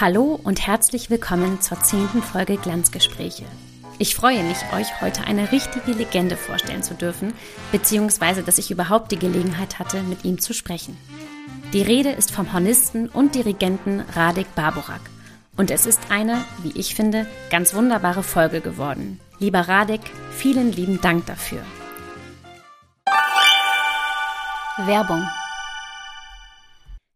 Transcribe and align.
Hallo 0.00 0.40
und 0.42 0.66
herzlich 0.66 1.10
willkommen 1.10 1.60
zur 1.60 1.78
zehnten 1.82 2.22
Folge 2.22 2.56
Glanzgespräche. 2.56 3.44
Ich 3.98 4.16
freue 4.16 4.42
mich, 4.42 4.56
euch 4.74 5.02
heute 5.02 5.24
eine 5.24 5.52
richtige 5.52 5.92
Legende 5.92 6.38
vorstellen 6.38 6.82
zu 6.82 6.94
dürfen, 6.94 7.34
beziehungsweise 7.70 8.42
dass 8.42 8.56
ich 8.56 8.70
überhaupt 8.70 9.12
die 9.12 9.18
Gelegenheit 9.18 9.78
hatte, 9.78 10.02
mit 10.02 10.24
ihm 10.24 10.40
zu 10.40 10.54
sprechen. 10.54 10.96
Die 11.74 11.82
Rede 11.82 12.08
ist 12.12 12.30
vom 12.30 12.50
Hornisten 12.54 13.10
und 13.10 13.34
Dirigenten 13.34 14.00
Radek 14.14 14.54
Barborak. 14.54 15.02
Und 15.58 15.70
es 15.70 15.84
ist 15.84 16.00
eine, 16.08 16.46
wie 16.62 16.72
ich 16.80 16.94
finde, 16.94 17.26
ganz 17.50 17.74
wunderbare 17.74 18.22
Folge 18.22 18.62
geworden. 18.62 19.20
Lieber 19.38 19.68
Radek, 19.68 20.00
vielen 20.30 20.72
lieben 20.72 21.02
Dank 21.02 21.26
dafür. 21.26 21.60
Werbung 24.78 25.28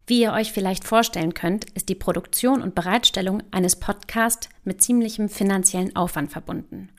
wie 0.06 0.20
ihr 0.20 0.32
euch 0.32 0.52
vielleicht 0.52 0.84
vorstellen 0.84 1.32
könnt, 1.32 1.70
ist 1.70 1.88
die 1.88 1.94
Produktion 1.94 2.60
und 2.60 2.74
Bereitstellung 2.74 3.42
eines 3.50 3.76
Podcasts 3.76 4.50
mit 4.62 4.82
ziemlichem 4.82 5.28
finanziellen 5.30 5.96
Aufwand 5.96 6.30
verbunden. 6.30 6.90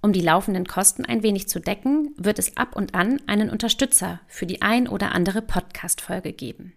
Um 0.00 0.12
die 0.12 0.20
laufenden 0.20 0.66
Kosten 0.66 1.04
ein 1.04 1.22
wenig 1.22 1.48
zu 1.48 1.60
decken, 1.60 2.12
wird 2.16 2.38
es 2.38 2.56
ab 2.56 2.74
und 2.76 2.94
an 2.94 3.20
einen 3.26 3.50
Unterstützer 3.50 4.20
für 4.26 4.46
die 4.46 4.62
ein 4.62 4.88
oder 4.88 5.12
andere 5.12 5.42
Podcast-Folge 5.42 6.32
geben. 6.32 6.72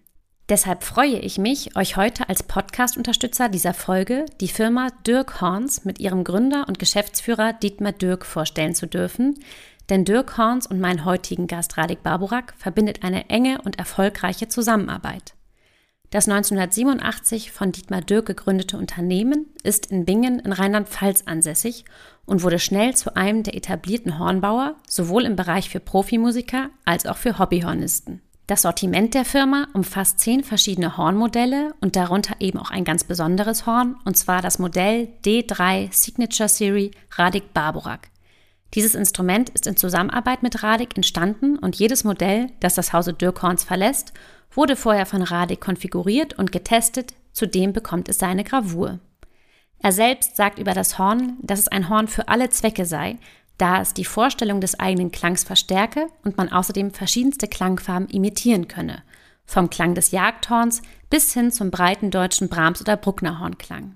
Deshalb 0.47 0.83
freue 0.83 1.17
ich 1.17 1.39
mich, 1.39 1.75
euch 1.75 1.97
heute 1.97 2.29
als 2.29 2.43
Podcast-Unterstützer 2.43 3.49
dieser 3.49 3.73
Folge 3.73 4.25
die 4.41 4.47
Firma 4.47 4.89
Dirk 5.07 5.41
Horns 5.41 5.85
mit 5.85 5.99
ihrem 5.99 6.23
Gründer 6.23 6.65
und 6.67 6.77
Geschäftsführer 6.77 7.53
Dietmar 7.53 7.93
Dirk 7.93 8.27
vorstellen 8.27 8.75
zu 8.75 8.85
dürfen, 8.85 9.39
denn 9.89 10.05
Dirk 10.05 10.37
Horns 10.37 10.67
und 10.67 10.79
meinen 10.79 11.03
heutigen 11.03 11.47
Gast 11.47 11.77
Radik 11.77 12.03
Barburak 12.03 12.53
verbindet 12.57 13.03
eine 13.03 13.29
enge 13.29 13.59
und 13.63 13.79
erfolgreiche 13.79 14.47
Zusammenarbeit. 14.47 15.33
Das 16.15 16.29
1987 16.29 17.51
von 17.51 17.73
Dietmar 17.73 17.99
Dirk 17.99 18.27
gegründete 18.27 18.77
Unternehmen 18.77 19.47
ist 19.63 19.87
in 19.87 20.05
Bingen 20.05 20.39
in 20.39 20.53
Rheinland-Pfalz 20.53 21.23
ansässig 21.25 21.83
und 22.25 22.41
wurde 22.41 22.57
schnell 22.57 22.95
zu 22.95 23.17
einem 23.17 23.43
der 23.43 23.53
etablierten 23.53 24.17
Hornbauer, 24.17 24.77
sowohl 24.87 25.25
im 25.25 25.35
Bereich 25.35 25.69
für 25.69 25.81
Profimusiker 25.81 26.69
als 26.85 27.05
auch 27.05 27.17
für 27.17 27.37
Hobbyhornisten. 27.37 28.21
Das 28.47 28.61
Sortiment 28.61 29.13
der 29.13 29.25
Firma 29.25 29.67
umfasst 29.73 30.21
zehn 30.21 30.45
verschiedene 30.45 30.95
Hornmodelle 30.95 31.73
und 31.81 31.97
darunter 31.97 32.35
eben 32.39 32.59
auch 32.59 32.71
ein 32.71 32.85
ganz 32.85 33.03
besonderes 33.03 33.65
Horn, 33.65 33.97
und 34.05 34.15
zwar 34.15 34.41
das 34.41 34.57
Modell 34.57 35.09
D3 35.25 35.89
Signature 35.91 36.47
Series 36.47 36.91
Radik 37.17 37.53
Barborak. 37.53 38.07
Dieses 38.73 38.95
Instrument 38.95 39.49
ist 39.49 39.67
in 39.67 39.75
Zusammenarbeit 39.77 40.43
mit 40.43 40.63
Radik 40.63 40.95
entstanden 40.95 41.57
und 41.57 41.75
jedes 41.75 42.05
Modell, 42.05 42.51
das 42.61 42.75
das 42.75 42.93
Hause 42.93 43.13
Dirkhorns 43.13 43.65
verlässt, 43.65 44.13
wurde 44.55 44.75
vorher 44.75 45.05
von 45.05 45.21
Radik 45.21 45.61
konfiguriert 45.61 46.33
und 46.33 46.51
getestet, 46.51 47.13
zudem 47.33 47.73
bekommt 47.73 48.09
es 48.09 48.17
seine 48.17 48.43
Gravur. 48.43 48.99
Er 49.79 49.91
selbst 49.91 50.35
sagt 50.35 50.57
über 50.57 50.73
das 50.73 50.97
Horn, 50.97 51.37
dass 51.41 51.59
es 51.59 51.67
ein 51.67 51.89
Horn 51.89 52.07
für 52.07 52.27
alle 52.27 52.49
Zwecke 52.49 52.85
sei, 52.85 53.17
da 53.57 53.81
es 53.81 53.93
die 53.93 54.05
Vorstellung 54.05 54.61
des 54.61 54.79
eigenen 54.79 55.11
Klangs 55.11 55.43
verstärke 55.43 56.07
und 56.23 56.37
man 56.37 56.51
außerdem 56.51 56.91
verschiedenste 56.91 57.47
Klangfarben 57.47 58.09
imitieren 58.09 58.67
könne, 58.67 59.03
vom 59.45 59.69
Klang 59.69 59.95
des 59.95 60.11
Jagdhorns 60.11 60.81
bis 61.09 61.33
hin 61.33 61.51
zum 61.51 61.71
breiten 61.71 62.11
deutschen 62.11 62.49
Brahms- 62.49 62.81
oder 62.81 62.97
Brucknerhornklang. 62.97 63.95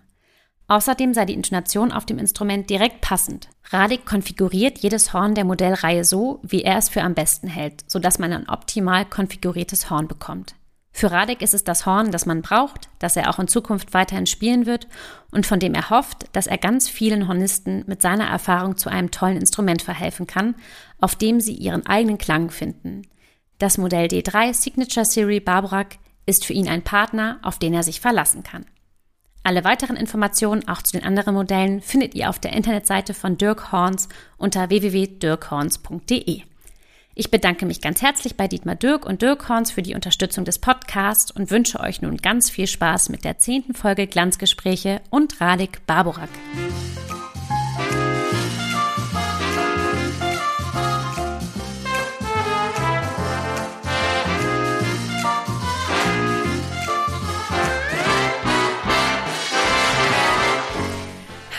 Außerdem 0.70 1.16
sei 1.16 1.26
die 1.26 1.34
Intonation 1.34 1.92
auf 1.92 2.06
dem 2.06 2.20
Instrument 2.20 2.70
direkt 2.70 3.02
passend. 3.02 3.50
Radik 3.72 4.06
konfiguriert 4.06 4.78
jedes 4.78 5.14
Horn 5.14 5.34
der 5.34 5.44
Modellreihe 5.44 6.04
so, 6.04 6.40
wie 6.44 6.62
er 6.62 6.78
es 6.78 6.90
für 6.90 7.02
am 7.02 7.16
besten 7.16 7.48
hält, 7.48 7.84
sodass 7.88 8.20
man 8.20 8.32
ein 8.32 8.48
optimal 8.48 9.06
konfiguriertes 9.06 9.90
Horn 9.90 10.08
bekommt. 10.08 10.54
Für 10.92 11.12
Radik 11.12 11.42
ist 11.42 11.56
es 11.56 11.64
das 11.64 11.88
Horn, 11.88 12.12
das 12.12 12.28
man 12.28 12.44
braucht, 12.44 12.90
das 13.00 13.16
er 13.16 13.32
auch 13.32 13.40
in 13.40 13.48
Zukunft 13.48 13.96
weiterhin 13.96 14.28
spielen 14.28 14.68
wird 14.68 14.88
und 15.32 15.48
von 15.48 15.60
dem 15.60 15.74
er 15.74 15.90
hofft, 15.90 16.26
dass 16.34 16.46
er 16.46 16.60
ganz 16.60 16.88
vielen 16.88 17.28
Hornisten 17.28 17.84
mit 17.88 18.04
seiner 18.04 18.28
Erfahrung 18.28 18.78
zu 18.78 18.90
einem 18.90 19.10
tollen 19.10 19.38
Instrument 19.38 19.82
verhelfen 19.82 20.28
kann, 20.28 20.54
auf 21.00 21.16
dem 21.16 21.40
sie 21.40 21.54
ihren 21.54 21.88
eigenen 21.88 22.20
Klang 22.20 22.52
finden. 22.52 23.04
Das 23.58 23.80
Modell 23.80 24.06
D3 24.06 24.54
Signature 24.54 25.06
Series 25.06 25.44
Barbarak 25.44 25.98
ist 26.28 26.46
für 26.46 26.54
ihn 26.54 26.70
ein 26.70 26.84
Partner, 26.84 27.40
auf 27.42 27.58
den 27.58 27.74
er 27.74 27.84
sich 27.84 28.02
verlassen 28.02 28.44
kann. 28.44 28.66
Alle 29.44 29.64
weiteren 29.64 29.96
Informationen, 29.96 30.68
auch 30.68 30.82
zu 30.82 30.94
den 30.94 31.06
anderen 31.06 31.34
Modellen, 31.34 31.82
findet 31.82 32.14
ihr 32.14 32.30
auf 32.30 32.40
der 32.40 32.54
Internetseite 32.54 33.14
von 33.14 33.38
Dirk 33.38 33.72
Horns 33.72 34.10
unter 34.38 34.70
www.dirkhorns.de. 34.70 36.44
Ich 37.16 37.32
bedanke 37.32 37.66
mich 37.66 37.82
ganz 37.82 38.02
herzlich 38.02 38.38
bei 38.38 38.48
Dietmar 38.48 38.76
Dirk 38.76 39.06
und 39.06 39.22
Dirk 39.22 39.50
Horns 39.50 39.72
für 39.72 39.82
die 39.82 39.94
Unterstützung 39.94 40.46
des 40.46 40.60
Podcasts 40.60 41.32
und 41.32 41.52
wünsche 41.52 41.80
euch 41.82 42.02
nun 42.02 42.18
ganz 42.18 42.50
viel 42.50 42.68
Spaß 42.68 43.10
mit 43.10 43.26
der 43.26 43.38
zehnten 43.38 43.74
Folge 43.74 44.08
Glanzgespräche 44.08 45.02
und 45.10 45.42
Radik 45.42 45.86
Barborak. 45.86 46.30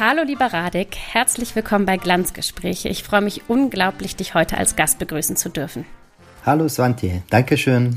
Hallo 0.00 0.22
lieber 0.22 0.46
Radek, 0.46 0.96
herzlich 0.96 1.54
willkommen 1.54 1.84
bei 1.84 1.98
Glanzgespräche. 1.98 2.88
Ich 2.88 3.02
freue 3.02 3.20
mich 3.20 3.42
unglaublich, 3.48 4.16
dich 4.16 4.32
heute 4.32 4.56
als 4.56 4.74
Gast 4.74 4.98
begrüßen 4.98 5.36
zu 5.36 5.50
dürfen. 5.50 5.84
Hallo 6.46 6.70
Swantje, 6.70 7.22
Dankeschön. 7.28 7.94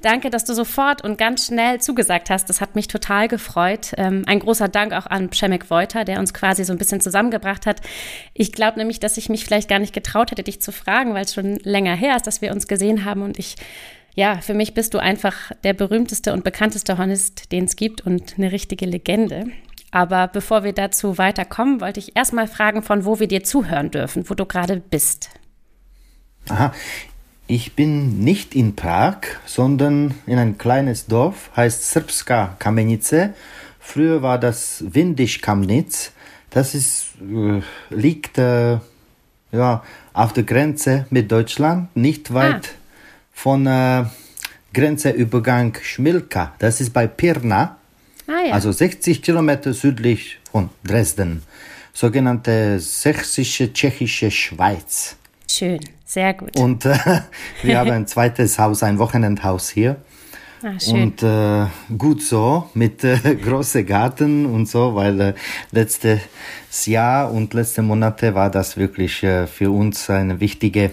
Danke, 0.00 0.30
dass 0.30 0.46
du 0.46 0.54
sofort 0.54 1.04
und 1.04 1.18
ganz 1.18 1.48
schnell 1.48 1.82
zugesagt 1.82 2.30
hast. 2.30 2.48
Das 2.48 2.62
hat 2.62 2.74
mich 2.74 2.88
total 2.88 3.28
gefreut. 3.28 3.92
Ähm, 3.98 4.22
ein 4.26 4.38
großer 4.38 4.68
Dank 4.68 4.94
auch 4.94 5.04
an 5.04 5.28
Przemek 5.28 5.68
Wojter, 5.68 6.06
der 6.06 6.18
uns 6.18 6.32
quasi 6.32 6.64
so 6.64 6.72
ein 6.72 6.78
bisschen 6.78 7.02
zusammengebracht 7.02 7.66
hat. 7.66 7.82
Ich 8.32 8.52
glaube 8.52 8.78
nämlich, 8.78 8.98
dass 8.98 9.18
ich 9.18 9.28
mich 9.28 9.44
vielleicht 9.44 9.68
gar 9.68 9.80
nicht 9.80 9.92
getraut 9.92 10.30
hätte, 10.30 10.44
dich 10.44 10.62
zu 10.62 10.72
fragen, 10.72 11.12
weil 11.12 11.26
es 11.26 11.34
schon 11.34 11.56
länger 11.56 11.94
her 11.94 12.16
ist, 12.16 12.26
dass 12.26 12.40
wir 12.40 12.52
uns 12.52 12.68
gesehen 12.68 13.04
haben 13.04 13.20
und 13.20 13.38
ich 13.38 13.56
ja, 14.16 14.40
für 14.40 14.54
mich 14.54 14.72
bist 14.72 14.94
du 14.94 14.98
einfach 14.98 15.50
der 15.64 15.74
berühmteste 15.74 16.32
und 16.32 16.44
bekannteste 16.44 16.96
Hornist, 16.96 17.50
den 17.52 17.64
es 17.64 17.76
gibt 17.76 18.00
und 18.06 18.34
eine 18.38 18.52
richtige 18.52 18.86
Legende. 18.86 19.48
Aber 19.94 20.26
bevor 20.26 20.64
wir 20.64 20.72
dazu 20.72 21.18
weiterkommen, 21.18 21.80
wollte 21.80 22.00
ich 22.00 22.16
erstmal 22.16 22.48
fragen, 22.48 22.82
von 22.82 23.04
wo 23.04 23.20
wir 23.20 23.28
dir 23.28 23.44
zuhören 23.44 23.92
dürfen, 23.92 24.28
wo 24.28 24.34
du 24.34 24.44
gerade 24.44 24.80
bist. 24.80 25.30
Aha, 26.48 26.72
ich 27.46 27.76
bin 27.76 28.18
nicht 28.18 28.56
in 28.56 28.74
Prag, 28.74 29.18
sondern 29.46 30.12
in 30.26 30.36
ein 30.36 30.58
kleines 30.58 31.06
Dorf, 31.06 31.48
heißt 31.54 31.92
Srpska 31.92 32.56
Kamenice. 32.58 33.34
Früher 33.78 34.20
war 34.20 34.40
das 34.40 34.82
Windisch 34.84 35.40
Kamnitz. 35.40 36.10
Das 36.50 36.74
ist, 36.74 37.10
äh, 37.20 37.62
liegt 37.90 38.36
äh, 38.36 38.78
ja, 39.52 39.84
auf 40.12 40.32
der 40.32 40.42
Grenze 40.42 41.06
mit 41.10 41.30
Deutschland, 41.30 41.94
nicht 41.96 42.34
weit 42.34 42.66
ah. 42.66 42.78
von 43.32 43.66
äh, 43.68 44.06
Grenzeübergang 44.72 45.78
Schmilka. 45.80 46.52
Das 46.58 46.80
ist 46.80 46.92
bei 46.92 47.06
Pirna. 47.06 47.76
Ah, 48.26 48.46
ja. 48.48 48.54
Also 48.54 48.72
60 48.72 49.22
Kilometer 49.22 49.72
südlich 49.72 50.38
von 50.50 50.70
Dresden. 50.84 51.42
Sogenannte 51.92 52.80
sächsische 52.80 53.72
tschechische 53.72 54.30
Schweiz. 54.30 55.16
Schön, 55.50 55.80
sehr 56.04 56.34
gut. 56.34 56.58
Und 56.58 56.84
äh, 56.84 56.96
wir 57.62 57.78
haben 57.78 57.90
ein 57.90 58.06
zweites 58.06 58.58
Haus, 58.58 58.82
ein 58.82 58.98
Wochenendhaus 58.98 59.70
hier. 59.70 59.96
Ah, 60.62 60.80
schön. 60.80 61.02
Und 61.02 61.22
äh, 61.22 61.66
gut 61.96 62.22
so, 62.22 62.70
mit 62.74 63.04
äh, 63.04 63.18
großem 63.44 63.84
Garten 63.86 64.46
und 64.46 64.66
so, 64.66 64.94
weil 64.94 65.20
äh, 65.20 65.34
letztes 65.72 66.20
Jahr 66.86 67.30
und 67.30 67.52
letzte 67.52 67.82
Monate 67.82 68.34
war 68.34 68.50
das 68.50 68.76
wirklich 68.76 69.22
äh, 69.22 69.46
für 69.46 69.70
uns 69.70 70.08
ein 70.08 70.40
wichtiger 70.40 70.90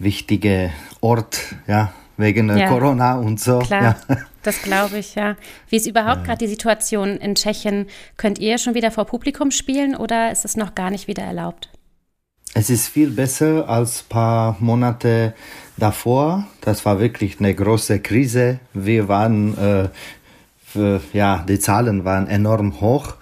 wichtige 0.00 0.72
Ort, 1.00 1.40
ja, 1.66 1.92
wegen 2.16 2.56
ja. 2.56 2.68
Corona 2.68 3.14
und 3.16 3.38
so. 3.38 3.60
Klar, 3.60 3.96
ja. 4.08 4.16
Das 4.42 4.62
glaube 4.62 4.98
ich, 4.98 5.14
ja. 5.14 5.36
Wie 5.68 5.76
ist 5.76 5.86
überhaupt 5.86 6.20
ja. 6.20 6.26
gerade 6.26 6.38
die 6.38 6.50
Situation 6.50 7.16
in 7.16 7.34
Tschechien? 7.34 7.86
Könnt 8.16 8.38
ihr 8.38 8.58
schon 8.58 8.74
wieder 8.74 8.90
vor 8.90 9.04
Publikum 9.04 9.50
spielen 9.50 9.94
oder 9.94 10.30
ist 10.30 10.44
es 10.44 10.56
noch 10.56 10.74
gar 10.74 10.90
nicht 10.90 11.08
wieder 11.08 11.22
erlaubt? 11.22 11.70
Es 12.52 12.68
ist 12.68 12.88
viel 12.88 13.10
besser 13.10 13.68
als 13.68 14.02
ein 14.02 14.08
paar 14.08 14.56
Monate 14.58 15.34
davor. 15.76 16.46
Das 16.62 16.84
war 16.84 16.98
wirklich 16.98 17.38
eine 17.38 17.54
große 17.54 18.00
Krise. 18.00 18.58
Wir 18.74 19.06
waren, 19.08 19.56
äh, 19.56 19.88
für, 20.64 21.00
ja, 21.12 21.44
die 21.48 21.60
Zahlen 21.60 22.04
waren 22.04 22.26
enorm 22.26 22.80
hoch. 22.80 23.14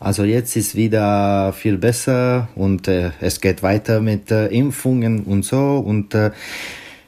Also 0.00 0.24
jetzt 0.24 0.54
ist 0.56 0.74
wieder 0.74 1.54
viel 1.54 1.78
besser 1.78 2.48
und 2.56 2.88
äh, 2.88 3.12
es 3.20 3.40
geht 3.40 3.62
weiter 3.62 4.00
mit 4.00 4.30
äh, 4.30 4.48
Impfungen 4.48 5.24
und 5.24 5.46
so 5.46 5.78
und 5.78 6.14
äh, 6.14 6.30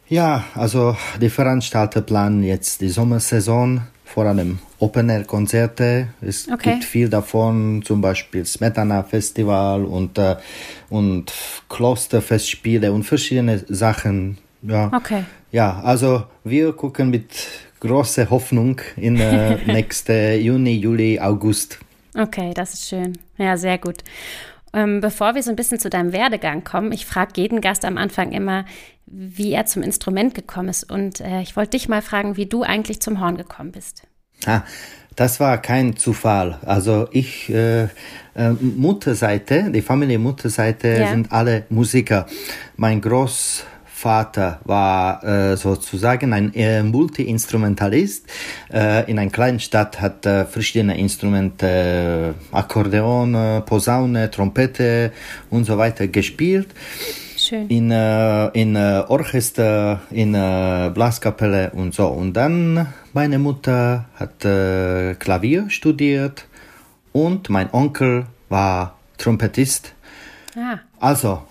ja, 0.09 0.45
also 0.55 0.97
die 1.21 1.31
Veranstalter 1.31 2.01
planen 2.01 2.43
jetzt 2.43 2.81
die 2.81 2.89
Sommersaison, 2.89 3.83
vor 4.05 4.27
allem 4.27 4.59
Open-Air-Konzerte. 4.79 6.09
Es 6.21 6.49
okay. 6.49 6.73
gibt 6.73 6.85
viel 6.85 7.09
davon, 7.09 7.83
zum 7.85 8.01
Beispiel 8.01 8.45
Smetana-Festival 8.45 9.85
und, 9.85 10.19
äh, 10.19 10.37
und 10.91 11.33
Klosterfestspiele 11.69 12.93
und 12.93 13.05
verschiedene 13.05 13.65
Sachen. 13.69 14.39
Ja. 14.63 14.91
Okay. 14.95 15.25
Ja, 15.53 15.81
also 15.83 16.25
wir 16.45 16.73
gucken 16.73 17.11
mit 17.11 17.47
großer 17.81 18.31
Hoffnung 18.31 18.81
in 18.97 19.19
äh, 19.19 19.59
nächste 19.67 20.35
Juni, 20.35 20.77
Juli, 20.77 21.19
August. 21.21 21.79
Okay, 22.17 22.53
das 22.55 22.75
ist 22.75 22.89
schön. 22.89 23.19
Ja, 23.37 23.57
sehr 23.57 23.79
gut. 23.79 24.03
Ähm, 24.73 25.01
bevor 25.01 25.35
wir 25.35 25.43
so 25.43 25.51
ein 25.51 25.57
bisschen 25.57 25.79
zu 25.79 25.89
deinem 25.89 26.13
Werdegang 26.13 26.65
kommen, 26.65 26.93
ich 26.93 27.07
frage 27.07 27.33
jeden 27.37 27.61
Gast 27.61 27.85
am 27.85 27.97
Anfang 27.97 28.33
immer, 28.33 28.65
wie 29.07 29.53
er 29.53 29.67
zum 29.67 29.83
Instrument 29.83 30.35
gekommen 30.35 30.69
ist. 30.69 30.91
Und 30.91 31.21
äh, 31.21 31.41
ich 31.41 31.57
wollte 31.57 31.71
dich 31.71 31.89
mal 31.89 32.03
fragen, 32.03 32.37
wie 32.37 32.47
du 32.47 32.63
eigentlich 32.63 33.01
zum 33.01 33.21
Horn 33.21 33.37
gekommen 33.37 33.73
bist. 33.73 34.03
Ah, 34.45 34.63
das 35.15 35.41
war 35.41 35.59
kein 35.59 35.97
Zufall. 35.97 36.59
Also 36.65 37.09
ich, 37.11 37.49
äh, 37.49 37.85
äh, 37.85 38.51
Mutterseite, 38.61 39.71
die 39.71 39.81
Familie 39.81 40.19
Mutterseite 40.19 40.89
ja. 40.89 41.09
sind 41.09 41.33
alle 41.33 41.65
Musiker. 41.71 42.27
Mein 42.77 43.01
Großvater 43.01 44.61
war 44.65 45.25
äh, 45.25 45.57
sozusagen 45.57 46.35
ein 46.35 46.53
äh, 46.55 46.83
Multi-Instrumentalist. 46.83 48.27
Äh, 48.71 49.11
in 49.11 49.19
einer 49.19 49.31
kleinen 49.31 49.59
Stadt 49.59 50.01
hat 50.03 50.27
er 50.27 50.45
verschiedene 50.45 50.99
Instrumente, 50.99 52.35
äh, 52.53 52.55
Akkordeon, 52.55 53.63
Posaune, 53.65 54.31
Trompete 54.31 55.13
und 55.49 55.65
so 55.65 55.79
weiter 55.79 56.09
gespielt. 56.09 56.69
Schön. 57.47 57.69
In, 57.69 57.93
äh, 57.93 58.49
in 58.61 58.75
äh, 58.75 59.05
Orchester, 59.07 60.01
in 60.11 60.35
äh, 60.35 60.91
Blaskapelle 60.93 61.71
und 61.71 61.95
so. 61.95 62.09
Und 62.09 62.33
dann 62.33 62.89
meine 63.13 63.39
Mutter 63.39 64.07
hat 64.17 64.45
äh, 64.45 65.15
Klavier 65.15 65.71
studiert 65.71 66.47
und 67.13 67.49
mein 67.49 67.73
Onkel 67.73 68.27
war 68.49 68.97
Trompetist. 69.19 69.93
Ah. 70.57 70.79
Also, 70.99 71.43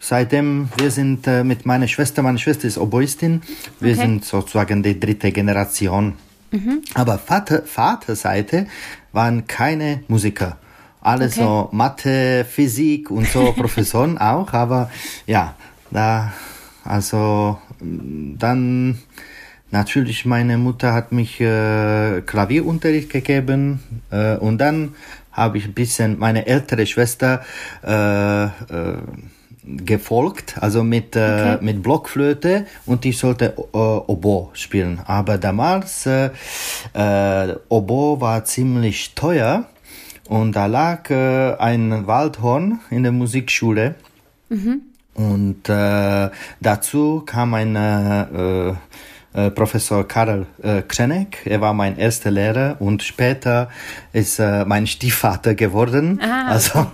seitdem 0.00 0.70
wir 0.78 0.90
sind 0.90 1.26
äh, 1.26 1.44
mit 1.44 1.66
meiner 1.66 1.86
Schwester, 1.86 2.22
meine 2.22 2.38
Schwester 2.38 2.66
ist 2.66 2.78
Oboistin, 2.78 3.42
wir 3.78 3.92
okay. 3.92 4.00
sind 4.00 4.24
sozusagen 4.24 4.82
die 4.82 4.98
dritte 4.98 5.32
Generation. 5.32 6.14
Mhm. 6.50 6.80
Aber 6.94 7.18
Vater, 7.18 7.62
Vaterseite 7.66 8.68
waren 9.12 9.46
keine 9.46 10.02
Musiker 10.08 10.56
alles 11.02 11.32
okay. 11.32 11.42
so 11.42 11.68
Mathe, 11.72 12.46
Physik 12.48 13.10
und 13.10 13.26
so 13.28 13.52
Professoren 13.56 14.18
auch, 14.18 14.52
aber 14.52 14.90
ja, 15.26 15.54
da, 15.90 16.32
also 16.84 17.58
dann 17.80 18.98
natürlich 19.70 20.24
meine 20.24 20.58
Mutter 20.58 20.94
hat 20.94 21.12
mich 21.12 21.40
äh, 21.40 22.22
Klavierunterricht 22.22 23.10
gegeben 23.10 23.82
äh, 24.10 24.36
und 24.36 24.58
dann 24.58 24.94
habe 25.32 25.58
ich 25.58 25.64
ein 25.64 25.72
bisschen 25.72 26.18
meine 26.18 26.46
ältere 26.46 26.86
Schwester 26.86 27.42
äh, 27.82 28.44
äh, 28.44 28.48
gefolgt, 29.64 30.56
also 30.60 30.82
mit, 30.82 31.16
äh, 31.16 31.20
okay. 31.20 31.64
mit 31.64 31.82
Blockflöte 31.82 32.66
und 32.84 33.04
ich 33.04 33.18
sollte 33.18 33.54
äh, 33.56 33.78
Oboe 33.78 34.50
spielen. 34.54 35.00
Aber 35.06 35.38
damals, 35.38 36.06
äh, 36.06 36.30
äh, 36.94 37.56
Oboe 37.68 38.20
war 38.20 38.44
ziemlich 38.44 39.14
teuer 39.14 39.66
und 40.32 40.56
da 40.56 40.64
lag 40.64 41.10
äh, 41.10 41.56
ein 41.58 42.06
Waldhorn 42.06 42.80
in 42.88 43.02
der 43.02 43.12
Musikschule. 43.12 43.96
Mhm. 44.48 44.80
Und 45.12 45.68
äh, 45.68 46.30
dazu 46.58 47.22
kam 47.26 47.52
ein 47.52 47.76
äh, 47.76 48.70
äh, 49.34 49.50
Professor 49.50 50.08
Karel 50.08 50.46
äh, 50.62 50.80
Krenek. 50.88 51.42
Er 51.44 51.60
war 51.60 51.74
mein 51.74 51.98
erster 51.98 52.30
Lehrer 52.30 52.76
und 52.80 53.02
später 53.02 53.68
ist 54.14 54.38
äh, 54.38 54.64
mein 54.64 54.86
Stiefvater 54.86 55.54
geworden. 55.54 56.18
Ah. 56.22 56.48
Also, 56.52 56.86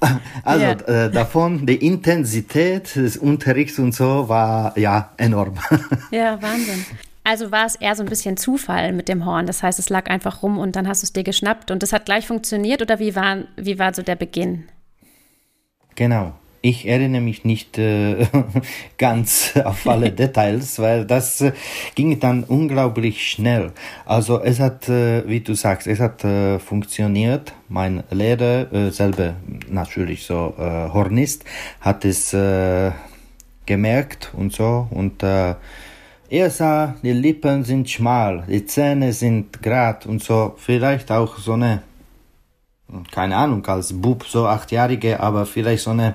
also 0.44 0.64
ja. 0.64 0.72
äh, 0.72 1.10
davon 1.10 1.66
die 1.66 1.86
Intensität 1.86 2.96
des 2.96 3.18
Unterrichts 3.18 3.78
und 3.78 3.94
so 3.94 4.30
war 4.30 4.78
ja 4.78 5.10
enorm. 5.18 5.56
Ja, 6.10 6.40
Wahnsinn. 6.40 6.86
Also 7.22 7.50
war 7.50 7.66
es 7.66 7.76
eher 7.76 7.94
so 7.94 8.02
ein 8.02 8.08
bisschen 8.08 8.36
Zufall 8.36 8.92
mit 8.92 9.08
dem 9.08 9.26
Horn. 9.26 9.46
Das 9.46 9.62
heißt, 9.62 9.78
es 9.78 9.90
lag 9.90 10.08
einfach 10.08 10.42
rum 10.42 10.58
und 10.58 10.76
dann 10.76 10.88
hast 10.88 11.02
du 11.02 11.04
es 11.04 11.12
dir 11.12 11.24
geschnappt 11.24 11.70
und 11.70 11.82
das 11.82 11.92
hat 11.92 12.06
gleich 12.06 12.26
funktioniert 12.26 12.82
oder 12.82 12.98
wie 12.98 13.14
war, 13.14 13.38
wie 13.56 13.78
war 13.78 13.92
so 13.94 14.02
der 14.02 14.16
Beginn? 14.16 14.64
Genau. 15.96 16.32
Ich 16.62 16.86
erinnere 16.86 17.22
mich 17.22 17.44
nicht 17.46 17.78
äh, 17.78 18.26
ganz 18.98 19.54
auf 19.64 19.86
alle 19.86 20.12
Details, 20.12 20.78
weil 20.78 21.06
das 21.06 21.40
äh, 21.40 21.52
ging 21.94 22.20
dann 22.20 22.44
unglaublich 22.44 23.30
schnell. 23.30 23.72
Also 24.04 24.42
es 24.42 24.60
hat, 24.60 24.86
äh, 24.88 25.26
wie 25.26 25.40
du 25.40 25.54
sagst, 25.54 25.86
es 25.86 26.00
hat 26.00 26.22
äh, 26.22 26.58
funktioniert. 26.58 27.54
Mein 27.68 28.02
Lehrer, 28.10 28.70
äh, 28.72 28.90
selber 28.90 29.36
natürlich 29.70 30.24
so 30.24 30.54
äh, 30.58 30.62
Hornist, 30.92 31.44
hat 31.80 32.04
es 32.04 32.36
gemerkt 33.64 34.32
und 34.36 34.52
so 34.52 34.88
und 34.90 35.22
er 36.30 36.48
sah, 36.48 36.94
die 37.02 37.12
Lippen 37.12 37.64
sind 37.64 37.90
schmal, 37.90 38.44
die 38.48 38.64
Zähne 38.64 39.12
sind 39.12 39.60
grad 39.60 40.06
und 40.06 40.22
so. 40.22 40.54
Vielleicht 40.56 41.10
auch 41.10 41.36
so 41.38 41.54
eine, 41.54 41.82
keine 43.10 43.36
Ahnung, 43.36 43.66
als 43.66 43.92
Bub, 43.92 44.24
so 44.24 44.46
achtjährige, 44.46 45.18
aber 45.18 45.44
vielleicht 45.44 45.82
so 45.82 45.90
eine 45.90 46.14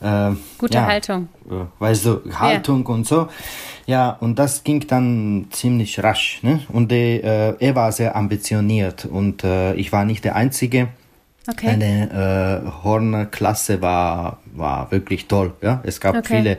äh, 0.00 0.30
gute 0.56 0.74
ja, 0.74 0.86
Haltung. 0.86 1.28
Äh, 1.50 1.64
weißt 1.78 2.06
du, 2.06 2.20
Haltung 2.38 2.84
ja. 2.88 2.94
und 2.94 3.06
so. 3.06 3.28
Ja, 3.86 4.10
und 4.20 4.38
das 4.38 4.64
ging 4.64 4.86
dann 4.86 5.48
ziemlich 5.50 6.02
rasch. 6.02 6.42
Ne? 6.42 6.60
Und 6.70 6.90
die, 6.90 7.20
äh, 7.20 7.54
er 7.58 7.74
war 7.74 7.92
sehr 7.92 8.16
ambitioniert 8.16 9.04
und 9.04 9.44
äh, 9.44 9.74
ich 9.74 9.92
war 9.92 10.04
nicht 10.04 10.24
der 10.24 10.36
Einzige. 10.36 10.88
Okay. 11.48 11.68
Eine 11.68 12.62
äh, 12.66 12.84
Hornklasse 12.84 13.80
war, 13.80 14.38
war 14.54 14.90
wirklich 14.90 15.28
toll. 15.28 15.54
Ja? 15.62 15.80
Es 15.82 15.98
gab 15.98 16.14
okay. 16.14 16.36
viele, 16.36 16.58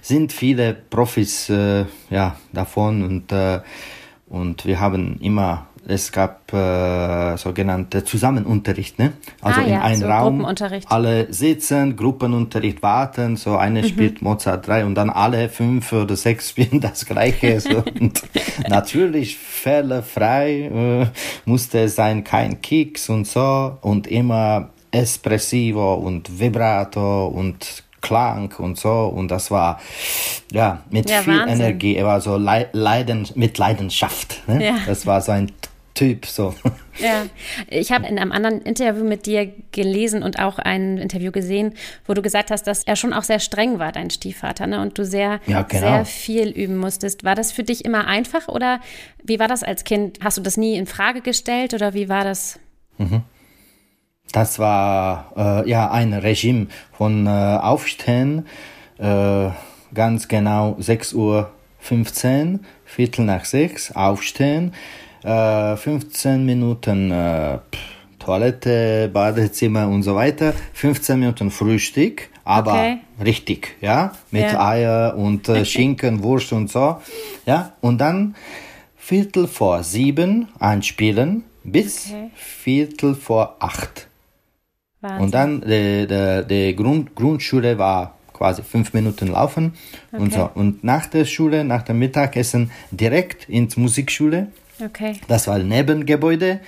sind 0.00 0.32
viele 0.32 0.74
Profis 0.74 1.50
äh, 1.50 1.86
ja, 2.08 2.36
davon 2.52 3.02
und, 3.02 3.32
äh, 3.32 3.60
und 4.28 4.64
wir 4.64 4.78
haben 4.78 5.18
immer 5.20 5.66
es 5.88 6.12
gab 6.12 6.52
äh, 6.52 7.38
sogenannte 7.38 8.04
Zusammenunterricht, 8.04 8.98
ne? 8.98 9.14
Also 9.40 9.60
ah, 9.60 9.64
in 9.64 9.70
ja, 9.70 9.82
einem 9.82 10.00
so 10.00 10.06
Raum 10.06 10.46
alle 10.86 11.32
sitzen, 11.32 11.96
Gruppenunterricht 11.96 12.82
warten, 12.82 13.36
so 13.36 13.56
eine 13.56 13.80
mhm. 13.80 13.86
spielt 13.86 14.22
Mozart 14.22 14.66
3 14.66 14.84
und 14.84 14.94
dann 14.94 15.08
alle 15.08 15.48
fünf 15.48 15.92
oder 15.94 16.14
sechs 16.14 16.50
spielen 16.50 16.80
das 16.80 17.06
gleiche. 17.06 17.58
So. 17.60 17.82
und 18.00 18.22
natürlich 18.68 19.38
fehlerfrei 19.38 20.70
äh, 21.04 21.06
musste 21.46 21.80
es 21.80 21.96
sein, 21.96 22.22
kein 22.22 22.60
Kicks 22.60 23.08
und 23.08 23.26
so 23.26 23.78
und 23.80 24.06
immer 24.06 24.68
Espressivo 24.90 25.94
und 25.94 26.38
Vibrato 26.38 27.28
und 27.28 27.82
Klang 28.00 28.54
und 28.58 28.78
so 28.78 29.06
und 29.06 29.28
das 29.28 29.50
war 29.50 29.80
ja 30.52 30.82
mit 30.90 31.10
ja, 31.10 31.22
viel 31.22 31.38
Wahnsinn. 31.38 31.60
Energie, 31.60 31.96
er 31.96 32.06
war 32.06 32.20
so 32.20 32.36
leiden, 32.36 33.26
mit 33.34 33.58
Leidenschaft. 33.58 34.42
Ne? 34.46 34.64
Ja. 34.64 34.78
Das 34.86 35.04
war 35.04 35.20
so 35.20 35.32
ein 35.32 35.50
Typ. 35.98 36.26
So. 36.26 36.54
Ja, 37.00 37.26
ich 37.68 37.92
habe 37.92 38.08
in 38.08 38.18
einem 38.18 38.32
anderen 38.32 38.60
Interview 38.60 39.04
mit 39.04 39.26
dir 39.26 39.52
gelesen 39.70 40.24
und 40.24 40.40
auch 40.40 40.58
ein 40.58 40.98
Interview 40.98 41.30
gesehen, 41.30 41.74
wo 42.04 42.12
du 42.12 42.22
gesagt 42.22 42.50
hast, 42.50 42.66
dass 42.66 42.82
er 42.82 42.96
schon 42.96 43.12
auch 43.12 43.22
sehr 43.22 43.38
streng 43.38 43.78
war, 43.78 43.92
dein 43.92 44.10
Stiefvater, 44.10 44.66
ne? 44.66 44.80
und 44.82 44.98
du 44.98 45.04
sehr, 45.04 45.38
ja, 45.46 45.62
genau. 45.62 45.80
sehr 45.80 46.04
viel 46.04 46.48
üben 46.48 46.76
musstest. 46.76 47.22
War 47.22 47.36
das 47.36 47.52
für 47.52 47.62
dich 47.62 47.84
immer 47.84 48.08
einfach 48.08 48.48
oder 48.48 48.80
wie 49.22 49.38
war 49.38 49.46
das 49.46 49.62
als 49.62 49.84
Kind? 49.84 50.18
Hast 50.24 50.38
du 50.38 50.42
das 50.42 50.56
nie 50.56 50.74
in 50.74 50.86
Frage 50.86 51.20
gestellt 51.20 51.72
oder 51.72 51.94
wie 51.94 52.08
war 52.08 52.24
das? 52.24 52.58
Mhm. 52.96 53.22
Das 54.32 54.58
war 54.58 55.32
äh, 55.36 55.70
ja 55.70 55.92
ein 55.92 56.12
Regime 56.12 56.66
von 56.90 57.28
äh, 57.28 57.30
Aufstehen, 57.30 58.44
äh, 58.98 59.50
ganz 59.94 60.26
genau 60.26 60.74
6 60.80 61.12
Uhr 61.12 61.52
15, 61.78 62.66
Viertel 62.84 63.24
nach 63.24 63.44
sechs, 63.44 63.92
aufstehen, 63.92 64.74
äh, 65.22 65.76
15 65.76 66.44
Minuten 66.44 67.10
äh, 67.10 67.58
Toilette, 68.18 69.10
Badezimmer 69.12 69.88
und 69.88 70.02
so 70.02 70.14
weiter, 70.14 70.52
15 70.74 71.18
Minuten 71.18 71.50
Frühstück, 71.50 72.28
aber 72.44 72.72
okay. 72.72 72.98
richtig, 73.24 73.76
ja, 73.80 74.12
mit 74.30 74.42
ja. 74.42 74.68
Eier 74.68 75.14
und 75.16 75.48
äh, 75.48 75.64
Schinken, 75.64 76.22
Wurst 76.22 76.52
und 76.52 76.70
so, 76.70 76.98
ja, 77.46 77.72
und 77.80 77.98
dann 77.98 78.34
Viertel 78.96 79.46
vor 79.46 79.82
sieben 79.82 80.48
einspielen 80.58 81.44
bis 81.64 82.08
okay. 82.08 82.30
Viertel 82.34 83.14
vor 83.14 83.56
acht. 83.60 84.08
Wahnsinn. 85.00 85.24
Und 85.24 85.34
dann 85.34 85.60
die, 85.60 86.06
die, 86.06 86.44
die 86.48 86.76
Grund, 86.76 87.14
Grundschule 87.14 87.78
war 87.78 88.18
quasi 88.32 88.62
fünf 88.62 88.92
Minuten 88.92 89.28
laufen 89.28 89.74
okay. 90.12 90.22
und 90.22 90.32
so. 90.32 90.50
Und 90.54 90.84
nach 90.84 91.06
der 91.06 91.24
Schule, 91.24 91.64
nach 91.64 91.82
dem 91.82 91.98
Mittagessen 91.98 92.70
direkt 92.90 93.48
ins 93.48 93.76
Musikschule 93.76 94.48
Okay. 94.84 95.16
Das 95.28 95.46
war 95.46 95.56
ein 95.56 95.68
Nebengebäude. 95.68 96.60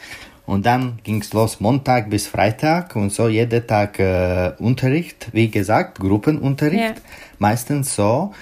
Und 0.47 0.67
dann 0.67 0.99
ging 1.05 1.21
es 1.21 1.33
los 1.33 1.61
Montag 1.61 2.11
bis 2.11 2.26
Freitag 2.26 2.97
und 2.97 3.12
so 3.12 3.29
jeden 3.29 3.64
Tag 3.69 4.00
äh, 4.00 4.52
Unterricht, 4.59 5.29
wie 5.33 5.49
gesagt, 5.49 6.00
Gruppenunterricht, 6.00 6.97
ja. 6.97 7.02
meistens 7.38 7.95
so. 7.95 8.33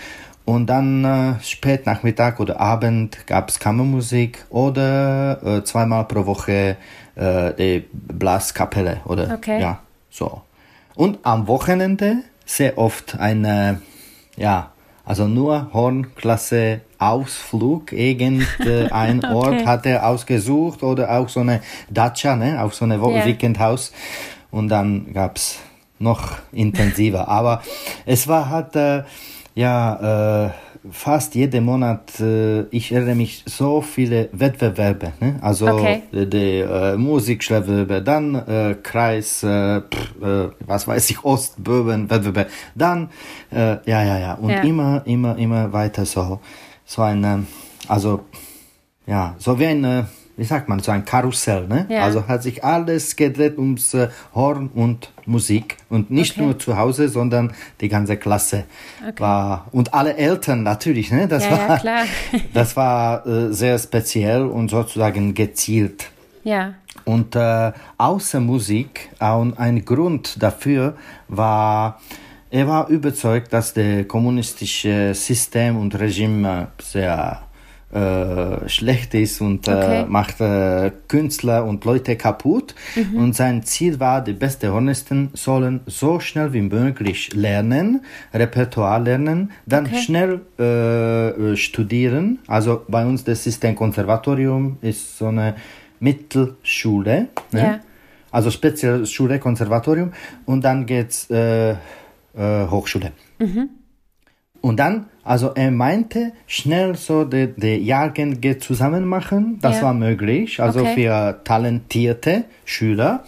Und 0.47 0.69
dann 0.69 1.05
äh, 1.05 1.35
spät 1.43 1.85
Nachmittag 1.85 2.41
oder 2.41 2.59
Abend 2.59 3.27
gab 3.27 3.51
es 3.51 3.59
Kammermusik 3.59 4.47
oder 4.49 5.43
äh, 5.45 5.65
zweimal 5.65 6.05
pro 6.07 6.25
Woche 6.25 6.79
äh, 7.15 7.53
die 7.53 7.85
Blaskapelle 7.93 9.03
oder 9.05 9.35
okay. 9.35 9.61
ja, 9.61 9.81
so. 10.09 10.41
Und 10.95 11.19
am 11.25 11.47
Wochenende 11.47 12.23
sehr 12.47 12.79
oft 12.79 13.19
eine, 13.19 13.83
ja, 14.37 14.73
Also 15.09 15.27
nur 15.27 15.71
Hornklasse 15.73 16.83
Ausflug, 16.99 17.93
irgendein 17.93 19.19
okay. 19.25 19.33
Ort 19.33 19.65
hat 19.65 19.87
er 19.87 20.07
ausgesucht 20.07 20.83
oder 20.83 21.11
auch 21.13 21.31
so 21.31 21.41
eine 21.41 21.63
Dacia, 21.89 22.37
ne, 22.37 22.63
auch 22.63 22.75
so 22.75 22.85
eine 22.85 22.97
yeah. 22.99 23.25
Weekendhaus. 23.25 23.93
Und 24.51 24.69
dann 24.69 25.15
gab's 25.15 25.61
noch 25.99 26.33
intensiver. 26.53 27.27
Aber 27.27 27.63
es 28.05 28.29
war 28.29 28.51
halt, 28.51 28.77
äh, 28.77 29.05
ja, 29.55 30.49
äh, 30.49 30.51
fast 30.91 31.35
jeden 31.35 31.65
Monat, 31.65 32.21
äh, 32.21 32.63
ich 32.71 32.93
erinnere 32.93 33.15
mich, 33.15 33.43
so 33.47 33.81
viele 33.81 34.29
Wettbewerbe. 34.33 35.13
Ne? 35.21 35.39
Also 35.41 35.67
okay. 35.69 36.03
die, 36.13 36.29
die 36.29 36.59
äh, 36.61 36.97
Musikwettbewerbe, 36.97 38.03
dann 38.03 38.35
äh, 38.35 38.77
Kreis, 38.83 39.43
äh, 39.43 39.81
pff, 39.81 40.23
äh, 40.23 40.51
was 40.67 40.87
weiß 40.87 41.11
ich, 41.11 41.25
Ostböben 41.25 42.11
Wettbewerb, 42.11 42.49
dann, 42.75 43.11
äh, 43.51 43.77
ja, 43.85 44.03
ja, 44.03 44.19
ja, 44.19 44.35
und 44.35 44.51
ja. 44.51 44.61
immer, 44.61 45.03
immer, 45.07 45.37
immer 45.37 45.73
weiter 45.73 46.05
so, 46.05 46.41
so 46.85 47.03
ein, 47.03 47.25
äh, 47.25 47.39
also, 47.89 48.21
ja, 49.07 49.35
so 49.39 49.59
wie 49.59 49.67
ein, 49.67 49.85
äh, 49.85 50.05
wie 50.39 50.45
sagt 50.45 50.69
man, 50.69 50.79
so 50.79 50.93
ein 50.93 51.05
Karussell, 51.05 51.67
ne? 51.67 51.87
Ja. 51.89 52.05
Also 52.05 52.29
hat 52.29 52.45
sich 52.45 52.63
alles 52.63 53.17
gedreht 53.17 53.59
ums 53.59 53.93
äh, 53.93 54.09
Horn 54.35 54.71
und 54.73 55.11
Musik 55.27 55.77
und 55.91 56.13
nicht 56.13 56.37
okay. 56.37 56.45
nur 56.45 56.59
zu 56.59 56.77
Hause, 56.77 57.09
sondern 57.09 57.53
die 57.81 57.89
ganze 57.89 58.17
Klasse 58.17 58.65
okay. 59.03 59.21
war 59.21 59.67
und 59.73 59.93
alle 59.93 60.17
Eltern 60.17 60.63
natürlich, 60.63 61.11
ne? 61.11 61.27
Das 61.27 61.45
ja, 61.45 61.51
war, 61.51 61.69
ja, 61.69 61.77
klar. 61.79 62.05
das 62.55 62.77
war 62.77 63.27
äh, 63.27 63.53
sehr 63.53 63.77
speziell 63.81 64.43
und 64.43 64.71
sozusagen 64.71 65.35
gezielt. 65.35 66.09
Ja. 66.45 66.75
Und 67.05 67.35
äh, 67.35 67.73
außer 67.97 68.39
Musik, 68.39 69.09
auch 69.19 69.45
ein 69.57 69.85
Grund 69.85 70.41
dafür 70.41 70.97
war, 71.27 72.01
er 72.51 72.69
war 72.69 72.89
überzeugt, 72.89 73.53
dass 73.53 73.75
das 73.75 74.07
kommunistische 74.07 75.13
System 75.15 75.77
und 75.79 75.99
Regime 75.99 76.69
sehr 76.81 77.43
äh, 77.91 78.69
schlecht 78.69 79.15
ist 79.15 79.41
und 79.41 79.67
äh, 79.67 79.71
okay. 79.71 80.03
äh, 80.03 80.05
macht 80.05 80.43
äh, 80.43 80.93
Künstler 81.09 81.65
und 81.65 81.87
Leute 81.87 82.17
kaputt. 82.17 82.75
Mhm. 82.95 83.17
Und 83.19 83.35
sein 83.35 83.63
Ziel 83.63 83.99
war, 83.99 84.23
die 84.23 84.35
beste 84.35 84.73
Hornisten 84.73 85.31
sollen 85.33 85.81
so 85.87 86.21
schnell 86.21 86.53
wie 86.53 86.61
möglich 86.61 87.35
lernen, 87.35 88.03
Repertoire 88.35 89.03
lernen, 89.03 89.53
dann 89.65 89.87
okay. 89.87 90.03
schnell 90.03 90.41
äh, 90.59 91.57
studieren. 91.57 92.41
Also 92.47 92.85
bei 92.89 93.07
uns 93.07 93.25
das 93.25 93.43
System 93.43 93.75
Konservatorium 93.75 94.77
ist 94.83 95.17
so 95.17 95.29
eine 95.29 95.55
Mittelschule. 95.99 97.29
Ne? 97.53 97.61
Ja. 97.61 97.81
Also 98.31 98.51
Spezialschule, 98.51 99.39
Konservatorium 99.39 100.13
und 100.45 100.63
dann 100.63 100.85
geht's 100.85 101.31
äh, 101.31 101.75
Hochschule. 102.37 103.13
Mhm. 103.39 103.71
Und 104.69 104.77
dann, 104.77 105.07
also 105.25 105.53
er 105.55 105.71
meinte, 105.71 106.33
schnell 106.47 106.95
so 106.95 107.25
die, 107.25 107.55
die 107.57 107.77
Jahrgänge 107.77 108.59
zusammen 108.59 109.07
machen, 109.07 109.59
das 109.63 109.77
ja. 109.77 109.85
war 109.85 109.95
möglich, 109.95 110.61
also 110.61 110.81
okay. 110.81 110.95
für 110.95 111.41
talentierte 111.43 112.45
Schüler 112.67 113.25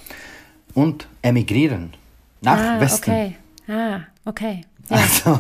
und 0.75 1.09
emigrieren 1.23 1.95
nach 2.43 2.59
ah, 2.59 2.81
Westen. 2.83 3.11
Okay. 3.11 3.37
Ah, 3.69 4.01
okay. 4.27 4.61
Ja. 4.91 4.97
Also, 4.97 5.39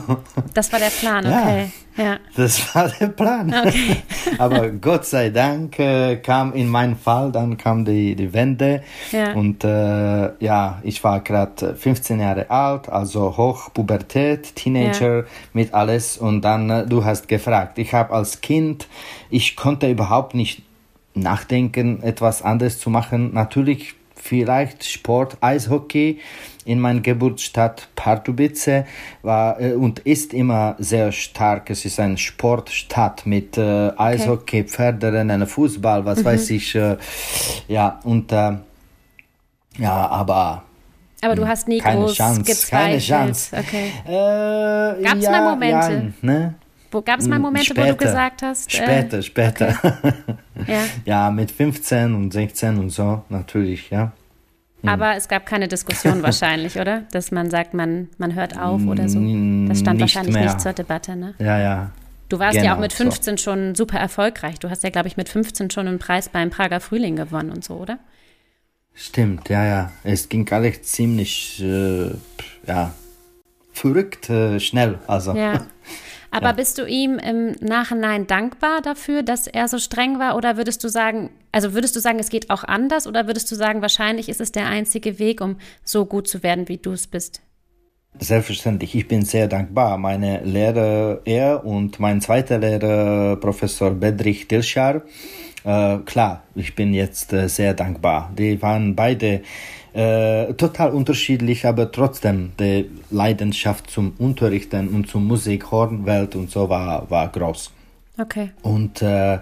das 0.54 0.72
war 0.72 0.78
der 0.78 0.90
Plan, 0.90 1.26
okay. 1.26 1.72
Ja, 1.96 2.04
ja. 2.04 2.18
Das 2.36 2.74
war 2.74 2.88
der 2.88 3.08
Plan. 3.08 3.52
Okay. 3.52 3.96
Aber 4.38 4.70
Gott 4.70 5.04
sei 5.04 5.30
Dank 5.30 5.78
äh, 5.78 6.16
kam 6.16 6.52
in 6.52 6.68
meinem 6.68 6.96
Fall, 6.96 7.32
dann 7.32 7.56
kam 7.56 7.84
die, 7.84 8.14
die 8.14 8.32
Wende. 8.32 8.82
Ja. 9.10 9.32
Und 9.32 9.64
äh, 9.64 10.32
ja, 10.42 10.80
ich 10.84 11.02
war 11.02 11.20
gerade 11.20 11.74
15 11.74 12.20
Jahre 12.20 12.48
alt, 12.48 12.88
also 12.88 13.36
Hochpubertät, 13.36 14.54
Teenager 14.54 15.16
ja. 15.18 15.24
mit 15.52 15.74
alles. 15.74 16.16
Und 16.16 16.42
dann, 16.42 16.70
äh, 16.70 16.86
du 16.86 17.04
hast 17.04 17.26
gefragt, 17.26 17.78
ich 17.78 17.92
habe 17.92 18.14
als 18.14 18.40
Kind, 18.40 18.86
ich 19.28 19.56
konnte 19.56 19.90
überhaupt 19.90 20.34
nicht 20.34 20.62
nachdenken, 21.14 22.02
etwas 22.02 22.42
anderes 22.42 22.78
zu 22.78 22.88
machen. 22.88 23.34
Natürlich 23.34 23.94
vielleicht 24.22 24.84
Sport, 24.84 25.36
Eishockey 25.40 26.20
in 26.64 26.78
meiner 26.78 27.00
Geburtsstadt 27.00 27.88
Pardubice 27.96 28.84
war 29.22 29.60
äh, 29.60 29.72
und 29.72 30.00
ist 30.00 30.34
immer 30.34 30.76
sehr 30.78 31.10
stark. 31.12 31.70
Es 31.70 31.84
ist 31.84 31.98
eine 31.98 32.18
Sportstadt 32.18 33.26
mit 33.26 33.56
äh, 33.56 33.90
Eishockey, 33.96 34.60
okay. 34.60 34.64
Pferderennen, 34.64 35.46
Fußball, 35.46 36.04
was 36.04 36.20
mhm. 36.20 36.24
weiß 36.24 36.50
ich. 36.50 36.74
Äh, 36.74 36.96
ja, 37.68 38.00
und 38.04 38.30
äh, 38.32 38.52
ja, 39.78 40.08
aber 40.08 40.64
aber 41.22 41.34
du 41.34 41.46
hast 41.46 41.68
nie 41.68 41.78
keine 41.78 42.00
groß 42.00 42.14
Chance, 42.14 42.42
gezweifelt. 42.42 42.70
Keine 42.70 42.98
Chance. 42.98 43.56
Okay. 43.56 43.92
Äh, 44.06 45.02
Gab 45.02 45.18
es 45.18 45.24
ja, 45.24 45.30
mal 45.30 45.50
Momente? 45.50 46.12
Ja, 46.22 46.26
ne? 46.26 46.54
Wo 46.90 47.02
gab 47.02 47.20
es 47.20 47.28
mal 47.28 47.38
Momente, 47.38 47.66
später, 47.66 47.86
wo 47.86 47.90
du 47.90 47.96
gesagt 47.96 48.42
hast? 48.42 48.72
Später, 48.72 49.18
äh, 49.18 49.22
später. 49.22 49.78
Okay. 49.78 50.12
ja. 50.66 50.82
ja, 51.04 51.30
mit 51.30 51.50
15 51.50 52.14
und 52.14 52.32
16 52.32 52.78
und 52.78 52.90
so, 52.90 53.22
natürlich, 53.28 53.90
ja. 53.90 54.12
Hm. 54.82 54.88
Aber 54.88 55.16
es 55.16 55.28
gab 55.28 55.46
keine 55.46 55.68
Diskussion 55.68 56.22
wahrscheinlich, 56.24 56.78
oder? 56.78 57.02
Dass 57.12 57.30
man 57.30 57.50
sagt, 57.50 57.74
man, 57.74 58.08
man 58.18 58.34
hört 58.34 58.58
auf 58.58 58.84
oder 58.86 59.08
so. 59.08 59.20
Das 59.68 59.80
stand 59.80 59.98
nicht 59.98 60.00
wahrscheinlich 60.00 60.34
mehr. 60.34 60.44
nicht 60.44 60.60
zur 60.60 60.72
Debatte, 60.72 61.16
ne? 61.16 61.34
Ja, 61.38 61.58
ja. 61.58 61.90
Du 62.28 62.38
warst 62.38 62.54
genau, 62.54 62.66
ja 62.66 62.76
auch 62.76 62.80
mit 62.80 62.92
15 62.92 63.36
so. 63.36 63.42
schon 63.42 63.74
super 63.74 63.98
erfolgreich. 63.98 64.58
Du 64.58 64.70
hast 64.70 64.82
ja, 64.82 64.90
glaube 64.90 65.08
ich, 65.08 65.16
mit 65.16 65.28
15 65.28 65.70
schon 65.70 65.88
einen 65.88 65.98
Preis 65.98 66.28
beim 66.28 66.50
Prager 66.50 66.80
Frühling 66.80 67.16
gewonnen 67.16 67.50
und 67.50 67.64
so, 67.64 67.74
oder? 67.74 67.98
Stimmt, 68.94 69.48
ja, 69.48 69.64
ja. 69.64 69.92
Es 70.04 70.28
ging 70.28 70.48
alles 70.50 70.82
ziemlich, 70.82 71.62
äh, 71.62 72.10
ja, 72.66 72.92
verrückt 73.72 74.30
äh, 74.30 74.60
schnell. 74.60 74.98
Also. 75.06 75.34
Ja. 75.34 75.66
Aber 76.30 76.46
ja. 76.46 76.52
bist 76.52 76.78
du 76.78 76.86
ihm 76.86 77.18
im 77.18 77.52
Nachhinein 77.60 78.26
dankbar 78.26 78.80
dafür, 78.82 79.22
dass 79.22 79.46
er 79.46 79.68
so 79.68 79.78
streng 79.78 80.18
war? 80.18 80.36
Oder 80.36 80.56
würdest 80.56 80.84
du 80.84 80.88
sagen, 80.88 81.30
also 81.52 81.74
würdest 81.74 81.96
du 81.96 82.00
sagen, 82.00 82.18
es 82.18 82.30
geht 82.30 82.50
auch 82.50 82.64
anders? 82.64 83.06
Oder 83.06 83.26
würdest 83.26 83.50
du 83.50 83.56
sagen, 83.56 83.82
wahrscheinlich 83.82 84.28
ist 84.28 84.40
es 84.40 84.52
der 84.52 84.66
einzige 84.66 85.18
Weg, 85.18 85.40
um 85.40 85.56
so 85.84 86.06
gut 86.06 86.28
zu 86.28 86.42
werden, 86.42 86.68
wie 86.68 86.78
du 86.78 86.92
es 86.92 87.06
bist? 87.06 87.42
Selbstverständlich, 88.18 88.94
ich 88.94 89.06
bin 89.06 89.24
sehr 89.24 89.46
dankbar. 89.46 89.96
Meine 89.96 90.42
Lehrer, 90.44 91.20
er 91.24 91.64
und 91.64 92.00
mein 92.00 92.20
zweiter 92.20 92.58
Lehrer, 92.58 93.36
Professor 93.36 93.92
Bedrich 93.92 94.48
Dilschar, 94.48 95.02
äh, 95.64 95.98
klar, 95.98 96.42
ich 96.54 96.74
bin 96.74 96.94
jetzt 96.94 97.32
äh, 97.32 97.48
sehr 97.48 97.74
dankbar. 97.74 98.32
Die 98.36 98.60
waren 98.62 98.96
beide 98.96 99.42
äh, 99.92 100.52
total 100.54 100.90
unterschiedlich, 100.90 101.66
aber 101.66 101.90
trotzdem 101.90 102.52
die 102.58 102.90
Leidenschaft 103.10 103.90
zum 103.90 104.12
Unterrichten 104.18 104.88
und 104.88 105.08
zum 105.08 105.26
Musik, 105.26 105.70
Hornwelt 105.70 106.36
und 106.36 106.50
so 106.50 106.68
war, 106.68 107.10
war 107.10 107.28
groß. 107.28 107.72
Okay. 108.18 108.50
Und, 108.62 109.02
äh, 109.02 109.38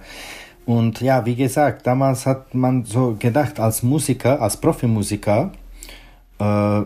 und 0.67 1.01
ja, 1.01 1.25
wie 1.27 1.35
gesagt, 1.35 1.87
damals 1.87 2.27
hat 2.27 2.55
man 2.55 2.85
so 2.85 3.17
gedacht, 3.19 3.59
als 3.61 3.83
Musiker, 3.83 4.41
als 4.41 4.57
Profimusiker, 4.57 5.53
äh, 6.39 6.83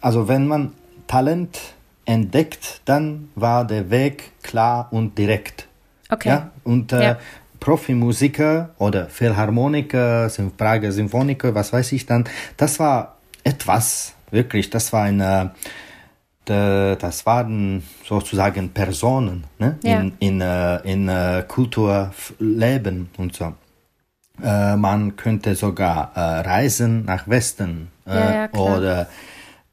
also 0.00 0.28
wenn 0.28 0.46
man 0.46 0.72
Talent 1.06 1.58
entdeckt, 2.04 2.82
dann 2.84 3.28
war 3.34 3.66
der 3.66 3.90
Weg 3.90 4.32
klar 4.42 4.88
und 4.90 5.16
direkt. 5.18 5.66
Okay. 6.08 6.28
Ja? 6.28 6.50
Und 6.64 6.92
äh, 6.92 7.02
ja. 7.02 7.18
Profimusiker 7.60 8.70
oder 8.78 9.06
Philharmoniker, 9.06 10.30
Prager 10.56 10.90
Symphoniker, 10.90 11.54
was 11.54 11.72
weiß 11.72 11.92
ich 11.92 12.06
dann, 12.06 12.24
das 12.56 12.80
war 12.80 13.18
etwas, 13.44 14.14
wirklich, 14.30 14.70
das 14.70 14.92
war 14.92 15.04
eine, 15.04 15.52
das 16.44 17.26
waren 17.26 17.82
sozusagen 18.04 18.70
Personen 18.70 19.44
ne? 19.58 19.78
ja. 19.84 20.00
in, 20.00 20.12
in, 20.18 20.40
äh, 20.40 20.76
in, 20.78 21.08
äh, 21.08 21.44
Kulturleben 21.46 23.10
und 23.18 23.36
so. 23.36 23.54
Äh, 24.42 24.76
man 24.76 25.16
könnte 25.16 25.54
sogar 25.54 26.12
reisen 26.16 27.04
nach 27.04 27.28
Westen 27.28 27.88
ja, 28.06 28.34
ja, 28.34 28.52
oder 28.54 29.06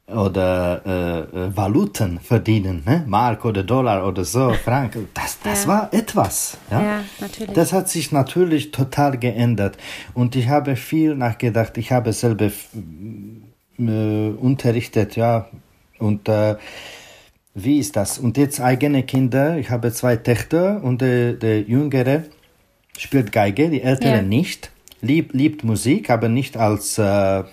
oder 0.08 0.82
äh, 0.86 1.36
äh, 1.36 1.56
Valuten 1.56 2.18
verdienen, 2.20 2.82
ne? 2.86 3.04
Mark 3.06 3.44
oder 3.44 3.62
Dollar 3.62 4.06
oder 4.06 4.24
so, 4.24 4.52
Frank. 4.64 4.96
Das, 5.14 5.38
das 5.42 5.64
ja. 5.64 5.68
war 5.68 5.92
etwas. 5.92 6.56
Ja? 6.70 6.82
ja, 6.82 7.04
natürlich. 7.20 7.52
Das 7.52 7.72
hat 7.72 7.88
sich 7.88 8.10
natürlich 8.10 8.70
total 8.70 9.18
geändert. 9.18 9.76
Und 10.14 10.34
ich 10.34 10.48
habe 10.48 10.76
viel 10.76 11.14
nachgedacht. 11.14 11.76
Ich 11.76 11.92
habe 11.92 12.12
selber 12.12 12.50
äh, 13.78 14.28
unterrichtet, 14.30 15.16
ja. 15.16 15.48
Und 15.98 16.28
äh, 16.28 16.56
wie 17.54 17.78
ist 17.78 17.96
das? 17.96 18.18
Und 18.18 18.38
jetzt 18.38 18.60
eigene 18.60 19.02
Kinder. 19.02 19.58
Ich 19.58 19.70
habe 19.70 19.92
zwei 19.92 20.16
Töchter 20.16 20.82
und 20.82 21.02
der, 21.02 21.34
der 21.34 21.62
Jüngere 21.62 22.24
spielt 22.96 23.32
Geige, 23.32 23.68
die 23.68 23.82
Ältere 23.82 24.16
ja. 24.16 24.22
nicht. 24.22 24.70
Lieb, 25.00 25.32
liebt 25.32 25.64
Musik, 25.64 26.10
aber 26.10 26.28
nicht 26.28 26.56
als 26.56 26.98
äh, 26.98 27.44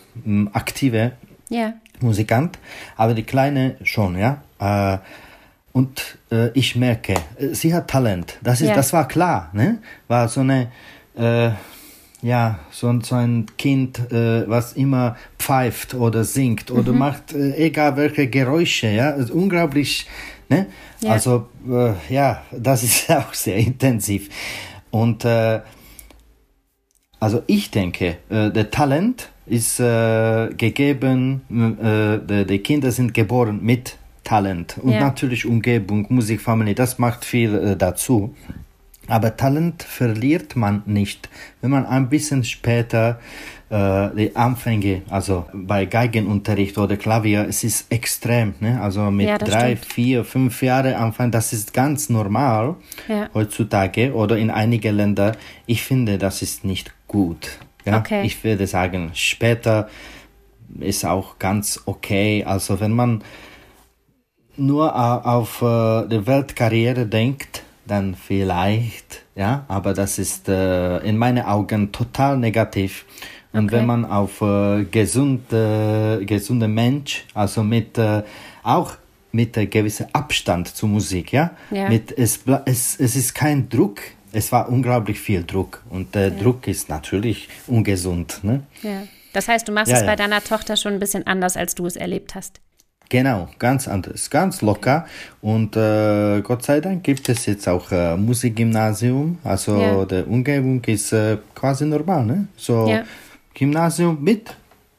aktive 0.53 1.11
ja. 1.49 1.73
Musikant, 2.01 2.59
aber 2.95 3.13
die 3.13 3.23
Kleine 3.23 3.75
schon, 3.83 4.17
ja. 4.17 4.41
Äh, 4.59 4.97
und 5.71 6.17
äh, 6.31 6.49
ich 6.53 6.75
merke, 6.75 7.15
äh, 7.37 7.53
sie 7.53 7.73
hat 7.73 7.89
Talent. 7.89 8.37
Das 8.41 8.61
ist, 8.61 8.69
ja. 8.69 8.75
das 8.75 8.93
war 8.93 9.07
klar, 9.07 9.49
ne? 9.53 9.79
War 10.07 10.27
so 10.29 10.41
eine, 10.41 10.71
äh, 11.17 11.49
ja, 12.21 12.59
so, 12.71 12.99
so 13.01 13.15
ein 13.15 13.45
Kind, 13.57 14.11
äh, 14.11 14.49
was 14.49 14.73
immer 14.73 15.17
pfeift 15.37 15.93
oder 15.93 16.23
singt 16.23 16.71
oder 16.71 16.93
mhm. 16.93 16.99
macht, 16.99 17.33
äh, 17.33 17.55
egal 17.57 17.97
welche 17.97 18.27
Geräusche, 18.27 18.87
ja. 18.87 19.11
Also 19.11 19.33
unglaublich 19.33 20.07
Ne? 20.49 20.67
Ja. 21.01 21.11
Also 21.11 21.49
äh, 21.67 21.93
ja, 22.13 22.43
das 22.51 22.83
ist 22.83 23.09
auch 23.11 23.33
sehr 23.33 23.57
intensiv. 23.57 24.29
Und 24.91 25.25
äh, 25.25 25.61
also 27.19 27.43
ich 27.47 27.71
denke, 27.71 28.17
äh, 28.29 28.51
der 28.51 28.69
Talent 28.69 29.29
ist 29.45 29.79
äh, 29.79 30.49
gegeben, 30.57 31.41
äh, 31.81 32.45
die, 32.45 32.59
Kinder 32.59 32.91
sind 32.91 33.13
geboren 33.13 33.59
mit 33.61 33.97
Talent 34.23 34.77
und 34.81 34.93
ja. 34.93 34.99
natürlich 35.01 35.45
Umgebung, 35.45 36.07
Musik, 36.09 36.41
Familie, 36.41 36.73
das 36.73 36.97
macht 36.97 37.25
viel 37.25 37.53
äh, 37.55 37.75
dazu. 37.75 38.33
Aber 39.07 39.37
Talent 39.37 39.83
verliert 39.83 40.55
man 40.55 40.81
nicht, 40.87 41.29
wenn 41.61 41.69
man 41.69 41.85
ein 41.85 42.09
bisschen 42.09 42.43
später 42.43 43.19
äh, 43.69 44.09
die 44.15 44.35
Anfänge, 44.35 45.03
also 45.09 45.45
bei 45.53 45.85
Geigenunterricht 45.85 46.77
oder 46.77 46.97
Klavier, 46.97 47.45
es 47.47 47.63
ist 47.63 47.91
extrem. 47.91 48.55
Ne? 48.59 48.81
Also 48.81 49.11
mit 49.11 49.27
ja, 49.27 49.37
drei, 49.37 49.75
stimmt. 49.75 49.93
vier, 49.93 50.23
fünf 50.23 50.61
Jahren 50.63 50.95
anfangen, 50.95 51.31
das 51.31 51.53
ist 51.53 51.73
ganz 51.73 52.09
normal 52.09 52.75
ja. 53.07 53.29
heutzutage 53.33 54.13
oder 54.13 54.37
in 54.37 54.49
einigen 54.49 54.95
Ländern. 54.95 55.35
Ich 55.67 55.83
finde, 55.83 56.17
das 56.17 56.41
ist 56.41 56.63
nicht 56.63 56.91
gut. 57.07 57.59
Ja? 57.85 57.99
Okay. 57.99 58.25
Ich 58.25 58.43
würde 58.43 58.67
sagen, 58.67 59.11
später 59.13 59.89
ist 60.79 61.05
auch 61.05 61.39
ganz 61.39 61.81
okay. 61.85 62.43
Also 62.43 62.79
wenn 62.79 62.91
man 62.91 63.23
nur 64.57 64.95
auf 64.95 65.61
äh, 65.61 66.07
die 66.07 66.25
Weltkarriere 66.25 67.05
denkt, 67.05 67.63
dann 67.85 68.15
vielleicht, 68.15 69.23
ja, 69.35 69.65
aber 69.67 69.93
das 69.93 70.17
ist 70.17 70.49
äh, 70.49 70.97
in 70.99 71.17
meinen 71.17 71.45
Augen 71.45 71.91
total 71.91 72.37
negativ. 72.37 73.05
Und 73.53 73.65
okay. 73.65 73.75
wenn 73.77 73.85
man 73.85 74.05
auf 74.05 74.41
äh, 74.41 74.83
gesunde, 74.85 76.21
gesunde 76.25 76.67
Mensch, 76.67 77.25
also 77.33 77.63
mit 77.63 77.97
äh, 77.97 78.23
auch 78.63 78.93
mit 79.31 79.55
äh, 79.57 79.67
gewissem 79.67 80.07
Abstand 80.13 80.67
zur 80.75 80.89
Musik, 80.89 81.31
ja, 81.31 81.51
ja. 81.71 81.89
Mit, 81.89 82.17
es, 82.17 82.41
es, 82.65 82.99
es 82.99 83.15
ist 83.15 83.35
kein 83.35 83.69
Druck, 83.69 84.01
es 84.35 84.51
war 84.51 84.69
unglaublich 84.69 85.19
viel 85.19 85.43
Druck 85.43 85.81
und 85.89 86.13
der 86.13 86.27
ja. 86.27 86.43
Druck 86.43 86.67
ist 86.67 86.89
natürlich 86.89 87.47
ungesund. 87.67 88.43
Ne? 88.43 88.63
Ja. 88.83 89.03
Das 89.31 89.47
heißt, 89.47 89.67
du 89.67 89.71
machst 89.71 89.91
ja, 89.91 89.97
es 89.99 90.05
bei 90.05 90.15
deiner 90.15 90.43
Tochter 90.43 90.75
schon 90.75 90.93
ein 90.93 90.99
bisschen 90.99 91.25
anders, 91.25 91.55
als 91.57 91.73
du 91.73 91.85
es 91.85 91.95
erlebt 91.95 92.35
hast. 92.35 92.59
Genau, 93.09 93.47
ganz 93.59 93.87
anders, 93.87 94.29
ganz 94.29 94.61
locker. 94.61 95.05
Und 95.41 95.77
äh, 95.77 96.41
Gott 96.41 96.63
sei 96.63 96.81
Dank 96.81 97.03
gibt 97.03 97.29
es 97.29 97.45
jetzt 97.45 97.67
auch 97.67 97.91
äh, 97.91 98.17
Musikgymnasium. 98.17 99.37
Also 99.43 99.79
ja. 99.79 100.05
die 100.05 100.23
Umgebung 100.23 100.83
ist 100.85 101.13
äh, 101.13 101.37
quasi 101.53 101.85
normal, 101.85 102.25
ne? 102.25 102.47
So 102.57 102.87
ja. 102.89 103.03
Gymnasium 103.53 104.21
mit 104.21 104.55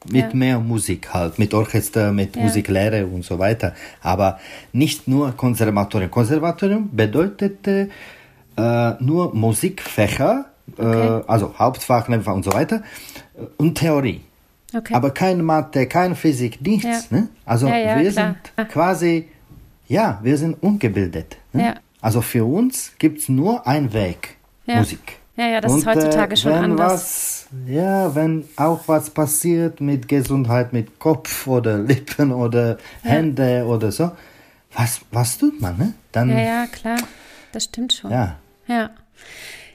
mit 0.09 0.29
ja. 0.29 0.35
mehr 0.35 0.59
Musik 0.59 1.13
halt, 1.13 1.37
mit 1.37 1.53
Orchester, 1.53 2.13
mit 2.13 2.37
Musiklehre 2.37 3.05
und 3.05 3.25
so 3.25 3.37
weiter. 3.39 3.73
Aber 4.01 4.39
nicht 4.71 5.07
nur 5.07 5.35
Konservatorium. 5.35 6.09
Konservatorium 6.09 6.89
bedeutete 6.93 7.89
äh, 8.57 9.03
nur 9.03 9.33
Musikfächer, 9.35 10.45
äh, 10.77 10.81
okay. 10.81 11.23
also 11.27 11.53
Hauptfach 11.57 12.09
und 12.09 12.43
so 12.43 12.51
weiter 12.53 12.83
und 13.57 13.75
Theorie. 13.75 14.21
Okay. 14.75 14.93
Aber 14.93 15.11
keine 15.11 15.43
Mathe, 15.43 15.87
keine 15.87 16.15
Physik, 16.15 16.61
nichts. 16.61 17.09
Ja. 17.09 17.17
Ne? 17.17 17.29
Also 17.45 17.67
ja, 17.67 17.77
ja, 17.77 17.99
wir 17.99 18.11
klar. 18.11 18.35
sind 18.57 18.69
quasi, 18.69 19.29
ja, 19.87 20.19
wir 20.21 20.37
sind 20.37 20.61
ungebildet. 20.61 21.37
Ne? 21.53 21.75
Also 22.01 22.21
für 22.21 22.45
uns 22.45 22.91
gibt 22.99 23.19
es 23.19 23.29
nur 23.29 23.65
einen 23.65 23.93
Weg, 23.93 24.35
Musik. 24.65 25.19
Ja, 25.37 25.47
ja, 25.47 25.61
das 25.61 25.71
Und, 25.71 25.79
ist 25.79 25.85
heutzutage 25.85 26.33
äh, 26.33 26.37
schon 26.37 26.51
anders. 26.51 27.47
Was, 27.51 27.67
ja, 27.67 28.13
wenn 28.15 28.45
auch 28.55 28.81
was 28.87 29.11
passiert 29.11 29.79
mit 29.79 30.07
Gesundheit, 30.07 30.73
mit 30.73 30.99
Kopf 30.99 31.45
oder 31.47 31.77
Lippen 31.77 32.33
oder 32.33 32.77
Hände 33.03 33.65
oder 33.65 33.91
so, 33.91 34.11
was, 34.73 35.01
was 35.11 35.37
tut 35.37 35.61
man, 35.61 35.77
ne? 35.77 35.93
Dann, 36.11 36.29
ja, 36.29 36.39
ja, 36.39 36.65
klar. 36.65 36.97
Das 37.51 37.65
stimmt 37.65 37.93
schon. 37.93 38.11
Ja. 38.11 38.37
Ja. 38.67 38.91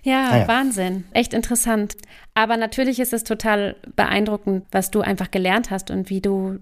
Ja, 0.04 0.30
ah 0.30 0.38
ja, 0.38 0.48
Wahnsinn. 0.48 1.04
Echt 1.12 1.32
interessant. 1.32 1.96
Aber 2.34 2.56
natürlich 2.56 2.98
ist 2.98 3.12
es 3.12 3.22
total 3.22 3.76
beeindruckend, 3.94 4.66
was 4.72 4.90
du 4.90 5.00
einfach 5.00 5.30
gelernt 5.30 5.70
hast 5.70 5.90
und 5.90 6.10
wie 6.10 6.20
du 6.20 6.58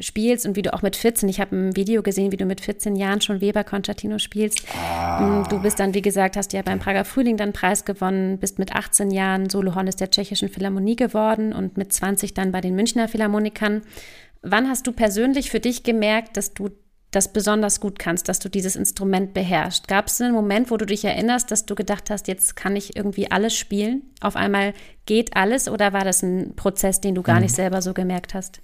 spielst 0.00 0.46
und 0.46 0.56
wie 0.56 0.62
du 0.62 0.74
auch 0.74 0.82
mit 0.82 0.96
14, 0.96 1.28
ich 1.28 1.40
habe 1.40 1.56
ein 1.56 1.76
Video 1.76 2.02
gesehen, 2.02 2.32
wie 2.32 2.36
du 2.36 2.46
mit 2.46 2.60
14 2.60 2.96
Jahren 2.96 3.20
schon 3.20 3.40
Weber 3.40 3.64
Concertino 3.64 4.18
spielst. 4.18 4.66
Ah. 4.76 5.46
Du 5.48 5.60
bist 5.60 5.78
dann, 5.78 5.94
wie 5.94 6.02
gesagt, 6.02 6.36
hast 6.36 6.52
ja 6.52 6.62
beim 6.62 6.78
Prager 6.78 7.04
Frühling 7.04 7.36
dann 7.36 7.52
Preis 7.52 7.84
gewonnen, 7.84 8.38
bist 8.38 8.58
mit 8.58 8.74
18 8.74 9.10
Jahren 9.10 9.48
Solohornist 9.48 10.00
der 10.00 10.10
Tschechischen 10.10 10.48
Philharmonie 10.48 10.96
geworden 10.96 11.52
und 11.52 11.76
mit 11.76 11.92
20 11.92 12.34
dann 12.34 12.52
bei 12.52 12.60
den 12.60 12.74
Münchner 12.74 13.08
Philharmonikern. 13.08 13.82
Wann 14.42 14.68
hast 14.68 14.86
du 14.86 14.92
persönlich 14.92 15.50
für 15.50 15.60
dich 15.60 15.84
gemerkt, 15.84 16.36
dass 16.36 16.52
du 16.54 16.70
das 17.14 17.32
besonders 17.32 17.80
gut 17.80 17.98
kannst, 17.98 18.28
dass 18.28 18.38
du 18.38 18.48
dieses 18.48 18.76
Instrument 18.76 19.34
beherrschst. 19.34 19.88
Gab 19.88 20.08
es 20.08 20.20
einen 20.20 20.34
Moment, 20.34 20.70
wo 20.70 20.76
du 20.76 20.86
dich 20.86 21.04
erinnerst, 21.04 21.50
dass 21.50 21.66
du 21.66 21.74
gedacht 21.74 22.10
hast, 22.10 22.28
jetzt 22.28 22.56
kann 22.56 22.76
ich 22.76 22.96
irgendwie 22.96 23.30
alles 23.30 23.56
spielen? 23.56 24.02
Auf 24.20 24.36
einmal 24.36 24.74
geht 25.06 25.36
alles 25.36 25.68
oder 25.68 25.92
war 25.92 26.04
das 26.04 26.22
ein 26.22 26.54
Prozess, 26.56 27.00
den 27.00 27.14
du 27.14 27.22
gar 27.22 27.36
mhm. 27.36 27.42
nicht 27.42 27.54
selber 27.54 27.82
so 27.82 27.94
gemerkt 27.94 28.34
hast? 28.34 28.60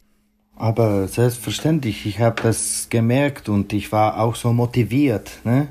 Aber 0.61 1.09
selbstverständlich, 1.09 2.05
ich 2.05 2.21
habe 2.21 2.43
das 2.43 2.89
gemerkt 2.91 3.49
und 3.49 3.73
ich 3.73 3.93
war 3.93 4.21
auch 4.21 4.35
so 4.35 4.53
motiviert. 4.53 5.31
Ne? 5.45 5.69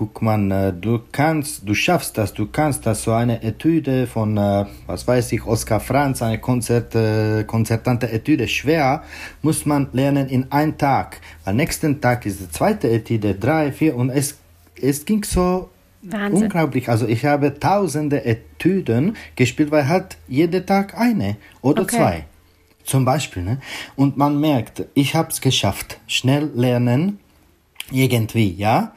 Guck 0.00 0.22
mal, 0.22 0.50
äh, 0.50 0.72
du 0.72 0.98
kannst, 1.12 1.68
du 1.68 1.74
schaffst 1.74 2.16
das, 2.16 2.32
du 2.32 2.46
kannst 2.46 2.86
das, 2.86 3.02
so 3.02 3.12
eine 3.12 3.42
Etüde 3.42 4.06
von, 4.06 4.34
äh, 4.38 4.64
was 4.86 5.06
weiß 5.06 5.30
ich, 5.32 5.44
Oskar 5.46 5.78
Franz, 5.78 6.22
eine 6.22 6.38
Konzert, 6.38 6.94
äh, 6.94 7.44
konzertante 7.44 8.10
Etüde, 8.10 8.48
schwer, 8.48 9.02
muss 9.42 9.66
man 9.66 9.88
lernen 9.92 10.26
in 10.28 10.50
einem 10.50 10.78
Tag. 10.78 11.20
Am 11.44 11.56
nächsten 11.56 12.00
Tag 12.00 12.24
ist 12.24 12.40
die 12.40 12.48
zweite 12.50 12.88
Etüde, 12.88 13.34
drei, 13.34 13.72
vier, 13.72 13.94
und 13.94 14.08
es, 14.08 14.38
es 14.80 15.04
ging 15.04 15.22
so 15.22 15.68
Wahnsinn. 16.00 16.44
unglaublich. 16.44 16.88
Also 16.88 17.06
ich 17.06 17.26
habe 17.26 17.60
tausende 17.60 18.24
Etüden 18.24 19.16
gespielt, 19.36 19.70
weil 19.70 19.86
halt 19.86 20.16
jeden 20.28 20.64
Tag 20.64 20.96
eine 20.96 21.36
oder 21.60 21.82
okay. 21.82 21.96
zwei. 21.96 22.24
Zum 22.84 23.04
Beispiel, 23.04 23.42
ne? 23.42 23.58
Und 23.96 24.16
man 24.16 24.40
merkt, 24.40 24.84
ich 24.94 25.14
habe 25.14 25.28
es 25.28 25.42
geschafft. 25.42 26.00
Schnell 26.06 26.50
lernen, 26.54 27.18
irgendwie, 27.92 28.54
ja. 28.54 28.94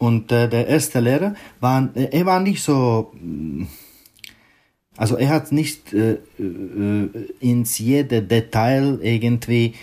Und 0.00 0.32
äh, 0.32 0.48
der 0.48 0.66
erste 0.66 0.98
Lehrer 0.98 1.34
war, 1.60 1.90
äh, 1.94 2.08
er 2.10 2.24
war 2.24 2.40
nicht 2.40 2.62
so, 2.62 3.12
mm, 3.12 3.64
also 4.96 5.18
er 5.18 5.28
hat 5.28 5.52
nicht 5.52 5.92
äh, 5.92 6.12
äh, 6.38 7.08
ins 7.40 7.78
jede 7.78 8.22
Detail 8.22 8.98
irgendwie, 9.02 9.74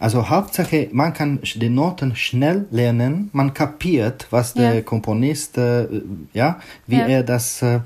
also 0.00 0.28
Hauptsache, 0.28 0.88
man 0.90 1.12
kann 1.12 1.38
die 1.54 1.68
Noten 1.68 2.16
schnell 2.16 2.66
lernen, 2.72 3.30
man 3.32 3.54
kapiert, 3.54 4.26
was 4.30 4.54
ja. 4.54 4.72
der 4.72 4.82
Komponist, 4.82 5.56
äh, 5.56 5.86
ja, 6.32 6.58
wie 6.88 6.98
ja. 6.98 7.06
er 7.06 7.22
das, 7.22 7.62
äh, 7.62 7.80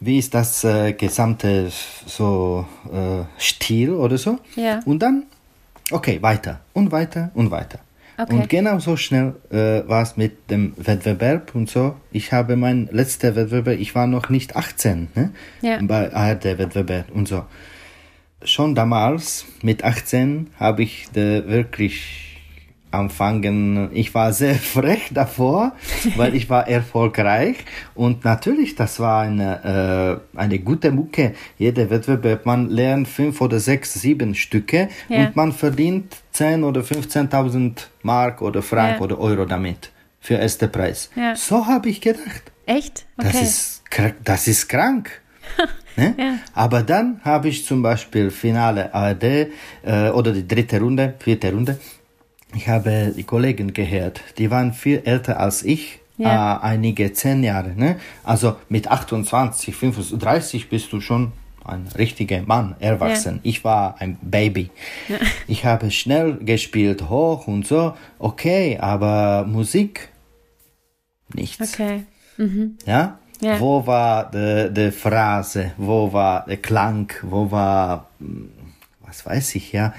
wie 0.00 0.18
ist 0.18 0.34
das 0.34 0.64
äh, 0.64 0.92
gesamte 0.92 1.70
so 2.04 2.66
äh, 2.92 3.22
Stil 3.38 3.92
oder 3.92 4.18
so. 4.18 4.40
Ja. 4.56 4.80
Und 4.86 4.98
dann, 4.98 5.26
okay, 5.92 6.20
weiter 6.20 6.58
und 6.72 6.90
weiter 6.90 7.30
und 7.34 7.52
weiter. 7.52 7.78
Okay. 8.18 8.34
Und 8.34 8.48
genau 8.48 8.78
so 8.78 8.96
schnell 8.96 9.34
äh, 9.50 9.86
war 9.88 10.02
es 10.02 10.16
mit 10.16 10.50
dem 10.50 10.72
Wettbewerb 10.76 11.54
und 11.54 11.68
so. 11.68 11.96
Ich 12.12 12.32
habe 12.32 12.56
mein 12.56 12.88
letzter 12.90 13.36
Wettbewerb, 13.36 13.78
ich 13.78 13.94
war 13.94 14.06
noch 14.06 14.30
nicht 14.30 14.56
18 14.56 15.08
ne? 15.14 15.32
ja. 15.60 15.78
bei 15.82 16.12
ARD-Wettbewerb 16.14 17.10
und 17.12 17.28
so. 17.28 17.44
Schon 18.42 18.74
damals, 18.74 19.44
mit 19.62 19.84
18, 19.84 20.50
habe 20.58 20.82
ich 20.82 21.08
wirklich 21.14 22.25
anfangen. 22.96 23.90
Ich 23.92 24.14
war 24.14 24.32
sehr 24.32 24.54
frech 24.74 25.10
davor, 25.12 25.72
weil 26.16 26.34
ich 26.34 26.50
war 26.50 26.68
erfolgreich 26.68 27.56
und 27.94 28.24
natürlich, 28.24 28.74
das 28.74 29.00
war 29.00 29.22
eine, 29.22 30.20
äh, 30.34 30.38
eine 30.38 30.58
gute 30.58 30.90
Mucke. 30.90 31.34
Jeder 31.58 31.90
Wettbewerb, 31.90 32.46
man 32.46 32.68
lernt 32.68 33.08
fünf 33.08 33.40
oder 33.40 33.60
sechs, 33.60 33.94
sieben 33.94 34.34
Stücke 34.34 34.88
ja. 35.08 35.26
und 35.26 35.36
man 35.36 35.52
verdient 35.52 36.16
10 36.32 36.64
oder 36.64 36.82
15.000 36.82 37.86
Mark 38.02 38.42
oder 38.42 38.62
Frank 38.62 38.96
ja. 38.96 39.00
oder 39.00 39.18
Euro 39.18 39.46
damit 39.46 39.90
für 40.20 40.36
ersten 40.36 40.70
Preis. 40.70 41.10
Ja. 41.14 41.34
So 41.36 41.66
habe 41.66 41.88
ich 41.88 42.00
gedacht. 42.00 42.52
Echt? 42.66 43.06
Okay. 43.16 43.28
Das 43.32 43.42
ist, 43.42 43.82
das 44.24 44.48
ist 44.48 44.68
krank. 44.68 45.22
ne? 45.96 46.14
ja. 46.18 46.38
Aber 46.52 46.82
dann 46.82 47.20
habe 47.24 47.48
ich 47.48 47.64
zum 47.64 47.80
Beispiel 47.80 48.30
Finale 48.30 48.92
ARD 48.92 49.22
äh, 49.22 50.10
oder 50.10 50.32
die 50.32 50.46
dritte 50.46 50.80
Runde, 50.80 51.14
vierte 51.20 51.52
Runde, 51.52 51.78
ich 52.56 52.68
habe 52.68 53.12
die 53.16 53.24
Kollegen 53.24 53.72
gehört, 53.72 54.20
die 54.38 54.50
waren 54.50 54.72
viel 54.72 55.02
älter 55.04 55.38
als 55.38 55.62
ich, 55.62 56.00
ja. 56.16 56.56
äh, 56.56 56.62
einige 56.62 57.12
zehn 57.12 57.44
Jahre. 57.44 57.74
Ne? 57.76 57.96
Also 58.24 58.56
mit 58.68 58.88
28, 58.88 59.74
35 59.74 60.68
bist 60.68 60.92
du 60.92 61.00
schon 61.00 61.32
ein 61.64 61.86
richtiger 61.98 62.42
Mann, 62.42 62.76
erwachsen. 62.78 63.36
Ja. 63.36 63.40
Ich 63.42 63.64
war 63.64 63.96
ein 63.98 64.16
Baby. 64.22 64.70
Ja. 65.08 65.16
Ich 65.48 65.64
habe 65.64 65.90
schnell 65.90 66.38
gespielt, 66.38 67.08
hoch 67.08 67.46
und 67.46 67.66
so. 67.66 67.94
Okay, 68.18 68.78
aber 68.80 69.44
Musik 69.46 70.08
nichts. 71.34 71.74
Okay. 71.74 72.04
Mhm. 72.36 72.78
Ja? 72.84 73.18
ja? 73.40 73.60
Wo 73.60 73.86
war 73.86 74.30
die, 74.30 74.72
die 74.72 74.90
Phrase? 74.90 75.72
Wo 75.76 76.12
war 76.12 76.46
der 76.46 76.56
Klang? 76.56 77.12
Wo 77.22 77.50
war, 77.50 78.08
hm, 78.18 78.50
was 79.06 79.24
weiß 79.24 79.54
ich, 79.54 79.72
ja? 79.72 79.92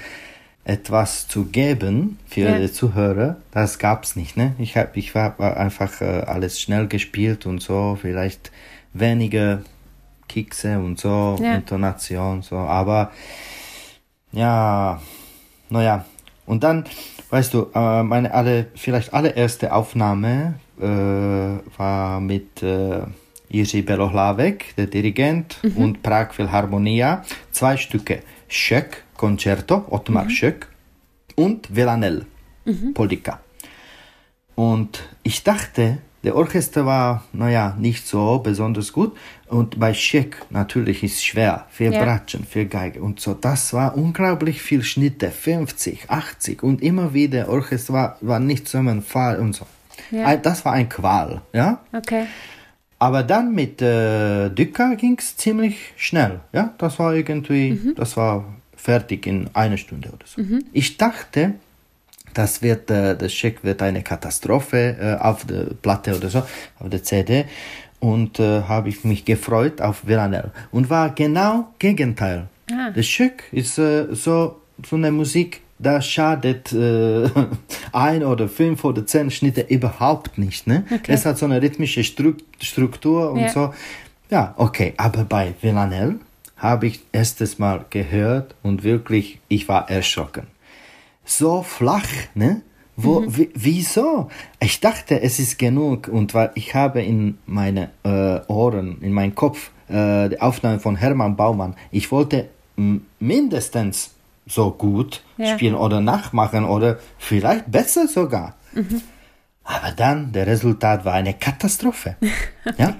Etwas 0.68 1.26
zu 1.28 1.46
geben 1.46 2.18
für 2.28 2.40
Ja. 2.42 2.58
die 2.58 2.70
Zuhörer, 2.70 3.36
das 3.52 3.78
gab's 3.78 4.16
nicht. 4.16 4.36
Ne? 4.36 4.54
Ich 4.58 4.76
habe 4.76 4.90
ich 4.94 5.14
war, 5.14 5.40
einfach 5.56 6.00
äh, 6.00 6.04
alles 6.26 6.60
schnell 6.60 6.86
gespielt 6.86 7.46
und 7.46 7.60
so, 7.62 7.96
vielleicht 8.00 8.52
wenige 8.92 9.62
Kickse 10.28 10.78
und 10.78 11.00
so, 11.00 11.36
Ja. 11.42 11.54
Intonation, 11.54 12.42
so, 12.42 12.56
aber 12.56 13.10
ja, 14.32 15.00
naja. 15.70 16.04
Und 16.46 16.64
dann, 16.64 16.84
weißt 17.30 17.54
du, 17.54 17.66
äh, 17.74 18.02
meine 18.02 18.32
alle, 18.32 18.66
vielleicht 18.74 19.12
allererste 19.14 19.72
Aufnahme 19.72 20.54
äh, 20.80 21.78
war 21.78 22.20
mit 22.20 22.62
äh, 22.62 23.00
Jiří 23.50 23.82
Belohlavek, 23.82 24.74
der 24.76 24.86
Dirigent, 24.86 25.58
und 25.76 26.02
Prag 26.02 26.32
Philharmonia. 26.34 27.22
Zwei 27.50 27.76
Stücke. 27.78 28.20
Schöck, 28.48 29.04
Concerto, 29.18 29.84
Ottmar 29.90 30.30
Schöck 30.30 30.66
und 31.36 31.74
Villanelle, 31.76 32.24
Polka. 32.94 33.40
Und 34.54 35.02
ich 35.22 35.44
dachte, 35.44 35.98
der 36.24 36.34
Orchester 36.34 36.84
war, 36.84 37.24
naja, 37.32 37.76
nicht 37.78 38.06
so 38.06 38.38
besonders 38.40 38.92
gut. 38.92 39.16
Und 39.46 39.78
bei 39.78 39.94
Scheck 39.94 40.36
natürlich 40.50 41.02
ist 41.04 41.24
schwer, 41.24 41.66
viel 41.70 41.92
Ja. 41.92 42.02
Bratschen, 42.02 42.44
viel 42.44 42.66
Geige 42.66 43.00
und 43.00 43.20
so. 43.20 43.34
Das 43.34 43.72
war 43.72 43.96
unglaublich 43.96 44.60
viel 44.60 44.82
Schnitte, 44.82 45.30
50, 45.30 46.10
80 46.10 46.62
und 46.62 46.82
immer 46.82 47.14
wieder 47.14 47.48
Orchester 47.48 47.92
war, 47.92 48.16
war 48.20 48.40
nicht 48.40 48.66
zusammenfall 48.66 49.38
und 49.38 49.54
so. 49.54 49.66
Ja. 50.10 50.26
Ein- 50.26 50.42
Das 50.42 50.64
war 50.64 50.72
ein 50.72 50.88
Qual, 50.88 51.40
ja. 51.52 51.80
Okay. 51.92 52.24
Aber 53.00 53.22
dann 53.22 53.54
mit 53.54 53.80
äh, 53.80 54.48
Dücker 54.50 54.96
ging's 54.96 55.36
ziemlich 55.36 55.92
schnell. 55.96 56.40
Ja, 56.52 56.74
das 56.78 56.98
war 56.98 57.14
irgendwie, 57.14 57.94
das 57.94 58.16
war 58.16 58.44
fertig 58.88 59.26
in 59.26 59.50
einer 59.52 59.76
Stunde 59.76 60.08
oder 60.08 60.24
so. 60.24 60.40
Ich 60.72 60.96
dachte, 60.96 61.52
das 62.32 62.62
wird, 62.62 62.90
äh, 62.90 63.14
das 63.18 63.32
Check 63.32 63.62
wird 63.62 63.82
eine 63.82 64.02
Katastrophe 64.02 64.96
äh, 64.98 65.22
auf 65.22 65.44
der 65.44 65.64
Platte 65.82 66.16
oder 66.16 66.30
so, 66.30 66.38
auf 66.78 66.88
der 66.88 67.02
CD. 67.02 67.44
Und 68.00 68.40
äh, 68.40 68.62
habe 68.62 68.88
ich 68.88 69.04
mich 69.04 69.26
gefreut 69.26 69.82
auf 69.82 70.06
Villanelle. 70.06 70.52
Und 70.70 70.88
war 70.88 71.10
genau 71.14 71.68
Gegenteil. 71.78 72.48
Ah. 72.72 72.90
Das 72.94 73.06
Stück 73.06 73.42
ist 73.52 73.76
äh, 73.78 74.06
so, 74.12 74.56
so 74.88 74.96
eine 74.96 75.10
Musik, 75.12 75.60
da 75.78 76.00
schadet 76.00 76.72
äh, 76.72 77.28
ein 77.92 78.24
oder 78.24 78.48
fünf 78.48 78.84
oder 78.84 79.04
zehn 79.04 79.30
Schnitte 79.30 79.66
überhaupt 79.68 80.38
nicht. 80.38 80.66
Ne? 80.66 80.84
Okay. 80.90 81.12
Es 81.12 81.26
hat 81.26 81.36
so 81.36 81.44
eine 81.44 81.60
rhythmische 81.60 82.02
Stru 82.04 82.32
Struktur 82.58 83.32
und 83.32 83.40
Ja. 83.40 83.48
so. 83.50 83.74
Ja, 84.30 84.54
okay. 84.56 84.94
Aber 84.96 85.24
bei 85.24 85.52
Villanelle 85.60 86.16
habe 86.58 86.86
ich 86.88 87.00
erstes 87.12 87.58
Mal 87.58 87.84
gehört 87.90 88.54
und 88.62 88.82
wirklich, 88.84 89.38
ich 89.48 89.68
war 89.68 89.88
erschrocken. 89.90 90.46
So 91.24 91.62
flach, 91.62 92.06
ne? 92.34 92.62
Wo, 92.96 93.22
wie, 93.28 93.48
wieso? 93.54 94.28
Ich 94.58 94.80
dachte, 94.80 95.20
es 95.22 95.38
ist 95.38 95.56
genug 95.58 96.08
und 96.08 96.34
weil 96.34 96.50
ich 96.56 96.74
habe 96.74 97.00
in 97.00 97.38
meine 97.46 97.90
äh, 98.02 98.40
Ohren, 98.50 99.00
in 99.02 99.12
meinen 99.12 99.36
Kopf 99.36 99.70
äh, 99.88 100.28
die 100.30 100.40
Aufnahme 100.40 100.80
von 100.80 100.96
Hermann 100.96 101.36
Baumann. 101.36 101.76
Ich 101.92 102.10
wollte 102.10 102.48
mindestens 103.20 104.10
so 104.46 104.70
gut 104.72 105.22
Ja. 105.36 105.54
spielen 105.54 105.74
oder 105.76 106.00
nachmachen 106.00 106.64
oder 106.64 106.98
vielleicht 107.18 107.70
besser 107.70 108.08
sogar. 108.08 108.54
Aber 109.62 109.92
dann, 109.92 110.32
der 110.32 110.46
Resultat 110.48 111.04
war 111.04 111.14
eine 111.14 111.34
Katastrophe. 111.34 112.16
ja, 112.78 112.96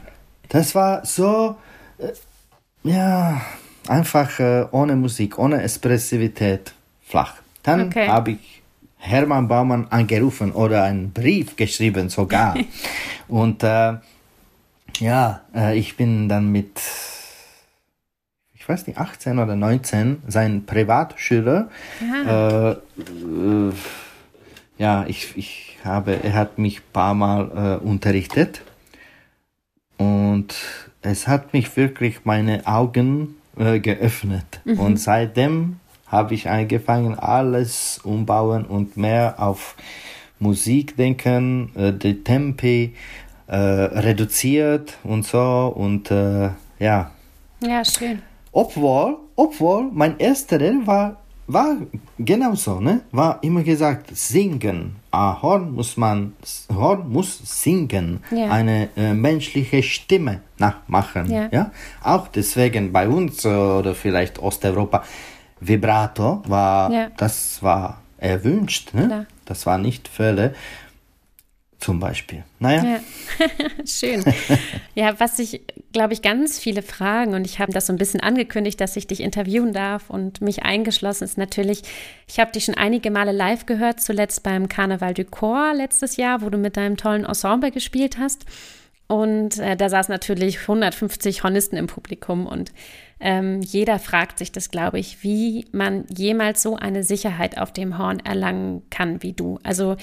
das 0.48 0.74
war 0.76 1.04
so, 1.06 1.56
äh, 1.98 2.12
ja, 2.88 3.40
einfach 3.86 4.38
äh, 4.40 4.66
ohne 4.70 4.96
Musik, 4.96 5.38
ohne 5.38 5.62
Expressivität, 5.62 6.72
flach. 7.06 7.34
Dann 7.62 7.88
Okay. 7.88 8.08
habe 8.08 8.30
ich 8.32 8.62
Hermann 8.96 9.46
Baumann 9.48 9.86
angerufen 9.90 10.52
oder 10.52 10.82
einen 10.84 11.12
Brief 11.12 11.56
geschrieben 11.56 12.08
sogar. 12.08 12.56
Und 13.28 13.62
äh, 13.62 13.94
ja, 14.98 15.40
äh, 15.54 15.78
ich 15.78 15.96
bin 15.96 16.28
dann 16.28 16.50
mit, 16.50 16.80
ich 18.54 18.68
weiß 18.68 18.86
nicht, 18.86 18.98
18 18.98 19.38
oder 19.38 19.54
19, 19.54 20.22
sein 20.26 20.64
Privatschüler. 20.66 21.68
Äh, 22.26 22.70
äh, 22.72 23.72
ja, 24.78 25.04
ich, 25.06 25.36
ich 25.36 25.78
habe, 25.84 26.22
er 26.22 26.32
hat 26.34 26.58
mich 26.58 26.78
ein 26.80 26.92
paar 26.92 27.14
Mal 27.14 27.78
äh, 27.82 27.84
unterrichtet 27.84 28.62
und 29.96 30.54
es 31.02 31.26
hat 31.28 31.52
mich 31.52 31.76
wirklich 31.76 32.24
meine 32.24 32.66
Augen 32.66 33.36
äh, 33.58 33.80
geöffnet. 33.80 34.60
Und 34.64 34.98
seitdem 34.98 35.76
habe 36.06 36.34
ich 36.34 36.48
angefangen, 36.48 37.14
alles 37.18 38.00
umbauen 38.02 38.64
und 38.64 38.96
mehr 38.96 39.34
auf 39.38 39.76
Musik 40.38 40.96
denken, 40.96 41.70
äh, 41.76 41.92
die 41.92 42.22
Tempi 42.24 42.94
äh, 43.46 43.56
reduziert 43.56 44.98
und 45.04 45.24
so 45.26 45.72
und 45.74 46.10
äh, 46.10 46.50
ja, 46.78 47.10
Ja, 47.62 47.84
schön. 47.84 48.22
obwohl, 48.52 49.16
obwohl 49.36 49.90
mein 49.92 50.18
erster 50.18 50.58
Lehrer 50.58 51.16
war, 51.48 51.64
war 51.64 51.76
genauso, 52.18 52.78
ne? 52.80 53.00
War 53.10 53.38
immer 53.42 53.62
gesagt, 53.62 54.16
singen. 54.16 54.96
Ah, 55.10 55.40
Horn 55.42 55.72
muss 55.74 55.96
man, 55.96 56.34
Horn 56.72 57.10
muss 57.10 57.40
singen. 57.62 58.22
Ja. 58.30 58.50
Eine 58.50 58.88
äh, 58.96 59.14
menschliche 59.14 59.82
Stimme 59.82 60.40
nachmachen. 60.58 61.30
Ja. 61.30 61.48
Ja. 61.50 61.70
Auch 62.02 62.28
deswegen 62.28 62.92
bei 62.92 63.08
uns 63.08 63.44
oder 63.46 63.94
vielleicht 63.94 64.38
Osteuropa, 64.38 65.02
Vibrato 65.60 66.42
war, 66.46 66.92
Ja. 66.92 67.08
das 67.16 67.62
war 67.62 68.02
erwünscht, 68.18 68.94
ne? 68.94 69.26
Das 69.44 69.64
war 69.66 69.78
nicht 69.78 70.08
Fälle. 70.08 70.54
Zum 71.78 72.00
Beispiel. 72.00 72.42
Naja. 72.58 72.82
Ja, 72.84 73.00
schön. 73.86 74.24
Ja, 74.96 75.20
was 75.20 75.36
sich, 75.36 75.62
glaube 75.92 76.12
ich, 76.12 76.22
ganz 76.22 76.58
viele 76.58 76.82
fragen 76.82 77.34
und 77.34 77.44
ich 77.44 77.60
habe 77.60 77.72
das 77.72 77.86
so 77.86 77.92
ein 77.92 77.98
bisschen 77.98 78.18
angekündigt, 78.18 78.80
dass 78.80 78.96
ich 78.96 79.06
dich 79.06 79.20
interviewen 79.20 79.72
darf 79.72 80.10
und 80.10 80.40
mich 80.40 80.64
eingeschlossen 80.64 81.22
ist 81.22 81.38
natürlich, 81.38 81.82
ich 82.26 82.40
habe 82.40 82.50
dich 82.50 82.64
schon 82.64 82.74
einige 82.74 83.12
Male 83.12 83.30
live 83.30 83.64
gehört, 83.64 84.00
zuletzt 84.00 84.42
beim 84.42 84.68
Carnaval 84.68 85.14
du 85.14 85.24
Corps 85.24 85.72
letztes 85.72 86.16
Jahr, 86.16 86.42
wo 86.42 86.50
du 86.50 86.58
mit 86.58 86.76
deinem 86.76 86.96
tollen 86.96 87.24
Ensemble 87.24 87.70
gespielt 87.70 88.18
hast. 88.18 88.44
Und 89.06 89.58
äh, 89.58 89.76
da 89.76 89.88
saßen 89.88 90.12
natürlich 90.12 90.60
150 90.60 91.42
Hornisten 91.42 91.76
im 91.76 91.86
Publikum 91.86 92.46
und 92.46 92.72
ähm, 93.20 93.62
jeder 93.62 93.98
fragt 93.98 94.38
sich 94.38 94.52
das, 94.52 94.70
glaube 94.70 94.98
ich, 94.98 95.22
wie 95.22 95.66
man 95.72 96.04
jemals 96.14 96.62
so 96.62 96.76
eine 96.76 97.02
Sicherheit 97.04 97.56
auf 97.56 97.72
dem 97.72 97.98
Horn 97.98 98.20
erlangen 98.20 98.82
kann 98.90 99.22
wie 99.22 99.32
du. 99.32 99.60
Also 99.62 99.96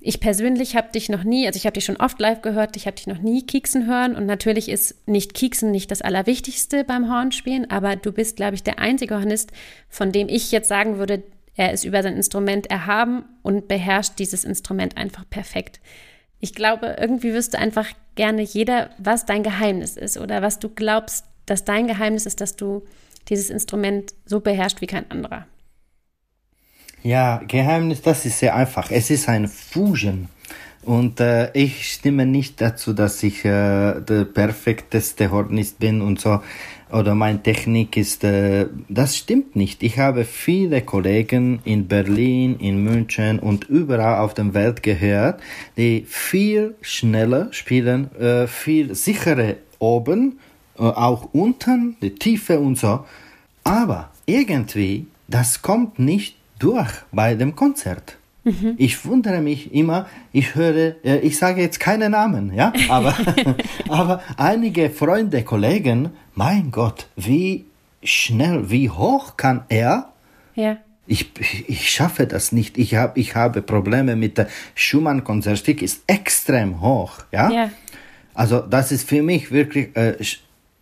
ich 0.00 0.20
persönlich 0.20 0.76
habe 0.76 0.92
dich 0.92 1.08
noch 1.08 1.24
nie, 1.24 1.46
also 1.46 1.56
ich 1.56 1.66
habe 1.66 1.74
dich 1.74 1.84
schon 1.84 1.96
oft 1.96 2.20
live 2.20 2.40
gehört, 2.40 2.76
ich 2.76 2.86
habe 2.86 2.96
dich 2.96 3.08
noch 3.08 3.18
nie 3.18 3.44
kieksen 3.44 3.86
hören 3.88 4.14
und 4.14 4.26
natürlich 4.26 4.68
ist 4.68 5.08
nicht 5.08 5.34
kieksen 5.34 5.72
nicht 5.72 5.90
das 5.90 6.02
Allerwichtigste 6.02 6.84
beim 6.84 7.10
Hornspielen, 7.10 7.70
aber 7.70 7.96
du 7.96 8.12
bist, 8.12 8.36
glaube 8.36 8.54
ich, 8.54 8.62
der 8.62 8.78
einzige 8.78 9.16
Hornist, 9.16 9.50
von 9.88 10.12
dem 10.12 10.28
ich 10.28 10.52
jetzt 10.52 10.68
sagen 10.68 10.98
würde, 10.98 11.24
er 11.56 11.72
ist 11.72 11.84
über 11.84 12.04
sein 12.04 12.14
Instrument 12.14 12.70
erhaben 12.70 13.24
und 13.42 13.66
beherrscht 13.66 14.20
dieses 14.20 14.44
Instrument 14.44 14.96
einfach 14.96 15.28
perfekt. 15.28 15.80
Ich 16.38 16.54
glaube, 16.54 16.96
irgendwie 17.00 17.34
wüsste 17.34 17.58
einfach 17.58 17.88
gerne 18.14 18.42
jeder, 18.42 18.90
was 18.98 19.26
dein 19.26 19.42
Geheimnis 19.42 19.96
ist 19.96 20.18
oder 20.18 20.42
was 20.42 20.60
du 20.60 20.68
glaubst, 20.68 21.24
dass 21.46 21.64
dein 21.64 21.88
Geheimnis 21.88 22.26
ist, 22.26 22.40
dass 22.40 22.54
du 22.54 22.86
dieses 23.28 23.50
Instrument 23.50 24.14
so 24.24 24.38
beherrscht 24.38 24.80
wie 24.80 24.86
kein 24.86 25.10
anderer. 25.10 25.46
Ja, 27.02 27.40
Geheimnis, 27.46 28.02
das 28.02 28.26
ist 28.26 28.40
sehr 28.40 28.56
einfach. 28.56 28.90
Es 28.90 29.10
ist 29.10 29.28
ein 29.28 29.48
Fusion. 29.48 30.28
Und 30.82 31.20
äh, 31.20 31.52
ich 31.52 31.92
stimme 31.92 32.24
nicht 32.24 32.60
dazu, 32.60 32.92
dass 32.92 33.22
ich 33.22 33.44
äh, 33.44 34.00
der 34.00 34.24
perfekteste 34.24 35.30
Hornist 35.30 35.78
bin 35.78 36.00
und 36.00 36.20
so. 36.20 36.40
Oder 36.90 37.14
meine 37.14 37.42
Technik 37.42 37.96
ist, 37.96 38.24
äh, 38.24 38.66
das 38.88 39.16
stimmt 39.16 39.54
nicht. 39.54 39.82
Ich 39.82 39.98
habe 39.98 40.24
viele 40.24 40.80
Kollegen 40.80 41.60
in 41.64 41.86
Berlin, 41.86 42.56
in 42.58 42.82
München 42.82 43.38
und 43.38 43.68
überall 43.68 44.20
auf 44.20 44.32
der 44.32 44.54
Welt 44.54 44.82
gehört, 44.82 45.40
die 45.76 46.04
viel 46.08 46.74
schneller 46.80 47.52
spielen, 47.52 48.10
äh, 48.16 48.46
viel 48.46 48.94
sicherer 48.94 49.56
oben, 49.78 50.38
äh, 50.78 50.82
auch 50.82 51.28
unten, 51.32 51.96
die 52.00 52.14
Tiefe 52.14 52.58
und 52.58 52.78
so. 52.78 53.04
Aber 53.62 54.10
irgendwie, 54.24 55.06
das 55.26 55.60
kommt 55.60 55.98
nicht 55.98 56.37
durch 56.58 56.90
bei 57.12 57.34
dem 57.34 57.54
Konzert. 57.54 58.16
Ich 58.76 59.04
wundere 59.04 59.40
mich 59.40 59.74
immer, 59.74 60.06
ich 60.32 60.54
höre, 60.54 61.04
äh, 61.04 61.18
ich 61.18 61.36
sage 61.36 61.60
jetzt 61.60 61.80
keine 61.80 62.08
Namen, 62.08 62.54
ja, 62.54 62.72
aber, 62.88 63.14
aber 63.88 64.22
einige 64.36 64.90
Freunde, 64.90 65.42
Kollegen, 65.42 66.10
mein 66.34 66.70
Gott, 66.70 67.08
wie 67.16 67.66
schnell, 68.02 68.70
wie 68.70 68.88
hoch 68.88 69.36
kann 69.36 69.64
er? 69.68 70.12
Ja. 70.54 70.78
Ich, 71.06 71.30
ich 71.68 71.90
schaffe 71.90 72.26
das 72.26 72.52
nicht. 72.52 72.76
Ich, 72.76 72.94
hab, 72.94 73.16
ich 73.16 73.34
habe 73.34 73.62
Probleme 73.62 74.14
mit 74.14 74.36
der 74.36 74.48
Schumann-Konzertstück, 74.74 75.80
ist 75.80 76.02
extrem 76.06 76.80
hoch, 76.82 77.20
ja? 77.32 77.50
Ja. 77.50 77.70
Also 78.34 78.60
das 78.60 78.92
ist 78.92 79.08
für 79.08 79.22
mich 79.22 79.50
wirklich 79.50 79.96
äh, 79.96 80.16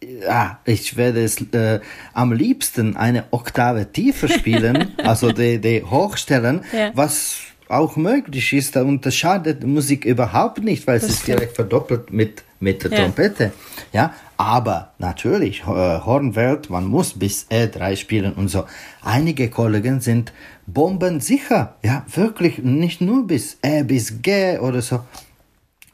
ja, 0.03 0.59
ich 0.65 0.97
werde 0.97 1.25
es 1.25 1.41
äh, 1.53 1.81
am 2.13 2.33
liebsten 2.33 2.97
eine 2.97 3.25
Oktave 3.31 3.91
tiefer 3.93 4.29
spielen, 4.29 4.93
also 5.05 5.33
die, 5.33 5.59
die 5.61 5.83
hochstellen, 5.83 6.63
Ja. 6.73 6.91
was 6.95 7.39
auch 7.69 7.97
möglich 7.97 8.53
ist 8.53 8.77
und 8.77 9.05
das 9.05 9.17
schadet 9.17 9.65
Musik 9.65 10.05
überhaupt 10.05 10.63
nicht, 10.63 10.87
weil 10.87 10.97
es 10.99 11.03
Das 11.03 11.11
ist 11.13 11.23
stimmt. 11.23 11.39
direkt 11.41 11.57
verdoppelt 11.57 12.13
mit, 12.13 12.45
mit 12.61 12.85
der 12.85 12.93
Ja. 12.93 12.99
Trompete. 12.99 13.53
Ja, 13.93 14.15
aber 14.37 14.93
natürlich, 14.99 15.63
äh, 15.63 15.65
Hornwelt, 15.65 16.71
man 16.71 16.85
muss 16.87 17.19
bis 17.19 17.47
E3 17.51 17.97
spielen 17.97 18.35
und 18.35 18.49
so. 18.49 18.67
Einige 19.03 19.49
Kollegen 19.51 20.01
sind 20.01 20.33
bombensicher, 20.69 21.75
ja, 21.83 22.05
wirklich, 22.15 22.59
nicht 22.59 23.01
nur 23.01 23.27
bis 23.27 23.59
E, 23.63 23.83
bis 23.83 24.23
G 24.23 24.59
oder 24.59 24.81
so. 24.83 25.01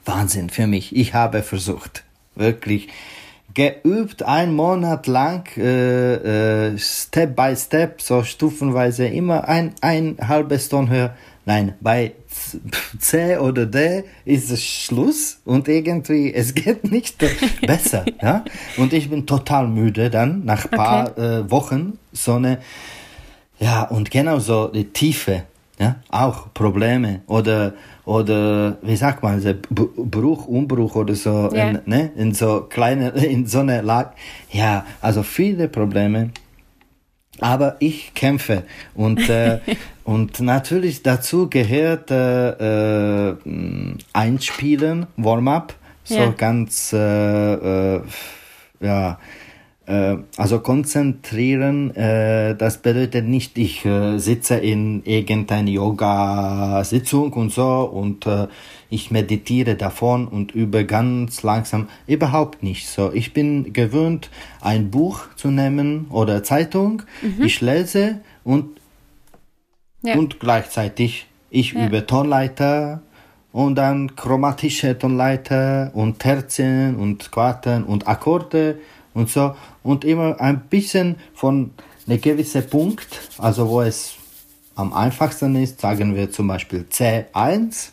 Wahnsinn 0.05 0.51
für 0.51 0.67
mich. 0.67 0.95
Ich 0.95 1.15
habe 1.15 1.43
versucht, 1.43 2.03
wirklich 2.35 2.88
geübt, 3.55 4.23
ein 4.23 4.55
Monat 4.55 5.07
lang, 5.07 5.49
äh, 5.57 6.71
äh, 6.71 6.79
Step 6.79 7.37
by 7.37 7.55
Step, 7.57 8.01
so 8.01 8.23
stufenweise, 8.23 9.07
immer 9.07 9.49
ein, 9.49 9.75
ein 9.81 10.17
halbes 10.21 10.69
Ton 10.69 10.88
höher. 10.88 11.15
Nein, 11.45 11.75
bei 11.81 12.12
C 12.99 13.37
oder 13.37 13.67
D 13.67 14.05
ist 14.25 14.51
es 14.51 14.62
Schluss 14.62 15.41
und 15.45 15.67
irgendwie, 15.69 16.33
es 16.33 16.55
geht 16.55 16.85
nicht 16.91 17.17
besser. 17.67 18.05
ja? 18.23 18.45
Und 18.77 18.93
ich 18.93 19.11
bin 19.11 19.27
total 19.27 19.67
müde 19.69 20.09
dann, 20.11 20.45
nach 20.45 20.71
paar 20.71 21.19
äh, 21.19 21.51
Wochen, 21.51 21.99
so 22.12 22.35
eine 22.35 22.59
ja, 23.62 23.85
und 23.85 24.11
genauso 24.11 24.67
die 24.67 24.87
Tiefe, 24.87 25.45
ja, 25.79 25.97
auch 26.11 26.53
Probleme 26.53 27.21
oder, 27.29 27.75
oder 28.05 28.79
wie 28.83 28.97
sagt 28.97 29.23
man, 29.23 29.41
so 29.41 29.53
Bruch, 29.71 30.47
Umbruch 30.47 30.97
oder 30.97 31.15
so, 31.15 31.51
Ja. 31.55 31.69
in, 31.71 31.79
ne, 31.87 32.11
in 32.17 32.35
so 32.35 32.62
kleine, 32.69 33.09
in 33.11 33.47
so 33.47 33.61
eine 33.61 33.81
Lage. 33.83 34.11
Ja, 34.51 34.85
also 35.01 35.23
viele 35.23 35.69
Probleme. 35.69 36.31
Aber 37.41 37.77
ich 37.81 38.12
kämpfe 38.15 38.65
und, 38.95 39.29
äh, 39.29 39.59
und 40.05 40.38
natürlich 40.41 41.03
dazu 41.03 41.49
gehört 41.49 42.11
äh, 42.11 43.31
äh, 43.31 43.37
Einspielen, 44.12 45.07
Warm-up, 45.17 45.75
so 46.05 46.15
Ja. 46.19 46.31
ganz, 46.33 46.93
äh, 46.93 47.55
äh, 47.97 48.01
ja, 48.81 49.19
also 49.87 50.61
konzentrieren, 50.61 51.95
äh, 51.97 52.55
das 52.55 52.79
bedeutet 52.79 53.27
nicht, 53.27 53.59
ich 53.59 53.85
äh, 53.85 54.18
sitze 54.18 54.55
in 54.57 55.03
irgendeiner 55.05 55.68
Yoga-Sitzung 55.71 57.33
und 57.33 57.51
so 57.53 57.83
und 57.92 58.27
äh, 58.27 58.47
ich 58.90 59.11
meditiere 59.11 59.75
davon 59.75 60.29
und 60.29 60.55
übe 60.55 60.85
ganz 60.87 61.42
langsam. 61.42 61.88
Überhaupt 62.07 62.62
nicht 62.62 62.87
so. 62.88 63.11
Ich 63.12 63.33
bin 63.33 63.73
gewöhnt, 63.73 64.31
ein 64.61 64.90
Buch 64.90 65.21
zu 65.35 65.49
nehmen 65.51 66.07
oder 66.11 66.42
Zeitung. 66.45 67.03
Ich 67.40 67.61
lese 67.61 68.21
und 68.45 68.66
Ja. 70.05 70.16
und 70.16 70.40
gleichzeitig 70.40 71.27
ich 71.51 71.73
Ja. 71.73 71.87
übe 71.87 72.07
Tonleiter 72.07 73.03
und 73.53 73.77
dann 73.77 74.14
chromatische 74.16 74.99
Tonleiter 74.99 75.90
und 75.95 76.18
Terzen 76.18 76.97
und 76.97 77.31
Quarten 77.33 77.85
und 77.85 78.07
Akkorde 78.09 78.79
und 79.14 79.31
so 79.31 79.55
und 79.83 80.05
immer 80.05 80.40
ein 80.40 80.61
bisschen 80.62 81.16
von 81.35 81.72
einem 82.07 82.20
gewissen 82.20 82.68
Punkt, 82.68 83.20
also 83.38 83.68
wo 83.68 83.83
es 83.83 84.14
am 84.75 84.92
einfachsten 84.92 85.55
ist, 85.57 85.81
sagen 85.81 86.14
wir 86.14 86.31
zum 86.31 86.48
Beispiel 86.48 86.87
C1 86.90 87.90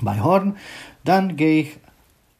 bei 0.00 0.20
Horn, 0.20 0.56
dann 1.04 1.36
gehe 1.36 1.62
ich 1.62 1.76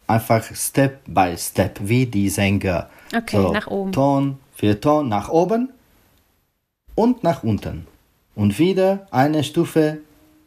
einfach 0.07 0.45
Step 0.55 1.01
by 1.07 1.35
Step 1.37 1.79
wie 1.83 2.07
die 2.07 2.29
Sänger. 2.29 2.89
Okay, 3.15 3.51
nach 3.53 3.67
oben. 3.67 3.93
Ton 3.93 4.39
für 4.55 4.81
Ton 4.81 5.09
nach 5.09 5.29
oben 5.29 5.71
und 6.95 7.23
nach 7.23 7.43
unten. 7.43 7.87
Und 8.35 8.59
wieder 8.59 9.07
eine 9.11 9.43
Stufe 9.43 9.99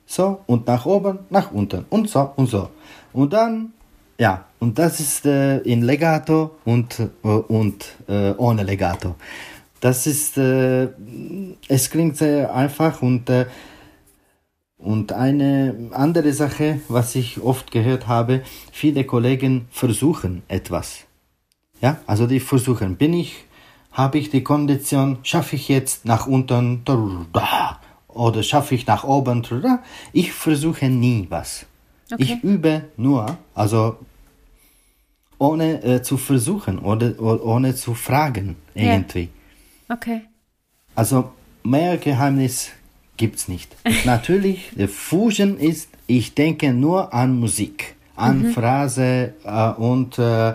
so 0.06 0.42
und 0.48 0.68
nach 0.68 0.86
oben, 0.86 1.20
nach 1.30 1.52
unten 1.52 1.86
und 1.90 2.10
so 2.10 2.32
und 2.36 2.48
so. 2.48 2.70
Und 3.14 3.34
dann, 3.34 3.74
ja, 4.18 4.46
und 4.62 4.78
das 4.78 5.00
ist 5.00 5.26
äh, 5.26 5.58
in 5.60 5.82
Legato 5.82 6.52
und, 6.66 7.00
äh, 7.00 7.28
und 7.28 7.84
äh, 8.08 8.32
ohne 8.38 8.64
Legato. 8.64 9.16
Das 9.80 10.06
ist, 10.06 10.38
äh, 10.38 10.88
es 11.68 11.90
klingt 11.90 12.16
sehr 12.18 12.54
einfach 12.54 13.02
und, 13.02 13.28
äh, 13.32 13.48
und 14.78 15.14
eine 15.14 15.90
andere 15.92 16.32
Sache, 16.32 16.80
was 16.88 17.16
ich 17.16 17.42
oft 17.42 17.72
gehört 17.72 18.08
habe, 18.08 18.44
viele 18.72 19.04
Kollegen 19.04 19.68
versuchen 19.72 20.44
etwas. 20.48 21.06
Ja, 21.82 21.98
also 22.06 22.28
die 22.28 22.40
versuchen, 22.40 22.98
bin 22.98 23.14
ich, 23.14 23.46
habe 23.92 24.20
ich 24.20 24.30
die 24.30 24.44
Kondition, 24.44 25.18
schaffe 25.24 25.56
ich 25.56 25.70
jetzt 25.70 26.06
nach 26.06 26.28
unten 26.28 26.84
oder 28.08 28.44
schaffe 28.44 28.76
ich 28.76 28.86
nach 28.86 29.04
oben. 29.04 29.44
Ich 30.14 30.32
versuche 30.32 30.88
nie 30.88 31.26
was. 31.30 31.66
Okay. 32.12 32.24
Ich 32.24 32.44
übe 32.44 32.84
nur, 32.98 33.38
also 33.56 33.98
ohne 35.42 35.84
äh, 35.84 36.02
zu 36.04 36.18
versuchen 36.18 36.78
oder, 36.78 37.20
oder 37.20 37.44
ohne 37.44 37.74
zu 37.74 37.96
fragen 37.96 38.56
Ja. 38.76 38.94
irgendwie. 38.94 39.30
Okay. 39.90 40.22
Also 40.94 41.32
mehr 41.64 41.98
Geheimnis 41.98 42.70
gibt's 43.18 43.48
nicht. 43.48 43.76
Natürlich, 44.06 44.70
der 44.76 44.88
Fusion 44.88 45.58
ist, 45.58 45.90
ich 46.06 46.36
denke 46.36 46.72
nur 46.74 47.12
an 47.12 47.40
Musik, 47.40 47.96
an 48.16 48.52
Phrase 48.54 49.34
äh, 49.44 49.70
und 49.72 50.20
äh, 50.20 50.54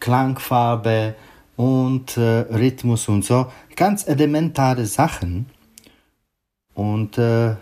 Klangfarbe 0.00 1.14
und 1.56 2.16
äh, 2.16 2.40
Rhythmus 2.60 3.08
und 3.08 3.24
so. 3.24 3.46
Ganz 3.76 4.08
elementare 4.08 4.84
Sachen. 4.86 5.46
Und 6.74 7.18
äh, 7.18 7.54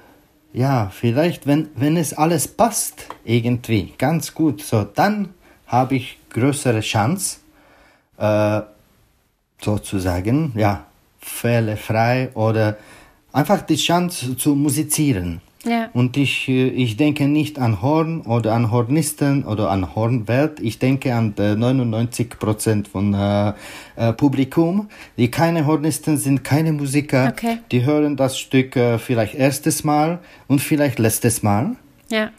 ja, 0.55 0.91
vielleicht, 0.91 1.47
wenn, 1.47 1.69
wenn 1.75 1.99
es 1.99 2.15
alles 2.15 2.49
passt, 2.49 3.09
irgendwie, 3.25 3.93
ganz 3.99 4.33
gut, 4.33 4.63
so, 4.63 4.85
dann 4.85 5.35
habe 5.73 5.97
ich 5.97 6.19
größere 6.31 6.81
Chance, 6.81 7.39
äh, 8.19 8.61
sozusagen, 9.61 10.53
ja, 10.55 10.85
fehlerfrei 11.19 12.31
oder 12.35 12.77
einfach 13.33 13.63
die 13.63 13.77
Chance 13.77 14.37
zu 14.37 14.55
musizieren. 14.55 15.41
Ja. 15.65 15.89
Und 15.93 16.17
ich, 16.17 16.49
äh, 16.49 16.69
ich 16.69 16.97
denke 16.97 17.27
nicht 17.29 17.59
an 17.59 17.81
Horn 17.81 18.23
oder 18.23 18.53
an 18.53 18.71
Hornisten 18.71 19.45
oder 19.45 19.71
an 19.71 19.95
Hornwelt. 19.95 20.61
Ich 20.61 20.79
denke 20.79 21.15
an 21.15 21.35
äh, 21.39 21.55
99 21.55 22.31
Prozent 22.39 22.89
von 22.89 23.15
äh, 23.15 23.53
äh, 23.97 24.13
Publikum, 24.13 24.89
die 25.17 25.31
keine 25.31 25.65
Hornisten 25.65 26.17
sind, 26.17 26.43
keine 26.43 26.73
Musiker. 26.73 27.29
Okay. 27.33 27.59
Die 27.71 27.85
hören 27.85 28.17
das 28.17 28.39
Stück 28.39 28.77
äh, 28.77 28.99
vielleicht 28.99 29.37
erstes 29.37 29.85
Mal 29.85 30.19
und 30.49 30.61
vielleicht 30.61 30.99
letztes 30.99 31.43
Mal. 31.43 31.77
Ja. 32.11 32.31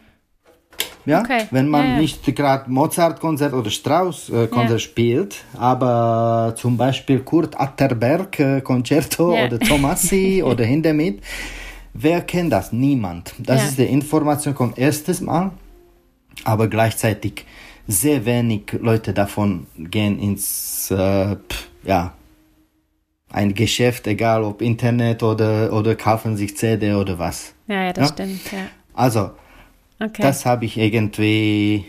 Ja, 1.06 1.20
Okay, 1.22 1.48
wenn 1.52 1.68
man 1.68 1.86
ja, 1.86 1.92
ja. 1.96 2.00
nicht 2.02 2.36
gerade 2.36 2.72
Mozart-Konzert 2.72 3.54
oder 3.54 3.70
Strauss-Konzert 3.70 4.70
Ja. 4.72 4.80
spielt, 4.80 5.44
aber 5.58 6.54
zum 6.56 6.78
Beispiel 6.78 7.20
Kurt 7.20 7.60
Atterberg-Konzerto 7.60 9.36
Ja. 9.36 9.46
oder 9.48 9.60
Tomassi 9.60 10.42
oder 10.46 10.64
Hindemith, 10.64 11.22
wer 11.94 12.22
kennt 12.22 12.54
das? 12.54 12.72
Niemand. 12.72 13.34
Das 13.40 13.66
ist 13.66 13.78
die 13.78 13.84
Information 13.84 14.56
kommt 14.56 14.78
erstes 14.78 15.20
Mal, 15.22 15.52
aber 16.46 16.68
gleichzeitig 16.68 17.46
sehr 17.88 18.26
wenig 18.26 18.72
Leute 18.80 19.12
davon 19.14 19.68
gehen 19.78 20.18
ins, 20.20 20.90
äh, 20.90 21.36
pff, 21.36 21.68
ja, 21.84 22.14
ein 23.30 23.54
Geschäft, 23.56 24.08
egal 24.08 24.44
ob 24.44 24.62
Internet 24.62 25.22
oder, 25.24 25.74
oder 25.74 25.96
kaufen 25.96 26.38
sich 26.38 26.56
CD 26.56 26.94
oder 26.94 27.18
was. 27.20 27.54
Ja, 27.68 27.84
ja, 27.86 27.94
das 27.94 28.10
stimmt. 28.10 28.40
Ja. 28.52 28.60
Also, 28.94 29.32
Okay. 30.04 30.22
das 30.22 30.46
habe 30.46 30.66
ich 30.66 30.78
irgendwie, 30.78 31.86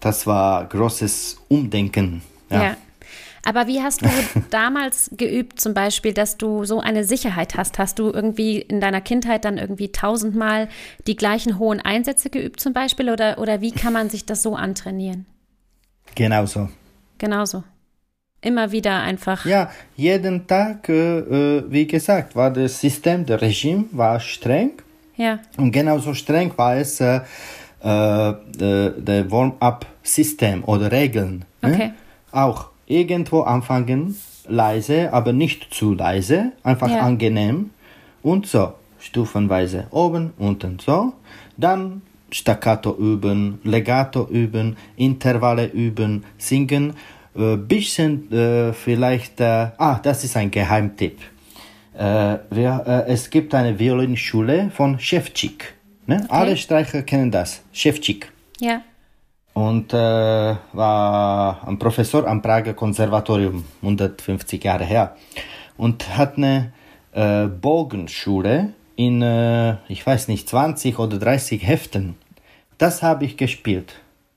das 0.00 0.26
war 0.26 0.64
großes 0.66 1.38
Umdenken. 1.48 2.22
Ja. 2.50 2.62
Ja. 2.62 2.76
Aber 3.44 3.66
wie 3.66 3.80
hast 3.80 4.02
du 4.02 4.08
damals 4.50 5.10
geübt, 5.16 5.60
zum 5.60 5.74
Beispiel, 5.74 6.12
dass 6.12 6.36
du 6.36 6.64
so 6.64 6.80
eine 6.80 7.04
Sicherheit 7.04 7.56
hast? 7.56 7.78
Hast 7.78 7.98
du 7.98 8.10
irgendwie 8.10 8.60
in 8.60 8.80
deiner 8.80 9.00
Kindheit 9.00 9.44
dann 9.44 9.58
irgendwie 9.58 9.90
tausendmal 9.90 10.68
die 11.06 11.16
gleichen 11.16 11.58
hohen 11.58 11.80
Einsätze 11.80 12.30
geübt, 12.30 12.60
zum 12.60 12.72
Beispiel? 12.72 13.10
Oder, 13.10 13.38
oder 13.38 13.60
wie 13.60 13.72
kann 13.72 13.92
man 13.92 14.10
sich 14.10 14.24
das 14.24 14.42
so 14.42 14.54
antrainieren? 14.54 15.26
Genau 16.14 16.46
so. 16.46 16.68
Genauso. 17.18 17.64
Immer 18.40 18.70
wieder 18.70 19.00
einfach. 19.00 19.44
Ja, 19.46 19.70
jeden 19.96 20.46
Tag, 20.46 20.88
äh, 20.88 21.18
äh, 21.18 21.64
wie 21.68 21.86
gesagt, 21.86 22.36
war 22.36 22.52
das 22.52 22.80
System, 22.80 23.26
das 23.26 23.40
Regime 23.40 23.86
war 23.92 24.20
streng 24.20 24.72
Ja. 25.16 25.38
und 25.56 25.72
genauso 25.72 26.12
streng 26.14 26.52
war 26.56 26.76
es 26.76 27.00
äh, 27.00 27.20
äh, 27.84 28.30
äh, 28.30 28.34
der 29.00 29.30
Warm-up-System 29.30 30.64
oder 30.64 30.90
Regeln. 30.92 31.44
ne? 31.62 31.72
Okay. 31.72 31.92
Auch 32.32 32.66
irgendwo 32.86 33.40
anfangen, 33.42 34.16
leise, 34.48 35.12
aber 35.12 35.32
nicht 35.32 35.72
zu 35.72 35.94
leise, 35.94 36.52
einfach 36.62 36.88
Ja. 36.90 37.00
angenehm 37.00 37.70
und 38.22 38.46
so, 38.46 38.74
stufenweise 39.00 39.86
oben, 39.90 40.32
unten, 40.38 40.78
so. 40.78 41.12
Dann 41.56 42.02
Staccato 42.30 42.94
üben, 42.96 43.60
Legato 43.64 44.26
üben, 44.28 44.76
Intervalle 44.96 45.66
üben, 45.66 46.24
singen, 46.38 46.94
äh, 47.36 47.56
bisschen 47.56 48.30
äh, 48.32 48.72
vielleicht, 48.72 49.40
äh, 49.40 49.68
ah, 49.78 49.98
das 50.02 50.24
ist 50.24 50.36
ein 50.36 50.50
Geheimtipp. 50.50 51.18
Äh, 51.96 52.38
wir, 52.50 52.84
äh, 52.86 53.12
es 53.12 53.30
gibt 53.30 53.54
eine 53.54 53.78
Violinschule 53.78 54.70
von 54.70 54.98
Schewtschik. 54.98 55.74
Ne? 56.06 56.16
Okay. 56.16 56.26
Alle 56.28 56.56
Streicher 56.56 57.02
kennen 57.02 57.30
das. 57.30 57.62
Schewtschik. 57.72 58.30
Ja. 58.60 58.82
Und 59.54 59.94
äh, 59.94 59.96
war 59.96 61.66
ein 61.66 61.78
Professor 61.78 62.26
am 62.26 62.42
Prager 62.42 62.74
Konservatorium, 62.74 63.64
150 63.80 64.62
Jahre 64.62 64.84
her. 64.84 65.16
Und 65.78 66.16
hat 66.18 66.36
eine 66.36 66.72
äh, 67.12 67.46
Bogenschule 67.46 68.74
in, 68.96 69.22
äh, 69.22 69.76
ich 69.88 70.06
weiß 70.06 70.28
nicht, 70.28 70.48
20 70.48 70.98
oder 70.98 71.18
30 71.18 71.66
Heften. 71.66 72.16
Das 72.76 73.02
habe 73.02 73.24
ich 73.24 73.38
gespielt. 73.38 73.94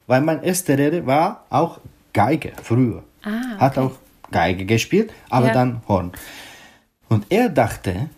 Weil 0.08 0.22
mein 0.22 0.42
erster 0.44 0.78
Lehrer 0.78 1.06
war 1.06 1.46
auch 1.50 1.80
Geige 2.14 2.54
früher. 2.64 3.04
Ah, 3.24 3.28
okay. 3.28 3.60
Hat 3.60 3.78
auch 3.78 3.92
Geige 4.32 4.66
gespielt, 4.66 5.12
aber 5.30 5.48
ja. 5.48 5.54
dann 5.54 5.82
Horn. 5.88 6.14
Und 7.10 7.26
er 7.30 7.50
dachte, 7.50 8.10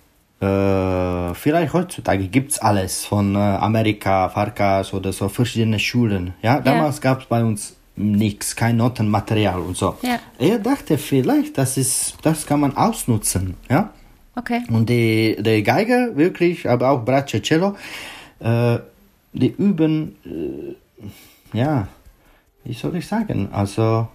äh, 0.42 1.34
vielleicht 1.34 1.74
heutzutage 1.74 2.28
gibt 2.28 2.52
es 2.52 2.60
alles 2.60 3.06
von 3.06 3.36
äh, 3.36 3.40
Amerika, 3.40 4.30
Farkas 4.30 4.94
oder 4.94 5.14
so 5.14 5.30
verschiedene 5.30 5.80
Schulen. 5.80 6.34
Ja, 6.42 6.60
damals 6.60 6.98
ja. 6.98 7.02
gab 7.02 7.22
es 7.22 7.26
bei 7.28 7.44
uns 7.44 7.76
nichts, 7.96 8.56
kein 8.56 8.78
Notenmaterial 8.78 9.60
und 9.60 9.78
so. 9.78 9.98
Ja. 10.02 10.20
Er 10.40 10.60
dachte 10.60 10.98
vielleicht, 10.98 11.58
das 11.58 11.78
ist, 11.78 12.18
das 12.24 12.46
kann 12.46 12.60
man 12.60 12.76
ausnutzen. 12.76 13.56
Ja. 13.70 13.92
Okay. 14.36 14.62
Und 14.70 14.90
die, 14.90 15.38
die 15.40 15.64
Geiger 15.64 16.16
wirklich, 16.16 16.68
aber 16.68 16.90
auch 16.90 17.04
Bratsche 17.04 17.42
Cello, 17.42 17.76
äh, 18.40 18.80
die 19.34 19.54
üben, 19.58 20.16
äh, 20.26 21.58
ja, 21.58 21.88
wie 22.64 22.74
soll 22.74 22.96
ich 22.96 23.08
sagen, 23.08 23.50
also 23.52 24.08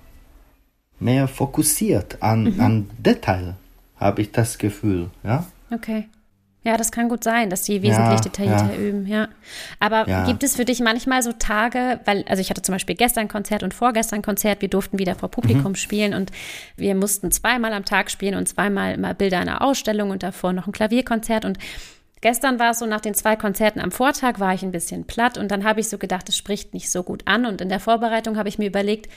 mehr 0.98 1.28
fokussiert 1.28 2.22
an, 2.22 2.44
mhm. 2.44 2.60
an 2.60 2.90
Detail, 2.98 3.56
habe 3.96 4.22
ich 4.22 4.32
das 4.32 4.58
Gefühl, 4.58 5.10
ja. 5.22 5.46
Okay. 5.72 6.08
Ja, 6.66 6.76
das 6.76 6.90
kann 6.90 7.08
gut 7.08 7.22
sein, 7.22 7.48
dass 7.48 7.62
die 7.62 7.80
wesentlich 7.80 8.18
ja, 8.18 8.20
detaillierter 8.20 8.72
ja. 8.72 8.76
üben, 8.76 9.06
ja. 9.06 9.28
Aber 9.78 10.08
ja. 10.08 10.26
gibt 10.26 10.42
es 10.42 10.56
für 10.56 10.64
dich 10.64 10.80
manchmal 10.80 11.22
so 11.22 11.30
Tage, 11.30 12.00
weil, 12.06 12.24
also 12.28 12.40
ich 12.40 12.50
hatte 12.50 12.60
zum 12.60 12.74
Beispiel 12.74 12.96
gestern 12.96 13.28
Konzert 13.28 13.62
und 13.62 13.72
vorgestern 13.72 14.20
Konzert, 14.20 14.62
wir 14.62 14.68
durften 14.68 14.98
wieder 14.98 15.14
vor 15.14 15.30
Publikum 15.30 15.72
mhm. 15.72 15.76
spielen 15.76 16.12
und 16.12 16.32
wir 16.76 16.96
mussten 16.96 17.30
zweimal 17.30 17.72
am 17.72 17.84
Tag 17.84 18.10
spielen 18.10 18.34
und 18.34 18.48
zweimal 18.48 18.98
mal 18.98 19.14
Bilder 19.14 19.38
einer 19.38 19.62
Ausstellung 19.62 20.10
und 20.10 20.24
davor 20.24 20.52
noch 20.52 20.66
ein 20.66 20.72
Klavierkonzert 20.72 21.44
und 21.44 21.58
Gestern 22.22 22.58
war 22.58 22.70
es 22.70 22.78
so, 22.78 22.86
nach 22.86 23.02
den 23.02 23.14
zwei 23.14 23.36
Konzerten 23.36 23.78
am 23.78 23.92
Vortag 23.92 24.40
war 24.40 24.54
ich 24.54 24.62
ein 24.62 24.72
bisschen 24.72 25.04
platt 25.04 25.36
und 25.36 25.50
dann 25.50 25.64
habe 25.64 25.80
ich 25.80 25.88
so 25.88 25.98
gedacht, 25.98 26.28
es 26.28 26.36
spricht 26.36 26.72
nicht 26.72 26.90
so 26.90 27.02
gut 27.02 27.22
an. 27.26 27.44
Und 27.44 27.60
in 27.60 27.68
der 27.68 27.78
Vorbereitung 27.78 28.38
habe 28.38 28.48
ich 28.48 28.58
mir 28.58 28.66
überlegt, 28.66 29.08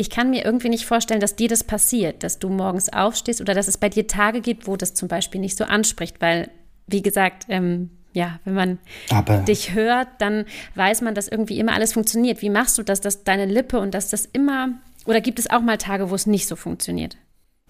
ich 0.00 0.08
kann 0.08 0.30
mir 0.30 0.46
irgendwie 0.46 0.70
nicht 0.70 0.86
vorstellen, 0.86 1.20
dass 1.20 1.36
dir 1.36 1.48
das 1.48 1.62
passiert, 1.62 2.24
dass 2.24 2.38
du 2.38 2.48
morgens 2.48 2.90
aufstehst 2.90 3.42
oder 3.42 3.52
dass 3.52 3.68
es 3.68 3.76
bei 3.76 3.90
dir 3.90 4.06
Tage 4.06 4.40
gibt, 4.40 4.66
wo 4.66 4.78
das 4.78 4.94
zum 4.94 5.08
Beispiel 5.08 5.42
nicht 5.42 5.58
so 5.58 5.64
anspricht, 5.64 6.22
weil, 6.22 6.48
wie 6.86 7.02
gesagt, 7.02 7.44
ähm, 7.50 7.90
ja, 8.14 8.40
wenn 8.46 8.54
man 8.54 8.78
Aber 9.10 9.36
dich 9.38 9.74
hört, 9.74 10.08
dann 10.18 10.46
weiß 10.74 11.02
man, 11.02 11.14
dass 11.14 11.28
irgendwie 11.28 11.58
immer 11.58 11.74
alles 11.74 11.92
funktioniert. 11.92 12.40
Wie 12.40 12.48
machst 12.48 12.78
du 12.78 12.82
das, 12.82 13.02
dass 13.02 13.24
deine 13.24 13.44
Lippe 13.44 13.78
und 13.78 13.92
dass 13.92 14.08
das 14.08 14.24
immer, 14.24 14.70
oder 15.04 15.20
gibt 15.20 15.38
es 15.38 15.50
auch 15.50 15.60
mal 15.60 15.76
Tage, 15.76 16.08
wo 16.08 16.14
es 16.14 16.26
nicht 16.26 16.48
so 16.48 16.56
funktioniert? 16.56 17.18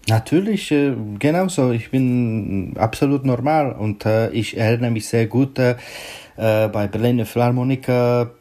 Natürlich, 0.07 0.71
äh, 0.71 0.95
genauso. 1.19 1.71
Ich 1.71 1.91
bin 1.91 2.75
absolut 2.77 3.25
normal 3.25 3.73
und 3.73 4.05
äh, 4.05 4.29
ich 4.31 4.55
erinnere 4.55 4.91
mich 4.91 5.05
sehr 5.05 5.27
gut 5.27 5.59
äh, 5.59 5.75
bei 6.37 6.87
Berliner 6.87 7.25
Philharmoniker, 7.25 8.35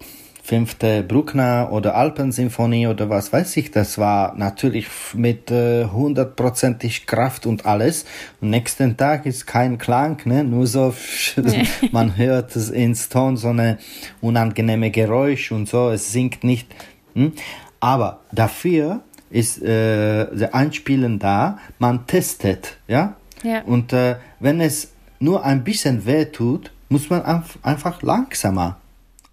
fünfte 0.51 1.05
Bruckner 1.05 1.69
oder 1.71 1.95
Alpensymphonie 1.95 2.89
oder 2.89 3.09
was 3.09 3.33
weiß 3.33 3.57
ich. 3.57 3.71
Das 3.71 3.99
war 3.99 4.35
natürlich 4.37 4.89
mit 5.15 5.49
hundertprozentig 5.49 7.07
Kraft 7.07 7.47
und 7.47 7.67
alles. 7.67 8.05
Und 8.41 8.51
nächsten 8.51 8.97
Tag 8.97 9.27
ist 9.27 9.47
kein 9.47 9.79
Klang, 9.79 10.21
ne? 10.25 10.43
nur 10.43 10.67
so, 10.67 10.93
nee. 11.37 11.69
man 11.93 12.17
hört 12.17 12.57
es 12.57 12.69
ins 12.69 13.09
Ton, 13.09 13.37
so 13.37 13.51
eine 13.51 13.79
unangenehme 14.21 14.91
Geräusch 14.91 15.53
und 15.53 15.69
so. 15.69 15.91
Es 15.91 16.11
singt 16.11 16.43
nicht. 16.43 16.67
Hm? 17.15 17.33
Aber 17.79 18.19
dafür 18.33 19.03
ist 19.31 19.63
äh, 19.63 20.35
der 20.35 20.53
Einspielen 20.53 21.21
da, 21.21 21.59
man 21.79 22.09
testet, 22.09 22.77
ja? 22.89 23.15
ja. 23.45 23.63
Und 23.63 23.93
äh, 23.93 24.17
wenn 24.41 24.61
es 24.61 24.91
nur 25.21 25.45
ein 25.45 25.63
bisschen 25.63 26.07
weh 26.07 26.25
tut, 26.25 26.73
muss 26.89 27.09
man 27.09 27.23
einfach 27.63 28.03
langsamer 28.03 28.79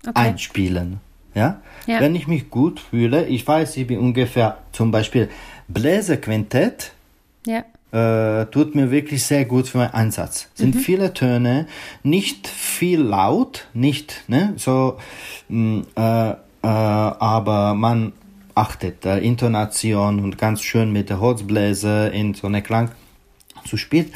okay. 0.05 0.11
einspielen, 0.13 0.99
ja? 1.37 1.61
ja? 1.85 2.01
Wenn 2.01 2.15
ich 2.15 2.27
mich 2.27 2.49
gut 2.49 2.79
fühle, 2.79 3.25
ich 3.27 3.47
weiß, 3.47 3.77
ich 3.77 3.87
bin 3.87 3.99
ungefähr 3.99 4.57
zum 4.71 4.91
Beispiel 4.91 5.29
Bläserquintett, 5.67 6.91
ja. 7.45 7.63
Äh, 7.89 8.47
tut 8.47 8.75
mir 8.75 8.91
wirklich 8.91 9.23
sehr 9.23 9.45
gut 9.45 9.69
für 9.69 9.77
meinen 9.77 9.93
Einsatz. 9.93 10.49
Sind 10.53 10.75
mhm. 10.75 10.79
viele 10.79 11.13
Töne, 11.13 11.67
nicht 12.03 12.45
viel 12.45 12.99
laut, 12.99 13.67
nicht 13.73 14.25
ne, 14.27 14.53
so, 14.57 14.97
mh, 15.47 15.57
mm, 15.57 15.85
äh, 15.95 16.29
äh, 16.31 16.35
aber 16.63 17.75
man 17.75 18.11
achtet, 18.55 19.05
der 19.05 19.21
Intonation 19.21 20.19
und 20.19 20.37
ganz 20.37 20.61
schön 20.61 20.91
mit 20.91 21.09
der 21.09 21.21
Holzbläser 21.21 22.11
in 22.11 22.33
so 22.33 22.47
einer 22.47 22.61
Klang 22.61 22.91
zu 23.65 23.77
spielen. 23.77 24.11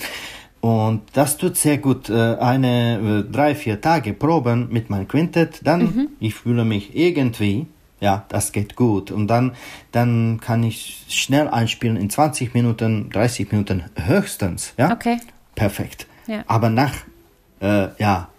Und 0.62 1.02
das 1.14 1.38
tut 1.38 1.58
sehr 1.58 1.80
gut. 1.80 2.10
Äh, 2.10 2.36
eine, 2.36 3.26
äh, 3.28 3.32
drei, 3.32 3.56
vier 3.56 3.82
Tage 3.82 4.14
proben 4.14 4.70
mit 4.72 4.90
meinem 4.90 5.08
Quintett, 5.08 5.62
dann 5.64 5.82
mhm. 5.82 6.08
ich 6.20 6.36
fühle 6.36 6.64
mich 6.64 6.96
irgendwie, 6.96 7.66
ja, 8.00 8.26
das 8.30 8.52
geht 8.52 8.76
gut. 8.76 9.10
Und 9.12 9.28
dann, 9.28 9.54
dann 9.92 10.40
kann 10.40 10.64
ich 10.64 11.06
schnell 11.10 11.48
einspielen 11.48 11.98
in 11.98 12.10
20 12.10 12.54
Minuten, 12.54 13.10
30 13.10 13.52
Minuten 13.52 13.84
höchstens, 13.96 14.74
ja. 14.78 14.92
Okay. 14.94 15.18
Perfekt. 15.56 16.08
Ja. 16.28 16.44
Aber 16.48 16.70
nach, 16.70 16.94
äh, 17.60 17.88
ja, 17.98 18.30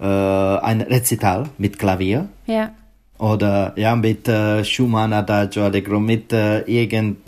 äh, 0.00 0.04
ein 0.04 0.80
Rezital 0.80 1.44
mit 1.58 1.78
Klavier. 1.78 2.28
Ja 2.46 2.72
oder 3.22 3.72
ja 3.76 3.94
mit 3.94 4.26
äh, 4.26 4.64
Schumann 4.64 5.12
Adagio 5.12 5.64
Allegro 5.64 6.00
mit 6.00 6.32
äh, 6.32 6.62
irgend 6.62 7.18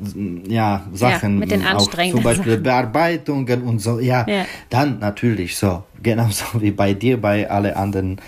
ja 0.48 0.84
Sachen 0.92 1.34
ja, 1.34 1.38
mit 1.38 1.50
den 1.52 1.64
auch 1.64 1.88
zum 1.88 2.20
Beispiel 2.20 2.52
Sachen. 2.52 2.62
Bearbeitungen 2.64 3.62
und 3.62 3.78
so 3.78 4.00
ja, 4.00 4.26
ja, 4.28 4.44
dann 4.70 4.98
natürlich 4.98 5.56
so 5.56 5.84
genauso 6.02 6.46
wie 6.60 6.72
bei 6.72 6.94
dir 6.94 7.20
bei 7.20 7.48
alle 7.48 7.76
anderen 7.76 8.20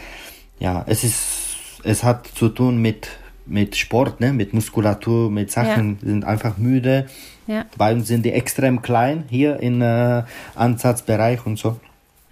ja 0.60 0.84
es 0.86 1.02
ist 1.02 1.80
es 1.82 2.04
hat 2.04 2.28
zu 2.28 2.50
tun 2.50 2.80
mit 2.80 3.08
mit 3.46 3.74
Sport 3.74 4.20
ne 4.20 4.32
mit 4.32 4.54
Muskulatur 4.54 5.28
mit 5.28 5.50
Sachen 5.50 5.98
ja. 6.00 6.08
sind 6.08 6.24
einfach 6.24 6.58
müde 6.58 7.06
ja. 7.48 7.64
bei 7.76 7.92
uns 7.92 8.06
sind 8.06 8.24
die 8.24 8.32
extrem 8.32 8.80
klein 8.80 9.24
hier 9.28 9.58
in 9.58 9.82
äh, 9.82 10.22
Ansatzbereich 10.54 11.44
und 11.44 11.58
so 11.58 11.80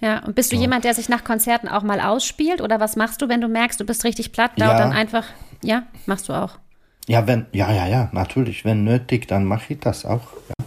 ja, 0.01 0.25
und 0.25 0.35
bist 0.35 0.53
du 0.53 0.57
ja. 0.57 0.63
jemand, 0.63 0.85
der 0.85 0.95
sich 0.95 1.09
nach 1.09 1.25
Konzerten 1.25 1.69
auch 1.69 1.83
mal 1.83 2.01
ausspielt? 2.01 2.61
Oder 2.61 2.81
was 2.81 2.97
machst 2.97 3.23
du, 3.23 3.29
wenn 3.29 3.41
du 3.41 3.49
merkst, 3.49 3.81
du 3.81 3.85
bist 3.85 4.05
richtig 4.05 4.33
platt, 4.33 4.53
laut 4.57 4.73
ja. 4.73 4.79
dann 4.79 4.93
einfach, 4.93 5.25
ja, 5.63 5.85
machst 6.07 6.29
du 6.29 6.33
auch? 6.33 6.59
Ja, 7.07 7.27
wenn, 7.27 7.47
ja, 7.53 7.73
ja, 7.73 7.87
ja, 7.87 8.09
natürlich. 8.13 8.65
Wenn 8.65 8.85
nötig, 8.85 9.29
dann 9.29 9.45
mache 9.45 9.75
ich 9.75 9.81
das 9.81 10.05
auch. 10.05 10.33
Ja. 10.49 10.65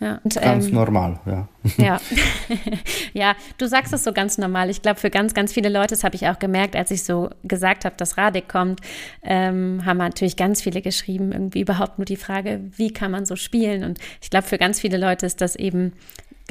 Ja, 0.00 0.18
und, 0.24 0.34
ganz 0.34 0.68
ähm, 0.68 0.74
normal, 0.74 1.20
ja. 1.26 1.46
Ja. 1.76 2.00
ja, 3.12 3.34
du 3.58 3.68
sagst 3.68 3.92
es 3.92 4.02
so 4.02 4.14
ganz 4.14 4.38
normal. 4.38 4.70
Ich 4.70 4.80
glaube, 4.80 4.98
für 4.98 5.10
ganz, 5.10 5.34
ganz 5.34 5.52
viele 5.52 5.68
Leute, 5.68 5.88
das 5.88 6.04
habe 6.04 6.16
ich 6.16 6.26
auch 6.26 6.38
gemerkt, 6.38 6.74
als 6.74 6.90
ich 6.90 7.04
so 7.04 7.28
gesagt 7.44 7.84
habe, 7.84 7.94
dass 7.98 8.16
Radek 8.16 8.48
kommt, 8.48 8.80
ähm, 9.22 9.84
haben 9.84 9.98
natürlich 9.98 10.36
ganz 10.36 10.62
viele 10.62 10.80
geschrieben, 10.80 11.32
irgendwie 11.32 11.60
überhaupt 11.60 11.98
nur 11.98 12.06
die 12.06 12.16
Frage, 12.16 12.62
wie 12.76 12.94
kann 12.94 13.10
man 13.10 13.26
so 13.26 13.36
spielen? 13.36 13.84
Und 13.84 13.98
ich 14.22 14.30
glaube, 14.30 14.46
für 14.46 14.56
ganz 14.56 14.80
viele 14.80 14.96
Leute 14.96 15.26
ist 15.26 15.42
das 15.42 15.54
eben 15.54 15.92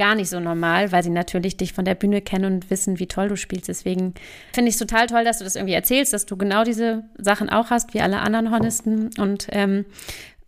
gar 0.00 0.14
nicht 0.14 0.30
so 0.30 0.40
normal, 0.40 0.92
weil 0.92 1.02
sie 1.02 1.10
natürlich 1.10 1.58
dich 1.58 1.74
von 1.74 1.84
der 1.84 1.94
Bühne 1.94 2.22
kennen 2.22 2.46
und 2.46 2.70
wissen, 2.70 2.98
wie 2.98 3.06
toll 3.06 3.28
du 3.28 3.36
spielst. 3.36 3.68
Deswegen 3.68 4.14
finde 4.50 4.70
ich 4.70 4.76
es 4.76 4.78
total 4.78 5.06
toll, 5.08 5.24
dass 5.24 5.38
du 5.38 5.44
das 5.44 5.56
irgendwie 5.56 5.74
erzählst, 5.74 6.14
dass 6.14 6.24
du 6.24 6.38
genau 6.38 6.64
diese 6.64 7.04
Sachen 7.18 7.50
auch 7.50 7.68
hast, 7.68 7.92
wie 7.92 8.00
alle 8.00 8.20
anderen 8.20 8.50
Hornisten. 8.50 9.10
Und 9.18 9.48
ähm, 9.50 9.84